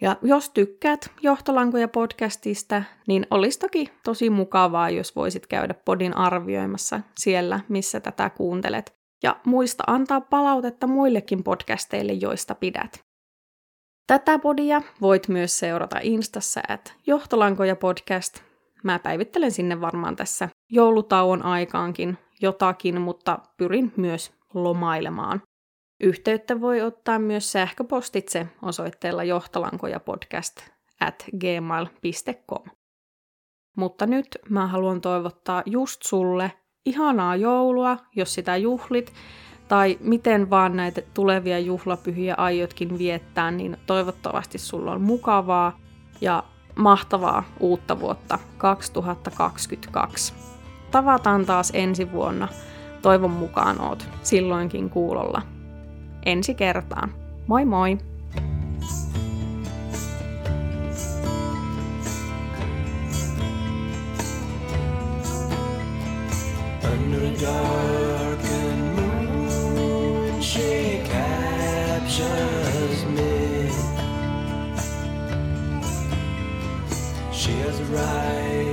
Ja 0.01 0.15
jos 0.21 0.49
tykkäät 0.49 1.11
Johtolankoja 1.21 1.87
podcastista, 1.87 2.83
niin 3.07 3.27
olisi 3.31 3.59
toki 3.59 3.91
tosi 4.03 4.29
mukavaa, 4.29 4.89
jos 4.89 5.15
voisit 5.15 5.47
käydä 5.47 5.73
podin 5.73 6.17
arvioimassa 6.17 7.01
siellä, 7.19 7.59
missä 7.69 7.99
tätä 7.99 8.29
kuuntelet. 8.29 8.93
Ja 9.23 9.35
muista 9.45 9.83
antaa 9.87 10.21
palautetta 10.21 10.87
muillekin 10.87 11.43
podcasteille, 11.43 12.13
joista 12.13 12.55
pidät. 12.55 12.99
Tätä 14.07 14.39
podia 14.39 14.81
voit 15.01 15.27
myös 15.27 15.59
seurata 15.59 15.99
Instassa, 16.01 16.61
että 16.69 16.91
Johtolankoja 17.07 17.75
podcast. 17.75 18.41
Mä 18.83 18.99
päivittelen 18.99 19.51
sinne 19.51 19.81
varmaan 19.81 20.15
tässä 20.15 20.49
joulutauon 20.71 21.43
aikaankin 21.43 22.17
jotakin, 22.41 23.01
mutta 23.01 23.39
pyrin 23.57 23.93
myös 23.97 24.31
lomailemaan. 24.53 25.41
Yhteyttä 25.99 26.61
voi 26.61 26.81
ottaa 26.81 27.19
myös 27.19 27.51
sähköpostitse 27.51 28.47
osoitteella 28.61 29.23
johtolankojapodcast 29.23 30.61
at 30.99 31.25
gmail.com. 31.39 32.63
Mutta 33.77 34.05
nyt 34.05 34.27
mä 34.49 34.67
haluan 34.67 35.01
toivottaa 35.01 35.63
just 35.65 36.01
sulle 36.03 36.51
ihanaa 36.85 37.35
joulua, 37.35 37.97
jos 38.15 38.33
sitä 38.33 38.57
juhlit, 38.57 39.13
tai 39.67 39.97
miten 40.01 40.49
vaan 40.49 40.75
näitä 40.75 41.01
tulevia 41.13 41.59
juhlapyhiä 41.59 42.35
aiotkin 42.37 42.97
viettää, 42.97 43.51
niin 43.51 43.77
toivottavasti 43.85 44.57
sulla 44.57 44.91
on 44.91 45.01
mukavaa 45.01 45.79
ja 46.21 46.43
mahtavaa 46.75 47.43
uutta 47.59 47.99
vuotta 47.99 48.39
2022 48.57 50.56
tavataan 50.91 51.45
taas 51.45 51.71
ensi 51.73 52.11
vuonna. 52.11 52.47
Toivon 53.01 53.31
mukaan 53.31 53.81
oot 53.81 54.07
silloinkin 54.23 54.89
kuulolla. 54.89 55.41
Ensi 56.25 56.53
kertaan. 56.53 57.11
Moi 57.47 57.65
moi! 57.65 57.97
Under 66.83 67.23
a 67.23 67.31
darkened 67.41 68.95
moon, 68.95 70.41
she 70.41 71.01
captures 71.11 73.05
me. 73.05 73.71
She 77.31 77.51
has. 77.51 78.66